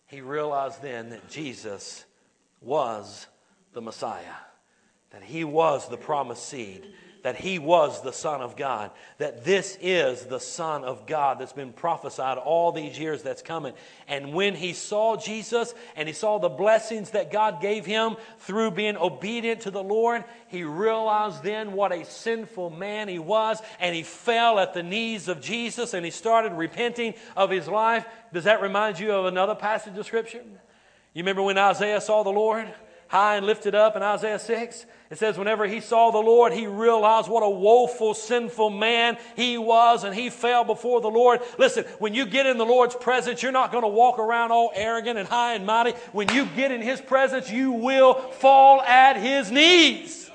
he 0.08 0.22
realized 0.22 0.82
then 0.82 1.10
that 1.10 1.30
Jesus 1.30 2.06
was 2.62 3.28
the 3.74 3.82
Messiah, 3.82 4.24
that 5.12 5.22
he 5.22 5.44
was 5.44 5.88
the 5.88 5.98
promised 5.98 6.48
seed, 6.48 6.86
that 7.28 7.36
he 7.36 7.60
was 7.60 8.02
the 8.02 8.14
Son 8.14 8.40
of 8.40 8.56
God, 8.56 8.90
that 9.18 9.44
this 9.44 9.78
is 9.82 10.28
the 10.28 10.40
Son 10.40 10.86
of 10.86 11.06
God 11.06 11.40
that's 11.40 11.52
been 11.52 11.74
prophesied 11.74 12.38
all 12.38 12.72
these 12.72 12.98
years 12.98 13.22
that's 13.22 13.42
coming. 13.42 13.74
And 14.08 14.34
when 14.34 14.56
he 14.56 14.72
saw 14.72 15.18
Jesus 15.18 15.74
and 15.98 16.08
he 16.08 16.14
saw 16.14 16.38
the 16.38 16.48
blessings 16.48 17.10
that 17.10 17.30
God 17.30 17.60
gave 17.60 17.86
him 17.86 18.16
through 18.40 18.72
being 18.72 18.96
obedient 18.96 19.60
to 19.64 19.72
the 19.72 19.84
Lord, 19.84 20.24
he 20.48 20.64
realized 20.64 21.44
then 21.44 21.74
what 21.74 21.92
a 21.92 22.06
sinful 22.06 22.70
man 22.70 23.10
he 23.10 23.20
was, 23.20 23.62
and 23.82 23.94
he 23.94 24.04
fell 24.04 24.58
at 24.58 24.74
the 24.74 24.82
knees 24.82 25.28
of 25.28 25.42
Jesus 25.42 25.94
and 25.94 26.06
he 26.06 26.12
started 26.12 26.54
repenting 26.54 27.14
of 27.36 27.50
his 27.50 27.68
life. 27.68 28.06
Does 28.32 28.46
that 28.46 28.62
remind 28.62 29.00
you 29.00 29.12
of 29.12 29.26
another 29.26 29.56
passage 29.56 29.98
of 29.98 30.06
Scripture? 30.06 30.44
You 31.14 31.24
remember 31.24 31.42
when 31.42 31.58
Isaiah 31.58 32.00
saw 32.00 32.24
the 32.24 32.30
Lord? 32.30 32.74
High 33.08 33.38
and 33.38 33.46
lifted 33.46 33.76
up 33.76 33.96
in 33.96 34.04
Isaiah 34.04 34.40
6. 34.40 34.86
It 35.10 35.18
says, 35.18 35.38
whenever 35.38 35.66
he 35.66 35.80
saw 35.80 36.12
the 36.12 36.18
Lord, 36.18 36.52
he 36.52 36.68
realized 36.68 37.30
what 37.30 37.42
a 37.42 37.50
woeful, 37.50 38.14
sinful 38.14 38.72
man 38.72 39.18
he 39.38 39.58
was, 39.58 40.04
and 40.04 40.14
he 40.14 40.30
fell 40.30 40.66
before 40.66 41.00
the 41.00 41.10
Lord. 41.10 41.40
Listen, 41.58 41.86
when 42.00 42.14
you 42.14 42.26
get 42.26 42.46
in 42.46 42.58
the 42.58 42.66
Lord's 42.66 42.96
presence, 42.96 43.42
you're 43.42 43.54
not 43.54 43.72
going 43.72 43.84
to 43.84 43.90
walk 43.90 44.20
around 44.20 44.52
all 44.52 44.72
arrogant 44.76 45.18
and 45.18 45.28
high 45.28 45.54
and 45.54 45.66
mighty. 45.66 45.92
When 46.12 46.28
you 46.30 46.46
get 46.46 46.72
in 46.72 46.82
his 46.82 47.00
presence, 47.00 47.50
you 47.50 47.72
will 47.72 48.16
fall 48.16 48.82
at 48.82 49.16
his 49.16 49.50
knees. 49.50 50.30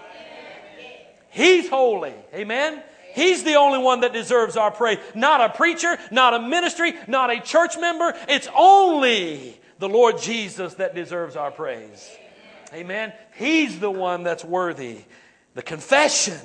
He's 1.28 1.68
holy. 1.68 2.14
Amen. 2.34 2.82
He's 3.14 3.44
the 3.44 3.56
only 3.56 3.78
one 3.78 4.00
that 4.00 4.14
deserves 4.14 4.56
our 4.56 4.70
praise. 4.70 4.98
Not 5.14 5.42
a 5.42 5.50
preacher, 5.50 5.98
not 6.10 6.32
a 6.32 6.38
ministry, 6.40 6.94
not 7.06 7.30
a 7.30 7.40
church 7.40 7.76
member. 7.78 8.14
It's 8.26 8.48
only 8.56 9.60
the 9.78 9.88
Lord 9.88 10.18
Jesus 10.18 10.74
that 10.74 10.94
deserves 10.94 11.36
our 11.36 11.50
praise. 11.50 12.10
Amen. 12.72 13.12
He's 13.36 13.80
the 13.80 13.90
one 13.90 14.22
that's 14.22 14.44
worthy. 14.44 15.04
The 15.54 15.62
confession, 15.62 16.40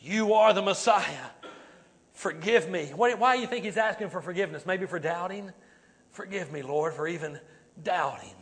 you 0.00 0.34
are 0.34 0.52
the 0.52 0.62
Messiah. 0.62 1.26
Forgive 2.14 2.70
me. 2.70 2.92
Why 2.94 3.36
do 3.36 3.40
you 3.40 3.46
think 3.46 3.64
he's 3.64 3.76
asking 3.76 4.10
for 4.10 4.20
forgiveness? 4.22 4.64
Maybe 4.64 4.86
for 4.86 4.98
doubting? 4.98 5.52
Forgive 6.10 6.52
me, 6.52 6.62
Lord, 6.62 6.94
for 6.94 7.06
even 7.06 7.38
doubting. 7.82 8.34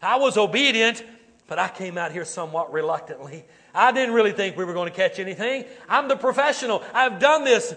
I 0.00 0.16
was 0.16 0.36
obedient, 0.36 1.02
but 1.46 1.58
I 1.58 1.68
came 1.68 1.98
out 1.98 2.12
here 2.12 2.24
somewhat 2.24 2.72
reluctantly. 2.72 3.44
I 3.74 3.92
didn't 3.92 4.14
really 4.14 4.32
think 4.32 4.56
we 4.56 4.64
were 4.64 4.74
going 4.74 4.90
to 4.90 4.94
catch 4.94 5.18
anything. 5.18 5.64
I'm 5.88 6.08
the 6.08 6.16
professional. 6.16 6.82
I've 6.94 7.18
done 7.18 7.44
this. 7.44 7.74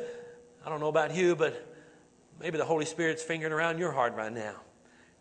I 0.65 0.69
don't 0.69 0.79
know 0.79 0.89
about 0.89 1.15
you, 1.15 1.35
but 1.35 1.67
maybe 2.39 2.57
the 2.57 2.65
Holy 2.65 2.85
Spirit's 2.85 3.23
fingering 3.23 3.53
around 3.53 3.79
your 3.79 3.91
heart 3.91 4.13
right 4.15 4.31
now. 4.31 4.55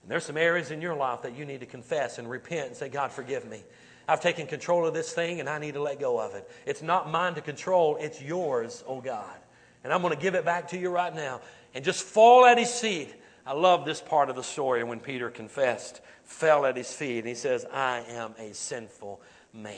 And 0.09 0.13
there's 0.15 0.25
some 0.25 0.39
areas 0.39 0.71
in 0.71 0.81
your 0.81 0.95
life 0.95 1.21
that 1.21 1.37
you 1.37 1.45
need 1.45 1.61
to 1.61 1.67
confess 1.67 2.17
and 2.17 2.31
repent 2.31 2.69
and 2.69 2.75
say, 2.75 2.89
God, 2.89 3.13
forgive 3.13 3.45
me. 3.45 3.63
I've 4.09 4.23
taken 4.23 4.47
control 4.47 4.87
of 4.87 4.95
this 4.95 5.13
thing 5.13 5.39
and 5.39 5.51
I 5.51 5.59
need 5.59 5.75
to 5.75 5.83
let 5.83 6.01
go 6.01 6.19
of 6.19 6.35
it. 6.35 6.51
It's 6.65 6.81
not 6.81 7.11
mine 7.11 7.35
to 7.35 7.43
control, 7.43 7.99
it's 8.01 8.23
yours, 8.23 8.83
oh 8.87 9.03
God. 9.03 9.37
And 9.85 9.93
I'm 9.93 10.01
going 10.01 10.15
to 10.15 10.19
give 10.19 10.35
it 10.35 10.47
back 10.47 10.69
to 10.69 10.79
you 10.79 10.89
right 10.89 11.15
now. 11.15 11.43
And 11.75 11.85
just 11.85 12.03
fall 12.03 12.47
at 12.47 12.57
his 12.57 12.81
feet. 12.81 13.15
I 13.45 13.53
love 13.53 13.85
this 13.85 14.01
part 14.01 14.31
of 14.31 14.37
the 14.37 14.43
story 14.43 14.83
when 14.83 14.99
Peter 14.99 15.29
confessed, 15.29 16.01
fell 16.25 16.65
at 16.65 16.79
his 16.79 16.91
feet, 16.91 17.19
and 17.19 17.29
he 17.29 17.35
says, 17.35 17.67
I 17.71 18.03
am 18.09 18.33
a 18.39 18.55
sinful 18.55 19.21
man. 19.53 19.75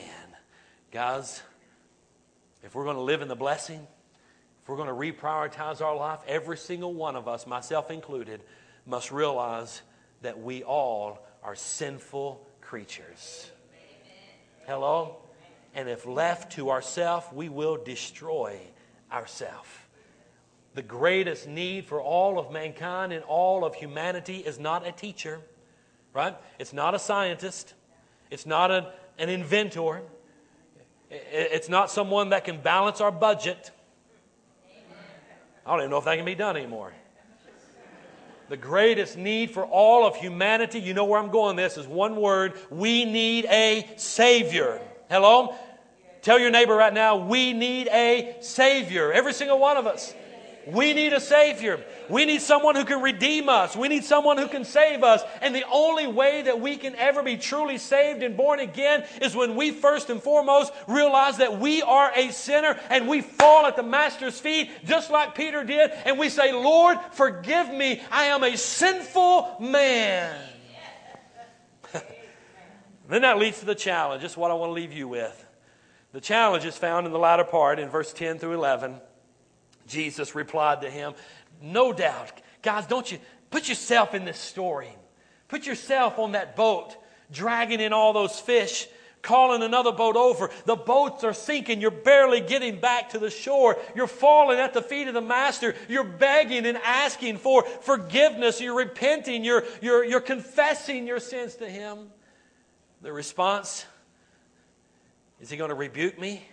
Guys, 0.93 1.41
if 2.63 2.73
we're 2.73 2.85
going 2.85 2.95
to 2.95 3.01
live 3.01 3.21
in 3.21 3.27
the 3.27 3.35
blessing, 3.35 3.85
if 4.63 4.69
we're 4.69 4.77
going 4.77 4.87
to 4.87 4.93
reprioritize 4.93 5.81
our 5.81 5.97
life, 5.97 6.19
every 6.25 6.55
single 6.55 6.93
one 6.93 7.17
of 7.17 7.27
us, 7.27 7.45
myself 7.45 7.91
included, 7.91 8.39
must 8.85 9.11
realize 9.11 9.81
that 10.21 10.39
we 10.39 10.63
all 10.63 11.19
are 11.43 11.55
sinful 11.55 12.45
creatures. 12.61 13.49
Hello? 14.65 15.17
And 15.73 15.89
if 15.89 16.05
left 16.05 16.53
to 16.53 16.69
ourselves, 16.69 17.25
we 17.33 17.49
will 17.49 17.77
destroy 17.77 18.59
ourselves. 19.11 19.69
the 20.73 20.81
greatest 20.81 21.47
need 21.47 21.85
for 21.85 22.01
all 22.01 22.39
of 22.39 22.51
mankind 22.51 23.11
and 23.11 23.23
all 23.25 23.65
of 23.65 23.75
humanity 23.75 24.37
is 24.37 24.57
not 24.57 24.87
a 24.87 24.91
teacher, 24.91 25.41
right? 26.13 26.35
It's 26.59 26.71
not 26.71 26.95
a 26.95 26.99
scientist. 26.99 27.73
It's 28.29 28.45
not 28.45 28.71
an, 28.71 28.85
an 29.17 29.29
inventor. 29.29 30.01
It's 31.09 31.67
not 31.67 31.91
someone 31.91 32.29
that 32.29 32.45
can 32.45 32.61
balance 32.61 33.01
our 33.01 33.11
budget. 33.11 33.71
I 35.65 35.71
don't 35.71 35.79
even 35.81 35.91
know 35.91 35.97
if 35.97 36.05
that 36.05 36.15
can 36.15 36.25
be 36.25 36.35
done 36.35 36.55
anymore. 36.55 36.93
The 38.51 38.57
greatest 38.57 39.15
need 39.15 39.51
for 39.51 39.63
all 39.63 40.05
of 40.05 40.17
humanity, 40.17 40.77
you 40.77 40.93
know 40.93 41.05
where 41.05 41.17
I'm 41.17 41.31
going 41.31 41.55
this, 41.55 41.77
is 41.77 41.87
one 41.87 42.17
word. 42.17 42.51
We 42.69 43.05
need 43.05 43.45
a 43.45 43.89
Savior. 43.95 44.81
Hello? 45.09 45.55
Tell 46.21 46.37
your 46.37 46.51
neighbor 46.51 46.75
right 46.75 46.93
now, 46.93 47.15
we 47.15 47.53
need 47.53 47.87
a 47.87 48.35
Savior. 48.41 49.13
Every 49.13 49.31
single 49.31 49.57
one 49.57 49.77
of 49.77 49.87
us. 49.87 50.13
We 50.67 50.93
need 50.93 51.13
a 51.13 51.19
Savior. 51.19 51.83
We 52.07 52.25
need 52.25 52.41
someone 52.41 52.75
who 52.75 52.85
can 52.85 53.01
redeem 53.01 53.49
us. 53.49 53.75
We 53.75 53.87
need 53.87 54.03
someone 54.03 54.37
who 54.37 54.47
can 54.47 54.63
save 54.63 55.03
us. 55.03 55.21
And 55.41 55.55
the 55.55 55.65
only 55.71 56.07
way 56.07 56.43
that 56.43 56.59
we 56.59 56.77
can 56.77 56.95
ever 56.95 57.23
be 57.23 57.37
truly 57.37 57.77
saved 57.77 58.21
and 58.21 58.37
born 58.37 58.59
again 58.59 59.05
is 59.21 59.35
when 59.35 59.55
we 59.55 59.71
first 59.71 60.09
and 60.09 60.21
foremost 60.21 60.71
realize 60.87 61.37
that 61.37 61.59
we 61.59 61.81
are 61.81 62.11
a 62.15 62.31
sinner 62.31 62.79
and 62.89 63.07
we 63.07 63.21
fall 63.21 63.65
at 63.65 63.75
the 63.75 63.83
Master's 63.83 64.39
feet, 64.39 64.69
just 64.85 65.09
like 65.09 65.35
Peter 65.35 65.63
did, 65.63 65.91
and 66.05 66.19
we 66.19 66.29
say, 66.29 66.51
Lord, 66.51 66.99
forgive 67.13 67.73
me. 67.73 68.01
I 68.11 68.25
am 68.25 68.43
a 68.43 68.55
sinful 68.55 69.57
man. 69.59 70.35
then 73.09 73.23
that 73.23 73.39
leads 73.39 73.59
to 73.61 73.65
the 73.65 73.75
challenge. 73.75 74.21
Just 74.21 74.37
what 74.37 74.51
I 74.51 74.53
want 74.53 74.69
to 74.69 74.73
leave 74.73 74.93
you 74.93 75.07
with. 75.07 75.47
The 76.13 76.21
challenge 76.21 76.65
is 76.65 76.77
found 76.77 77.07
in 77.07 77.13
the 77.13 77.19
latter 77.19 77.45
part 77.45 77.79
in 77.79 77.89
verse 77.89 78.13
10 78.13 78.37
through 78.37 78.53
11. 78.53 78.99
Jesus 79.91 80.33
replied 80.35 80.81
to 80.81 80.89
him, 80.89 81.13
No 81.61 81.93
doubt. 81.93 82.41
Guys, 82.61 82.87
don't 82.87 83.11
you 83.11 83.19
put 83.49 83.67
yourself 83.69 84.13
in 84.13 84.25
this 84.25 84.39
story. 84.39 84.89
Put 85.47 85.67
yourself 85.67 86.17
on 86.17 86.31
that 86.31 86.55
boat, 86.55 86.95
dragging 87.31 87.81
in 87.81 87.91
all 87.91 88.13
those 88.13 88.39
fish, 88.39 88.87
calling 89.21 89.61
another 89.61 89.91
boat 89.91 90.15
over. 90.15 90.49
The 90.65 90.75
boats 90.75 91.23
are 91.23 91.33
sinking. 91.33 91.81
You're 91.81 91.91
barely 91.91 92.39
getting 92.39 92.79
back 92.79 93.09
to 93.09 93.19
the 93.19 93.29
shore. 93.29 93.77
You're 93.95 94.07
falling 94.07 94.59
at 94.59 94.73
the 94.73 94.81
feet 94.81 95.07
of 95.07 95.13
the 95.13 95.21
master. 95.21 95.75
You're 95.87 96.03
begging 96.03 96.65
and 96.65 96.77
asking 96.77 97.37
for 97.37 97.63
forgiveness. 97.63 98.61
You're 98.61 98.77
repenting. 98.77 99.43
You're, 99.43 99.65
you're, 99.81 100.03
you're 100.03 100.21
confessing 100.21 101.05
your 101.05 101.19
sins 101.19 101.55
to 101.55 101.69
him. 101.69 102.07
The 103.01 103.11
response 103.11 103.85
is 105.41 105.49
he 105.49 105.57
going 105.57 105.69
to 105.69 105.75
rebuke 105.75 106.19
me? 106.19 106.43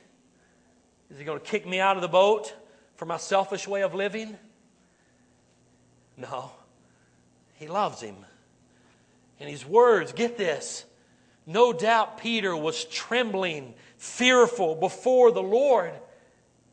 Is 1.11 1.19
he 1.19 1.25
going 1.25 1.39
to 1.39 1.45
kick 1.45 1.67
me 1.67 1.79
out 1.79 1.97
of 1.97 2.03
the 2.03 2.09
boat? 2.09 2.55
For 2.99 3.07
my 3.07 3.17
selfish 3.17 3.69
way 3.69 3.83
of 3.83 3.95
living? 3.95 4.37
No. 6.17 6.51
He 7.55 7.69
loves 7.69 8.01
him. 8.01 8.17
And 9.39 9.49
his 9.49 9.65
words, 9.65 10.13
get 10.13 10.37
this. 10.37 10.85
No 11.47 11.73
doubt 11.73 12.19
Peter 12.19 12.57
was 12.57 12.85
trembling, 12.85 13.75
fearful 13.99 14.75
before 14.75 15.31
the 15.31 15.43
Lord, 15.43 15.93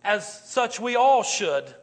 as 0.03 0.27
such 0.49 0.79
we 0.79 0.95
all 0.95 1.21
should. 1.21 1.73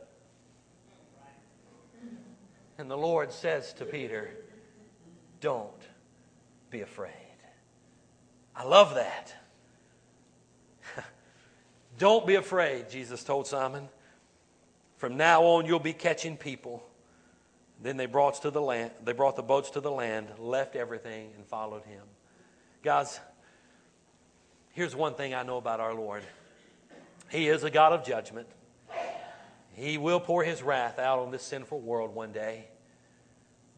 And 2.79 2.91
the 2.91 2.99
Lord 2.99 3.31
says 3.31 3.73
to 3.75 3.85
Peter, 3.85 4.29
Don't 5.41 5.71
be 6.69 6.81
afraid. 6.81 7.13
I 8.57 8.65
love 8.65 8.97
that. 8.97 9.35
Don't 11.99 12.27
be 12.27 12.35
afraid, 12.35 12.91
Jesus 12.91 13.23
told 13.23 13.47
Simon. 13.47 13.89
From 15.03 15.17
now 15.17 15.43
on, 15.43 15.67
you'll 15.67 15.81
be 15.81 15.95
catching 15.95 16.37
people. 16.37 16.81
Then 17.83 17.97
they 17.97 18.07
brought 18.07 18.41
to 18.43 18.53
the 18.53 18.61
land. 18.61 18.93
They 19.05 19.13
brought 19.13 19.35
the 19.35 19.43
boats 19.43 19.71
to 19.71 19.81
the 19.81 19.91
land, 19.91 20.29
left 20.39 20.77
everything, 20.77 21.33
and 21.37 21.45
followed 21.45 21.83
him. 21.83 22.05
Guys, 22.85 23.19
here's 24.71 24.95
one 24.95 25.15
thing 25.15 25.35
I 25.35 25.43
know 25.43 25.57
about 25.57 25.81
our 25.81 25.93
Lord. 25.93 26.23
He 27.31 27.49
is 27.49 27.65
a 27.65 27.71
God 27.71 27.93
of 27.93 28.05
judgment. 28.05 28.47
He 29.73 29.99
will 29.99 30.21
pour 30.21 30.45
his 30.45 30.63
wrath 30.63 31.01
out 31.01 31.19
on 31.19 31.33
this 31.33 31.43
sinful 31.43 31.81
world 31.81 32.15
one 32.15 32.31
day. 32.31 32.69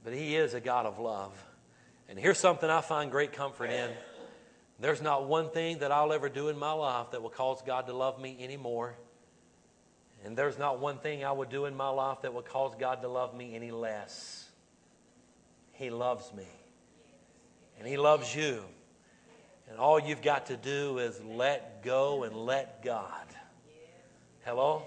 But 0.04 0.12
he 0.12 0.36
is 0.36 0.52
a 0.52 0.60
God 0.60 0.84
of 0.84 0.98
love. 0.98 1.32
And 2.06 2.18
here's 2.18 2.36
something 2.36 2.68
I 2.68 2.82
find 2.82 3.10
great 3.10 3.32
comfort 3.32 3.70
in. 3.70 3.90
There's 4.78 5.00
not 5.00 5.26
one 5.26 5.48
thing 5.48 5.78
that 5.78 5.90
I'll 5.90 6.12
ever 6.12 6.28
do 6.28 6.50
in 6.50 6.58
my 6.58 6.72
life 6.72 7.12
that 7.12 7.22
will 7.22 7.30
cause 7.30 7.62
God 7.62 7.86
to 7.86 7.94
love 7.94 8.20
me 8.20 8.36
anymore 8.40 8.98
and 10.24 10.36
there's 10.36 10.58
not 10.58 10.80
one 10.80 10.98
thing 10.98 11.24
I 11.24 11.30
would 11.30 11.50
do 11.50 11.66
in 11.66 11.76
my 11.76 11.90
life 11.90 12.22
that 12.22 12.32
would 12.32 12.46
cause 12.46 12.74
God 12.78 13.02
to 13.02 13.08
love 13.08 13.36
me 13.36 13.54
any 13.54 13.70
less. 13.70 14.48
He 15.72 15.90
loves 15.90 16.32
me. 16.32 16.46
And 17.78 17.86
He 17.86 17.96
loves 17.96 18.34
you. 18.34 18.62
And 19.68 19.78
all 19.78 20.00
you've 20.00 20.22
got 20.22 20.46
to 20.46 20.56
do 20.56 20.98
is 20.98 21.20
let 21.22 21.82
go 21.82 22.22
and 22.22 22.34
let 22.34 22.82
God. 22.82 23.26
Hello? 24.44 24.82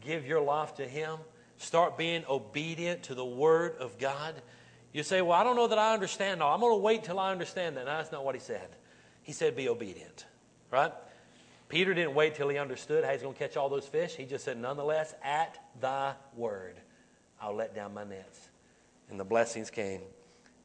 Give 0.00 0.26
your 0.26 0.40
life 0.40 0.74
to 0.76 0.86
Him. 0.86 1.18
Start 1.58 1.96
being 1.96 2.24
obedient 2.28 3.04
to 3.04 3.14
the 3.14 3.24
Word 3.24 3.76
of 3.78 3.98
God. 3.98 4.34
You 4.92 5.02
say, 5.02 5.22
Well, 5.22 5.38
I 5.38 5.44
don't 5.44 5.56
know 5.56 5.68
that 5.68 5.78
I 5.78 5.94
understand 5.94 6.42
all. 6.42 6.52
I'm 6.54 6.60
going 6.60 6.72
to 6.72 6.82
wait 6.82 7.04
till 7.04 7.18
I 7.18 7.30
understand 7.30 7.76
that. 7.76 7.86
No, 7.86 7.96
that's 7.96 8.12
not 8.12 8.24
what 8.24 8.34
He 8.34 8.40
said. 8.40 8.68
He 9.22 9.32
said, 9.32 9.54
Be 9.54 9.68
obedient. 9.68 10.24
Right? 10.70 10.92
Peter 11.68 11.94
didn't 11.94 12.14
wait 12.14 12.34
till 12.34 12.48
he 12.48 12.58
understood 12.58 13.04
how 13.04 13.12
he's 13.12 13.22
going 13.22 13.34
to 13.34 13.38
catch 13.38 13.56
all 13.56 13.68
those 13.68 13.86
fish. 13.86 14.14
He 14.14 14.24
just 14.24 14.44
said, 14.44 14.58
Nonetheless, 14.58 15.14
at 15.22 15.58
thy 15.80 16.14
word, 16.36 16.76
I'll 17.40 17.54
let 17.54 17.74
down 17.74 17.92
my 17.92 18.04
nets. 18.04 18.48
And 19.10 19.18
the 19.18 19.24
blessings 19.24 19.70
came. 19.70 20.00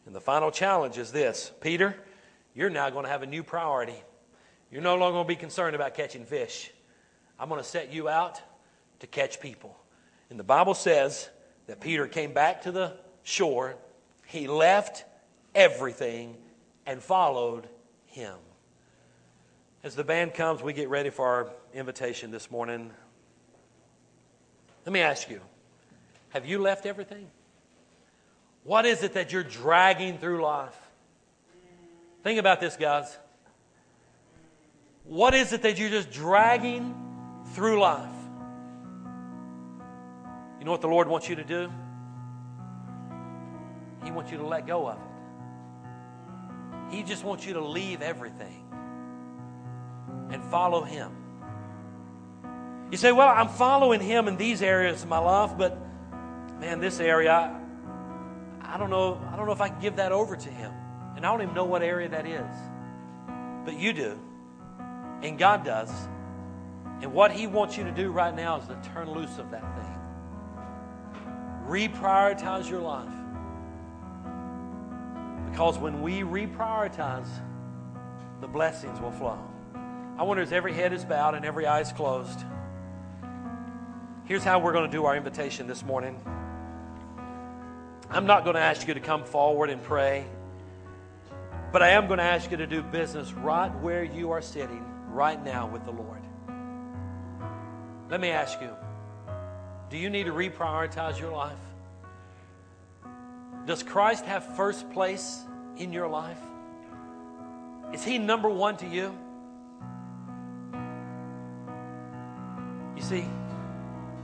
And 0.05 0.15
the 0.15 0.21
final 0.21 0.51
challenge 0.51 0.97
is 0.97 1.11
this 1.11 1.51
Peter, 1.61 1.95
you're 2.53 2.69
now 2.69 2.89
going 2.89 3.05
to 3.05 3.11
have 3.11 3.23
a 3.23 3.27
new 3.27 3.43
priority. 3.43 4.01
You're 4.71 4.81
no 4.81 4.95
longer 4.95 5.15
going 5.15 5.25
to 5.25 5.27
be 5.27 5.35
concerned 5.35 5.75
about 5.75 5.95
catching 5.95 6.25
fish. 6.25 6.71
I'm 7.39 7.49
going 7.49 7.61
to 7.61 7.67
set 7.67 7.91
you 7.91 8.07
out 8.07 8.41
to 8.99 9.07
catch 9.07 9.41
people. 9.41 9.77
And 10.29 10.39
the 10.39 10.43
Bible 10.43 10.73
says 10.73 11.29
that 11.67 11.81
Peter 11.81 12.07
came 12.07 12.33
back 12.33 12.61
to 12.63 12.71
the 12.71 12.93
shore, 13.23 13.75
he 14.25 14.47
left 14.47 15.03
everything 15.53 16.37
and 16.85 17.01
followed 17.01 17.67
him. 18.05 18.35
As 19.83 19.95
the 19.95 20.03
band 20.03 20.35
comes, 20.35 20.61
we 20.61 20.73
get 20.73 20.89
ready 20.89 21.09
for 21.09 21.25
our 21.25 21.49
invitation 21.73 22.29
this 22.29 22.51
morning. 22.51 22.91
Let 24.85 24.93
me 24.93 24.99
ask 24.99 25.29
you 25.29 25.41
have 26.29 26.45
you 26.45 26.59
left 26.59 26.85
everything? 26.85 27.27
What 28.63 28.85
is 28.85 29.01
it 29.01 29.13
that 29.13 29.33
you're 29.33 29.43
dragging 29.43 30.19
through 30.19 30.43
life? 30.43 30.77
Think 32.23 32.39
about 32.39 32.59
this, 32.59 32.77
guys. 32.77 33.17
What 35.03 35.33
is 35.33 35.51
it 35.51 35.63
that 35.63 35.79
you're 35.79 35.89
just 35.89 36.11
dragging 36.11 36.95
through 37.53 37.79
life? 37.79 38.07
You 40.59 40.65
know 40.65 40.71
what 40.71 40.81
the 40.81 40.87
Lord 40.87 41.07
wants 41.07 41.27
you 41.27 41.35
to 41.37 41.43
do? 41.43 41.71
He 44.03 44.11
wants 44.11 44.31
you 44.31 44.37
to 44.37 44.45
let 44.45 44.67
go 44.67 44.87
of 44.87 44.97
it. 44.97 46.95
He 46.95 47.01
just 47.01 47.23
wants 47.23 47.47
you 47.47 47.53
to 47.53 47.65
leave 47.65 48.03
everything 48.03 48.60
and 50.31 50.43
follow 50.45 50.83
Him. 50.83 51.11
You 52.91 52.97
say, 52.97 53.11
Well, 53.11 53.27
I'm 53.27 53.49
following 53.49 54.01
Him 54.01 54.27
in 54.27 54.37
these 54.37 54.61
areas 54.61 55.03
of 55.03 55.09
my 55.09 55.19
life, 55.19 55.51
but 55.57 55.77
man, 56.59 56.79
this 56.79 56.99
area, 56.99 57.31
I, 57.31 58.75
I 58.75 58.77
don't 58.77 58.89
know. 58.89 59.21
I 59.31 59.35
don't 59.35 59.45
know 59.45 59.51
if 59.51 59.61
I 59.61 59.69
can 59.69 59.79
give 59.79 59.97
that 59.97 60.11
over 60.11 60.35
to 60.35 60.49
Him, 60.49 60.71
and 61.15 61.25
I 61.25 61.31
don't 61.31 61.41
even 61.41 61.55
know 61.55 61.65
what 61.65 61.81
area 61.83 62.09
that 62.09 62.25
is. 62.25 62.55
But 63.65 63.77
you 63.77 63.93
do, 63.93 64.19
and 65.21 65.37
God 65.37 65.65
does. 65.65 65.91
And 67.01 67.13
what 67.13 67.31
He 67.31 67.47
wants 67.47 67.77
you 67.77 67.83
to 67.83 67.91
do 67.91 68.11
right 68.11 68.35
now 68.35 68.57
is 68.59 68.67
to 68.67 68.79
turn 68.93 69.09
loose 69.11 69.37
of 69.37 69.51
that 69.51 69.63
thing. 69.75 69.97
Reprioritize 71.67 72.69
your 72.69 72.81
life. 72.81 73.09
Because 75.49 75.77
when 75.77 76.01
we 76.01 76.21
reprioritize, 76.21 77.27
the 78.39 78.47
blessings 78.47 78.99
will 79.01 79.11
flow. 79.11 79.50
I 80.21 80.23
wonder 80.23 80.43
as 80.43 80.51
every 80.51 80.73
head 80.73 80.93
is 80.93 81.03
bowed 81.03 81.33
and 81.33 81.43
every 81.43 81.65
eye 81.65 81.79
is 81.79 81.91
closed. 81.91 82.45
Here's 84.25 84.43
how 84.43 84.59
we're 84.59 84.71
going 84.71 84.85
to 84.85 84.95
do 84.95 85.05
our 85.05 85.17
invitation 85.17 85.65
this 85.65 85.83
morning. 85.83 86.21
I'm 88.07 88.27
not 88.27 88.43
going 88.43 88.53
to 88.53 88.61
ask 88.61 88.87
you 88.87 88.93
to 88.93 88.99
come 88.99 89.23
forward 89.23 89.71
and 89.71 89.81
pray, 89.81 90.23
but 91.71 91.81
I 91.81 91.89
am 91.89 92.05
going 92.05 92.19
to 92.19 92.23
ask 92.23 92.51
you 92.51 92.57
to 92.57 92.67
do 92.67 92.83
business 92.83 93.33
right 93.33 93.73
where 93.79 94.03
you 94.03 94.29
are 94.29 94.43
sitting 94.43 94.85
right 95.07 95.43
now 95.43 95.65
with 95.65 95.85
the 95.85 95.91
Lord. 95.91 96.21
Let 98.11 98.21
me 98.21 98.29
ask 98.29 98.61
you 98.61 98.69
do 99.89 99.97
you 99.97 100.11
need 100.11 100.27
to 100.27 100.33
reprioritize 100.33 101.19
your 101.19 101.31
life? 101.31 101.57
Does 103.65 103.81
Christ 103.81 104.25
have 104.25 104.55
first 104.55 104.87
place 104.91 105.41
in 105.77 105.91
your 105.91 106.07
life? 106.07 106.37
Is 107.91 108.03
He 108.03 108.19
number 108.19 108.49
one 108.49 108.77
to 108.77 108.87
you? 108.87 109.17
You 113.01 113.07
see, 113.07 113.25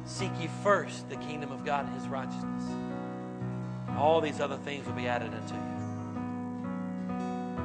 Seek 0.08 0.32
ye 0.40 0.48
first 0.64 1.10
the 1.10 1.18
kingdom 1.18 1.52
of 1.52 1.66
God 1.66 1.86
and 1.86 1.94
his 1.94 2.08
righteousness. 2.08 2.64
All 3.98 4.22
these 4.22 4.40
other 4.40 4.56
things 4.56 4.86
will 4.86 4.94
be 4.94 5.06
added 5.08 5.34
unto 5.34 5.54
you. 5.54 5.62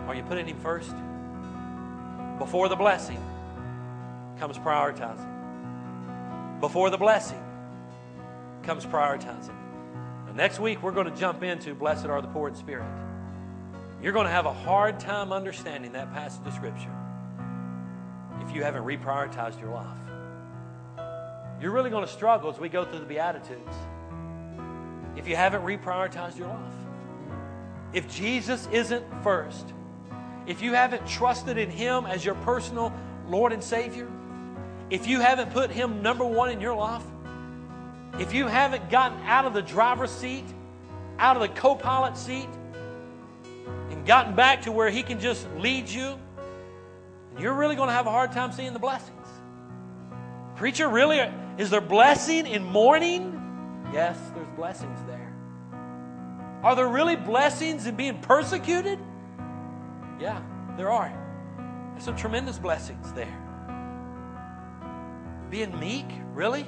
Are 0.08 0.14
you 0.16 0.24
putting 0.24 0.46
him 0.46 0.58
first? 0.58 0.92
Before 2.38 2.68
the 2.68 2.74
blessing 2.74 3.22
comes 4.40 4.58
prioritizing. 4.58 5.28
Before 6.60 6.90
the 6.90 6.98
blessing 6.98 7.40
comes 8.64 8.84
prioritizing. 8.84 9.54
Now, 10.26 10.32
next 10.34 10.58
week, 10.58 10.82
we're 10.82 10.90
going 10.90 11.08
to 11.08 11.16
jump 11.16 11.44
into 11.44 11.74
Blessed 11.74 12.06
are 12.06 12.20
the 12.20 12.28
poor 12.28 12.48
in 12.48 12.56
spirit. 12.56 12.90
You're 14.02 14.12
going 14.12 14.26
to 14.26 14.32
have 14.32 14.46
a 14.46 14.52
hard 14.52 14.98
time 14.98 15.32
understanding 15.32 15.92
that 15.92 16.12
passage 16.12 16.44
of 16.44 16.54
Scripture 16.54 16.90
if 18.40 18.52
you 18.52 18.64
haven't 18.64 18.82
reprioritized 18.82 19.60
your 19.60 19.70
life. 19.70 20.01
You're 21.62 21.70
really 21.70 21.90
going 21.90 22.04
to 22.04 22.10
struggle 22.10 22.50
as 22.50 22.58
we 22.58 22.68
go 22.68 22.84
through 22.84 22.98
the 22.98 23.06
Beatitudes 23.06 23.76
if 25.16 25.28
you 25.28 25.36
haven't 25.36 25.62
reprioritized 25.62 26.36
your 26.36 26.48
life. 26.48 26.58
If 27.92 28.12
Jesus 28.12 28.68
isn't 28.72 29.04
first, 29.22 29.72
if 30.48 30.60
you 30.60 30.72
haven't 30.72 31.06
trusted 31.06 31.58
in 31.58 31.70
Him 31.70 32.04
as 32.04 32.24
your 32.24 32.34
personal 32.36 32.92
Lord 33.28 33.52
and 33.52 33.62
Savior, 33.62 34.10
if 34.90 35.06
you 35.06 35.20
haven't 35.20 35.52
put 35.52 35.70
Him 35.70 36.02
number 36.02 36.24
one 36.24 36.50
in 36.50 36.60
your 36.60 36.74
life, 36.74 37.04
if 38.18 38.34
you 38.34 38.48
haven't 38.48 38.90
gotten 38.90 39.20
out 39.22 39.44
of 39.44 39.54
the 39.54 39.62
driver's 39.62 40.10
seat, 40.10 40.44
out 41.20 41.36
of 41.36 41.42
the 41.42 41.60
co 41.60 41.76
pilot 41.76 42.16
seat, 42.16 42.48
and 43.90 44.04
gotten 44.04 44.34
back 44.34 44.62
to 44.62 44.72
where 44.72 44.90
He 44.90 45.04
can 45.04 45.20
just 45.20 45.46
lead 45.58 45.88
you, 45.88 46.18
you're 47.38 47.54
really 47.54 47.76
going 47.76 47.88
to 47.88 47.94
have 47.94 48.08
a 48.08 48.10
hard 48.10 48.32
time 48.32 48.50
seeing 48.50 48.72
the 48.72 48.80
blessings. 48.80 49.28
Preacher, 50.56 50.88
really? 50.88 51.20
Is 51.58 51.70
there 51.70 51.80
blessing 51.80 52.46
in 52.46 52.64
mourning? 52.64 53.38
Yes, 53.92 54.18
there's 54.34 54.48
blessings 54.56 54.98
there. 55.06 55.32
Are 56.62 56.74
there 56.74 56.88
really 56.88 57.16
blessings 57.16 57.86
in 57.86 57.96
being 57.96 58.20
persecuted? 58.20 58.98
Yeah, 60.18 60.40
there 60.76 60.90
are. 60.90 61.12
There's 61.92 62.04
some 62.04 62.16
tremendous 62.16 62.58
blessings 62.58 63.12
there. 63.12 63.38
Being 65.50 65.78
meek, 65.78 66.06
really? 66.32 66.64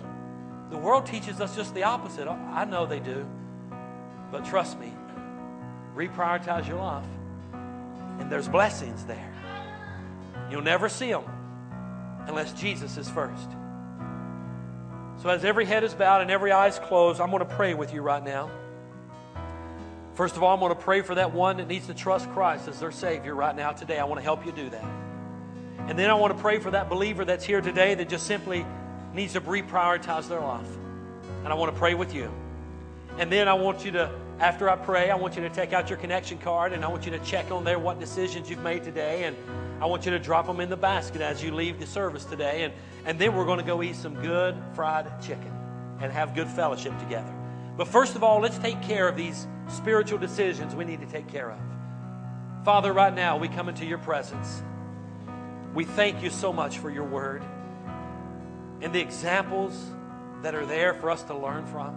The 0.70 0.76
world 0.76 1.06
teaches 1.06 1.40
us 1.40 1.56
just 1.56 1.74
the 1.74 1.84
opposite. 1.84 2.26
Oh, 2.26 2.38
I 2.52 2.64
know 2.64 2.84
they 2.84 3.00
do. 3.00 3.26
But 4.30 4.44
trust 4.44 4.78
me, 4.78 4.92
reprioritize 5.94 6.66
your 6.66 6.78
life, 6.78 7.06
and 8.18 8.30
there's 8.30 8.48
blessings 8.48 9.04
there. 9.04 9.32
You'll 10.50 10.62
never 10.62 10.88
see 10.88 11.10
them 11.10 11.24
unless 12.26 12.52
Jesus 12.52 12.96
is 12.96 13.08
first. 13.08 13.48
So, 15.24 15.30
as 15.30 15.42
every 15.42 15.64
head 15.64 15.84
is 15.84 15.94
bowed 15.94 16.20
and 16.20 16.30
every 16.30 16.52
eye 16.52 16.68
is 16.68 16.78
closed, 16.78 17.18
I'm 17.18 17.30
going 17.30 17.38
to 17.38 17.54
pray 17.54 17.72
with 17.72 17.94
you 17.94 18.02
right 18.02 18.22
now. 18.22 18.50
First 20.12 20.36
of 20.36 20.42
all, 20.42 20.52
I'm 20.52 20.60
going 20.60 20.74
to 20.74 20.78
pray 20.78 21.00
for 21.00 21.14
that 21.14 21.32
one 21.32 21.56
that 21.56 21.66
needs 21.66 21.86
to 21.86 21.94
trust 21.94 22.30
Christ 22.32 22.68
as 22.68 22.78
their 22.78 22.92
Savior 22.92 23.34
right 23.34 23.56
now 23.56 23.72
today. 23.72 23.98
I 23.98 24.04
want 24.04 24.18
to 24.18 24.22
help 24.22 24.44
you 24.44 24.52
do 24.52 24.68
that. 24.68 24.84
And 25.88 25.98
then 25.98 26.10
I 26.10 26.14
want 26.14 26.36
to 26.36 26.42
pray 26.42 26.58
for 26.58 26.70
that 26.72 26.90
believer 26.90 27.24
that's 27.24 27.42
here 27.42 27.62
today 27.62 27.94
that 27.94 28.10
just 28.10 28.26
simply 28.26 28.66
needs 29.14 29.32
to 29.32 29.40
reprioritize 29.40 30.28
their 30.28 30.40
life. 30.40 30.68
And 31.42 31.48
I 31.48 31.54
want 31.54 31.72
to 31.72 31.78
pray 31.78 31.94
with 31.94 32.14
you. 32.14 32.30
And 33.16 33.32
then 33.32 33.48
I 33.48 33.54
want 33.54 33.82
you 33.82 33.92
to, 33.92 34.10
after 34.40 34.68
I 34.68 34.76
pray, 34.76 35.10
I 35.10 35.14
want 35.14 35.36
you 35.36 35.42
to 35.42 35.48
take 35.48 35.72
out 35.72 35.88
your 35.88 35.98
connection 35.98 36.36
card 36.36 36.74
and 36.74 36.84
I 36.84 36.88
want 36.88 37.06
you 37.06 37.12
to 37.12 37.18
check 37.20 37.50
on 37.50 37.64
there 37.64 37.78
what 37.78 37.98
decisions 37.98 38.50
you've 38.50 38.62
made 38.62 38.84
today. 38.84 39.24
And 39.24 39.34
I 39.80 39.86
want 39.86 40.04
you 40.04 40.10
to 40.10 40.18
drop 40.18 40.46
them 40.46 40.60
in 40.60 40.68
the 40.68 40.76
basket 40.76 41.22
as 41.22 41.42
you 41.42 41.50
leave 41.50 41.80
the 41.80 41.86
service 41.86 42.26
today. 42.26 42.64
And, 42.64 42.74
and 43.04 43.18
then 43.18 43.34
we're 43.34 43.44
going 43.44 43.58
to 43.58 43.64
go 43.64 43.82
eat 43.82 43.96
some 43.96 44.14
good 44.14 44.56
fried 44.74 45.06
chicken 45.22 45.52
and 46.00 46.12
have 46.12 46.34
good 46.34 46.48
fellowship 46.48 46.98
together. 46.98 47.32
But 47.76 47.88
first 47.88 48.14
of 48.14 48.22
all, 48.22 48.40
let's 48.40 48.58
take 48.58 48.80
care 48.82 49.08
of 49.08 49.16
these 49.16 49.46
spiritual 49.68 50.18
decisions 50.18 50.74
we 50.74 50.84
need 50.84 51.00
to 51.00 51.06
take 51.06 51.28
care 51.28 51.50
of. 51.50 51.58
Father, 52.64 52.92
right 52.92 53.12
now 53.12 53.36
we 53.36 53.48
come 53.48 53.68
into 53.68 53.84
your 53.84 53.98
presence. 53.98 54.62
We 55.74 55.84
thank 55.84 56.22
you 56.22 56.30
so 56.30 56.52
much 56.52 56.78
for 56.78 56.88
your 56.88 57.04
word 57.04 57.42
and 58.80 58.92
the 58.92 59.00
examples 59.00 59.78
that 60.42 60.54
are 60.54 60.66
there 60.66 60.94
for 60.94 61.10
us 61.10 61.22
to 61.24 61.36
learn 61.36 61.66
from. 61.66 61.96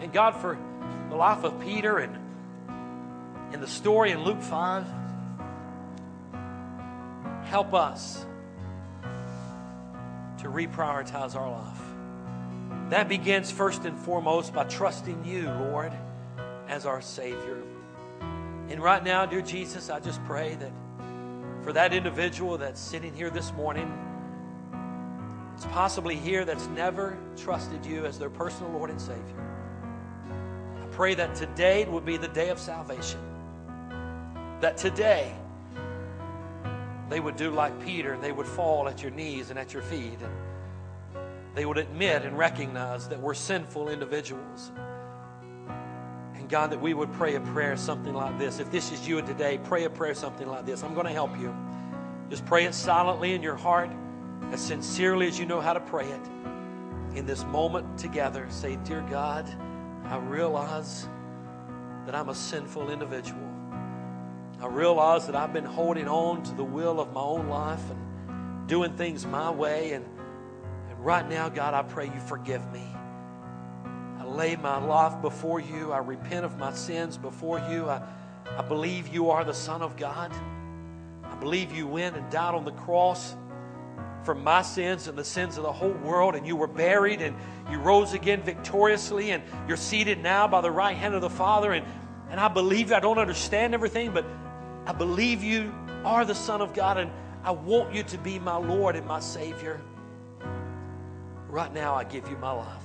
And 0.00 0.12
God, 0.12 0.36
for 0.36 0.58
the 1.08 1.16
life 1.16 1.44
of 1.44 1.60
Peter 1.60 1.98
and 1.98 2.16
in 3.54 3.60
the 3.60 3.66
story 3.66 4.10
in 4.10 4.22
Luke 4.22 4.42
5, 4.42 4.86
help 7.44 7.74
us 7.74 8.26
to 10.46 10.52
reprioritize 10.52 11.34
our 11.34 11.50
life. 11.50 12.90
That 12.90 13.08
begins 13.08 13.50
first 13.50 13.84
and 13.84 13.98
foremost 13.98 14.54
by 14.54 14.64
trusting 14.64 15.24
you, 15.24 15.50
Lord, 15.50 15.92
as 16.68 16.86
our 16.86 17.02
Savior. 17.02 17.62
And 18.68 18.80
right 18.80 19.02
now, 19.02 19.26
dear 19.26 19.42
Jesus, 19.42 19.90
I 19.90 19.98
just 19.98 20.24
pray 20.24 20.54
that 20.54 20.70
for 21.62 21.72
that 21.72 21.92
individual 21.92 22.58
that's 22.58 22.80
sitting 22.80 23.12
here 23.12 23.28
this 23.28 23.52
morning, 23.54 23.92
it's 25.56 25.66
possibly 25.66 26.14
here 26.14 26.44
that's 26.44 26.66
never 26.68 27.18
trusted 27.36 27.84
you 27.84 28.06
as 28.06 28.16
their 28.16 28.30
personal 28.30 28.70
Lord 28.70 28.90
and 28.90 29.00
Savior. 29.00 29.42
I 30.80 30.86
pray 30.92 31.14
that 31.16 31.34
today 31.34 31.84
would 31.86 32.04
be 32.04 32.18
the 32.18 32.28
day 32.28 32.50
of 32.50 32.60
salvation. 32.60 33.18
That 34.60 34.76
today 34.76 35.34
they 37.08 37.20
would 37.20 37.36
do 37.36 37.50
like 37.50 37.78
Peter 37.84 38.14
and 38.14 38.22
they 38.22 38.32
would 38.32 38.46
fall 38.46 38.88
at 38.88 39.02
your 39.02 39.12
knees 39.12 39.50
and 39.50 39.58
at 39.58 39.72
your 39.72 39.82
feet. 39.82 40.18
And 40.20 40.32
they 41.54 41.64
would 41.64 41.78
admit 41.78 42.22
and 42.22 42.36
recognize 42.36 43.08
that 43.08 43.20
we're 43.20 43.34
sinful 43.34 43.88
individuals. 43.88 44.72
And 46.34 46.48
God, 46.48 46.70
that 46.70 46.80
we 46.80 46.94
would 46.94 47.12
pray 47.12 47.36
a 47.36 47.40
prayer 47.40 47.76
something 47.76 48.12
like 48.12 48.38
this. 48.38 48.58
If 48.58 48.70
this 48.70 48.92
is 48.92 49.06
you 49.06 49.22
today, 49.22 49.58
pray 49.64 49.84
a 49.84 49.90
prayer 49.90 50.14
something 50.14 50.48
like 50.48 50.66
this. 50.66 50.82
I'm 50.82 50.94
going 50.94 51.06
to 51.06 51.12
help 51.12 51.38
you. 51.38 51.54
Just 52.28 52.44
pray 52.44 52.64
it 52.64 52.74
silently 52.74 53.34
in 53.34 53.42
your 53.42 53.54
heart, 53.54 53.90
as 54.50 54.60
sincerely 54.60 55.28
as 55.28 55.38
you 55.38 55.46
know 55.46 55.60
how 55.60 55.72
to 55.72 55.80
pray 55.80 56.08
it. 56.08 56.20
In 57.14 57.24
this 57.24 57.44
moment 57.44 57.98
together, 57.98 58.46
say, 58.50 58.76
Dear 58.84 59.06
God, 59.08 59.48
I 60.04 60.18
realize 60.18 61.08
that 62.04 62.14
I'm 62.14 62.28
a 62.28 62.34
sinful 62.34 62.90
individual. 62.90 63.45
I 64.60 64.68
realize 64.68 65.26
that 65.26 65.36
I've 65.36 65.52
been 65.52 65.64
holding 65.64 66.08
on 66.08 66.42
to 66.44 66.54
the 66.54 66.64
will 66.64 67.00
of 67.00 67.12
my 67.12 67.20
own 67.20 67.48
life 67.48 67.82
and 67.90 68.66
doing 68.66 68.96
things 68.96 69.26
my 69.26 69.50
way. 69.50 69.92
And 69.92 70.04
and 70.88 71.04
Right 71.04 71.28
now, 71.28 71.48
God, 71.48 71.74
I 71.74 71.82
pray 71.82 72.06
you 72.06 72.20
forgive 72.20 72.72
me. 72.72 72.84
I 74.18 74.24
lay 74.24 74.56
my 74.56 74.78
life 74.78 75.20
before 75.20 75.60
you. 75.60 75.92
I 75.92 75.98
repent 75.98 76.44
of 76.44 76.58
my 76.58 76.72
sins 76.72 77.18
before 77.18 77.58
you. 77.70 77.88
I, 77.88 78.02
I 78.56 78.62
believe 78.62 79.08
you 79.08 79.30
are 79.30 79.44
the 79.44 79.54
Son 79.54 79.82
of 79.82 79.96
God. 79.96 80.32
I 81.22 81.34
believe 81.36 81.72
you 81.72 81.86
went 81.86 82.16
and 82.16 82.28
died 82.30 82.54
on 82.54 82.64
the 82.64 82.72
cross 82.72 83.36
for 84.24 84.34
my 84.34 84.62
sins 84.62 85.06
and 85.06 85.16
the 85.16 85.24
sins 85.24 85.56
of 85.56 85.62
the 85.62 85.72
whole 85.72 85.92
world, 85.92 86.34
and 86.34 86.46
you 86.46 86.56
were 86.56 86.66
buried 86.66 87.20
and 87.20 87.36
you 87.70 87.78
rose 87.78 88.12
again 88.12 88.42
victoriously, 88.42 89.30
and 89.30 89.42
you're 89.68 89.76
seated 89.76 90.22
now 90.22 90.48
by 90.48 90.60
the 90.60 90.70
right 90.70 90.96
hand 90.96 91.14
of 91.14 91.20
the 91.20 91.30
Father. 91.30 91.72
And, 91.72 91.86
and 92.30 92.40
I 92.40 92.48
believe 92.48 92.90
I 92.90 93.00
don't 93.00 93.18
understand 93.18 93.74
everything, 93.74 94.12
but 94.12 94.24
I 94.86 94.92
believe 94.92 95.42
you 95.42 95.74
are 96.04 96.24
the 96.24 96.34
Son 96.34 96.60
of 96.60 96.72
God, 96.72 96.96
and 96.98 97.10
I 97.42 97.50
want 97.50 97.92
you 97.92 98.04
to 98.04 98.18
be 98.18 98.38
my 98.38 98.56
Lord 98.56 98.94
and 98.94 99.06
my 99.06 99.18
Savior. 99.20 99.80
Right 101.48 101.72
now, 101.72 101.94
I 101.94 102.04
give 102.04 102.28
you 102.28 102.36
my 102.36 102.52
life. 102.52 102.82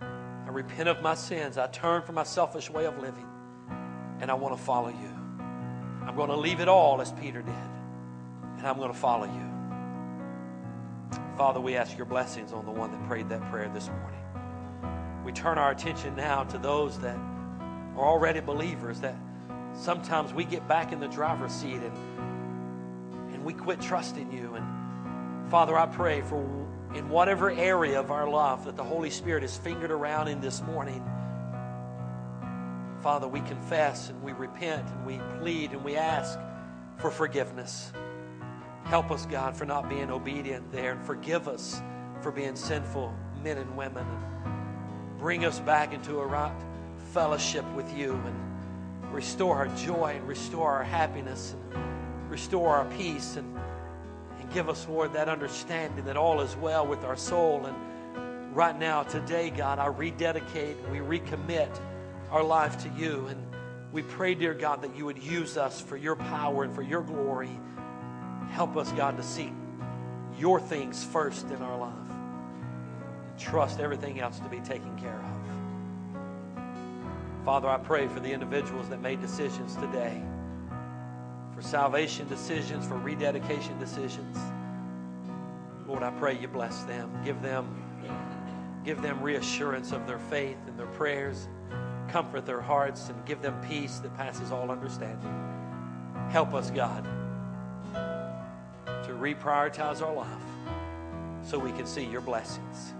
I 0.00 0.50
repent 0.50 0.88
of 0.88 1.02
my 1.02 1.14
sins. 1.14 1.58
I 1.58 1.66
turn 1.66 2.02
from 2.02 2.14
my 2.14 2.22
selfish 2.22 2.70
way 2.70 2.86
of 2.86 2.98
living, 2.98 3.26
and 4.20 4.30
I 4.30 4.34
want 4.34 4.56
to 4.56 4.62
follow 4.62 4.88
you. 4.88 5.14
I'm 6.06 6.16
going 6.16 6.30
to 6.30 6.36
leave 6.36 6.60
it 6.60 6.68
all 6.68 7.02
as 7.02 7.12
Peter 7.12 7.42
did, 7.42 7.54
and 8.56 8.66
I'm 8.66 8.78
going 8.78 8.92
to 8.92 8.98
follow 8.98 9.26
you. 9.26 11.18
Father, 11.36 11.60
we 11.60 11.76
ask 11.76 11.96
your 11.98 12.06
blessings 12.06 12.52
on 12.52 12.64
the 12.64 12.72
one 12.72 12.90
that 12.92 13.06
prayed 13.06 13.28
that 13.28 13.42
prayer 13.50 13.70
this 13.74 13.88
morning. 13.88 14.20
We 15.22 15.32
turn 15.32 15.58
our 15.58 15.70
attention 15.70 16.16
now 16.16 16.44
to 16.44 16.56
those 16.56 16.98
that 17.00 17.16
are 17.16 18.06
already 18.06 18.40
believers, 18.40 19.00
that 19.00 19.14
sometimes 19.78 20.34
we 20.34 20.44
get 20.44 20.66
back 20.66 20.92
in 20.92 21.00
the 21.00 21.08
driver's 21.08 21.52
seat 21.52 21.80
and, 21.80 23.32
and 23.32 23.44
we 23.44 23.52
quit 23.52 23.80
trusting 23.80 24.32
you. 24.32 24.54
And 24.54 25.50
Father, 25.50 25.78
I 25.78 25.86
pray 25.86 26.20
for 26.22 26.42
in 26.94 27.08
whatever 27.08 27.50
area 27.50 28.00
of 28.00 28.10
our 28.10 28.28
life 28.28 28.64
that 28.64 28.76
the 28.76 28.84
Holy 28.84 29.10
Spirit 29.10 29.42
has 29.42 29.56
fingered 29.56 29.90
around 29.90 30.28
in 30.28 30.40
this 30.40 30.62
morning. 30.62 31.04
Father, 33.00 33.28
we 33.28 33.40
confess 33.42 34.08
and 34.08 34.22
we 34.22 34.32
repent 34.32 34.88
and 34.88 35.06
we 35.06 35.20
plead 35.40 35.72
and 35.72 35.84
we 35.84 35.96
ask 35.96 36.38
for 36.96 37.10
forgiveness. 37.10 37.92
Help 38.84 39.10
us, 39.10 39.26
God, 39.26 39.56
for 39.56 39.66
not 39.66 39.88
being 39.88 40.10
obedient 40.10 40.72
there 40.72 40.92
and 40.92 41.04
forgive 41.04 41.46
us 41.46 41.80
for 42.22 42.32
being 42.32 42.56
sinful 42.56 43.14
men 43.44 43.58
and 43.58 43.76
women. 43.76 44.04
And 44.06 45.18
bring 45.18 45.44
us 45.44 45.60
back 45.60 45.92
into 45.92 46.18
a 46.18 46.26
right 46.26 46.56
fellowship 47.12 47.64
with 47.74 47.96
you 47.96 48.14
and 48.14 48.47
restore 49.12 49.56
our 49.56 49.68
joy 49.76 50.14
and 50.16 50.28
restore 50.28 50.70
our 50.72 50.84
happiness 50.84 51.54
and 51.74 52.30
restore 52.30 52.76
our 52.76 52.84
peace 52.96 53.36
and 53.36 53.58
and 54.38 54.52
give 54.52 54.68
us, 54.68 54.86
Lord, 54.88 55.14
that 55.14 55.28
understanding 55.28 56.04
that 56.04 56.16
all 56.16 56.40
is 56.40 56.54
well 56.56 56.86
with 56.86 57.04
our 57.04 57.16
soul 57.16 57.66
and 57.66 57.76
right 58.58 58.76
now, 58.76 59.04
today, 59.04 59.50
God, 59.50 59.78
I 59.78 59.86
rededicate 59.86 60.76
and 60.78 60.92
we 60.92 60.98
recommit 60.98 61.70
our 62.30 62.42
life 62.42 62.82
to 62.82 62.88
you. 63.00 63.26
And 63.28 63.46
we 63.92 64.02
pray, 64.02 64.34
dear 64.34 64.52
God, 64.54 64.82
that 64.82 64.96
you 64.96 65.04
would 65.04 65.22
use 65.22 65.56
us 65.56 65.80
for 65.80 65.96
your 65.96 66.16
power 66.16 66.64
and 66.64 66.74
for 66.74 66.82
your 66.82 67.02
glory. 67.02 67.58
Help 68.50 68.76
us, 68.76 68.90
God, 68.92 69.16
to 69.16 69.22
seek 69.22 69.52
your 70.38 70.60
things 70.60 71.04
first 71.04 71.46
in 71.50 71.62
our 71.62 71.78
life. 71.78 71.92
And 73.30 73.38
trust 73.38 73.80
everything 73.80 74.20
else 74.20 74.38
to 74.40 74.48
be 74.48 74.60
taken 74.60 74.96
care 74.98 75.18
of. 75.18 75.37
Father, 77.48 77.70
I 77.70 77.78
pray 77.78 78.06
for 78.08 78.20
the 78.20 78.30
individuals 78.30 78.90
that 78.90 79.00
made 79.00 79.22
decisions 79.22 79.74
today, 79.76 80.20
for 81.54 81.62
salvation 81.62 82.28
decisions, 82.28 82.86
for 82.86 82.96
rededication 82.96 83.78
decisions. 83.78 84.36
Lord, 85.86 86.02
I 86.02 86.10
pray 86.10 86.38
you 86.38 86.46
bless 86.46 86.82
them. 86.82 87.10
Give 87.24 87.40
them 87.40 87.66
give 88.84 89.00
them 89.00 89.22
reassurance 89.22 89.92
of 89.92 90.06
their 90.06 90.18
faith 90.18 90.58
and 90.66 90.78
their 90.78 90.88
prayers. 90.88 91.48
Comfort 92.08 92.44
their 92.44 92.60
hearts 92.60 93.08
and 93.08 93.24
give 93.24 93.40
them 93.40 93.58
peace 93.66 93.98
that 94.00 94.14
passes 94.14 94.52
all 94.52 94.70
understanding. 94.70 95.32
Help 96.28 96.52
us, 96.52 96.70
God, 96.70 97.02
to 97.94 99.12
reprioritize 99.12 100.02
our 100.02 100.12
life 100.12 100.28
so 101.42 101.58
we 101.58 101.72
can 101.72 101.86
see 101.86 102.04
your 102.04 102.20
blessings. 102.20 102.92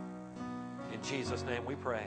In 0.91 1.03
Jesus' 1.03 1.43
name 1.43 1.67
we 1.67 1.75
pray. 1.75 2.07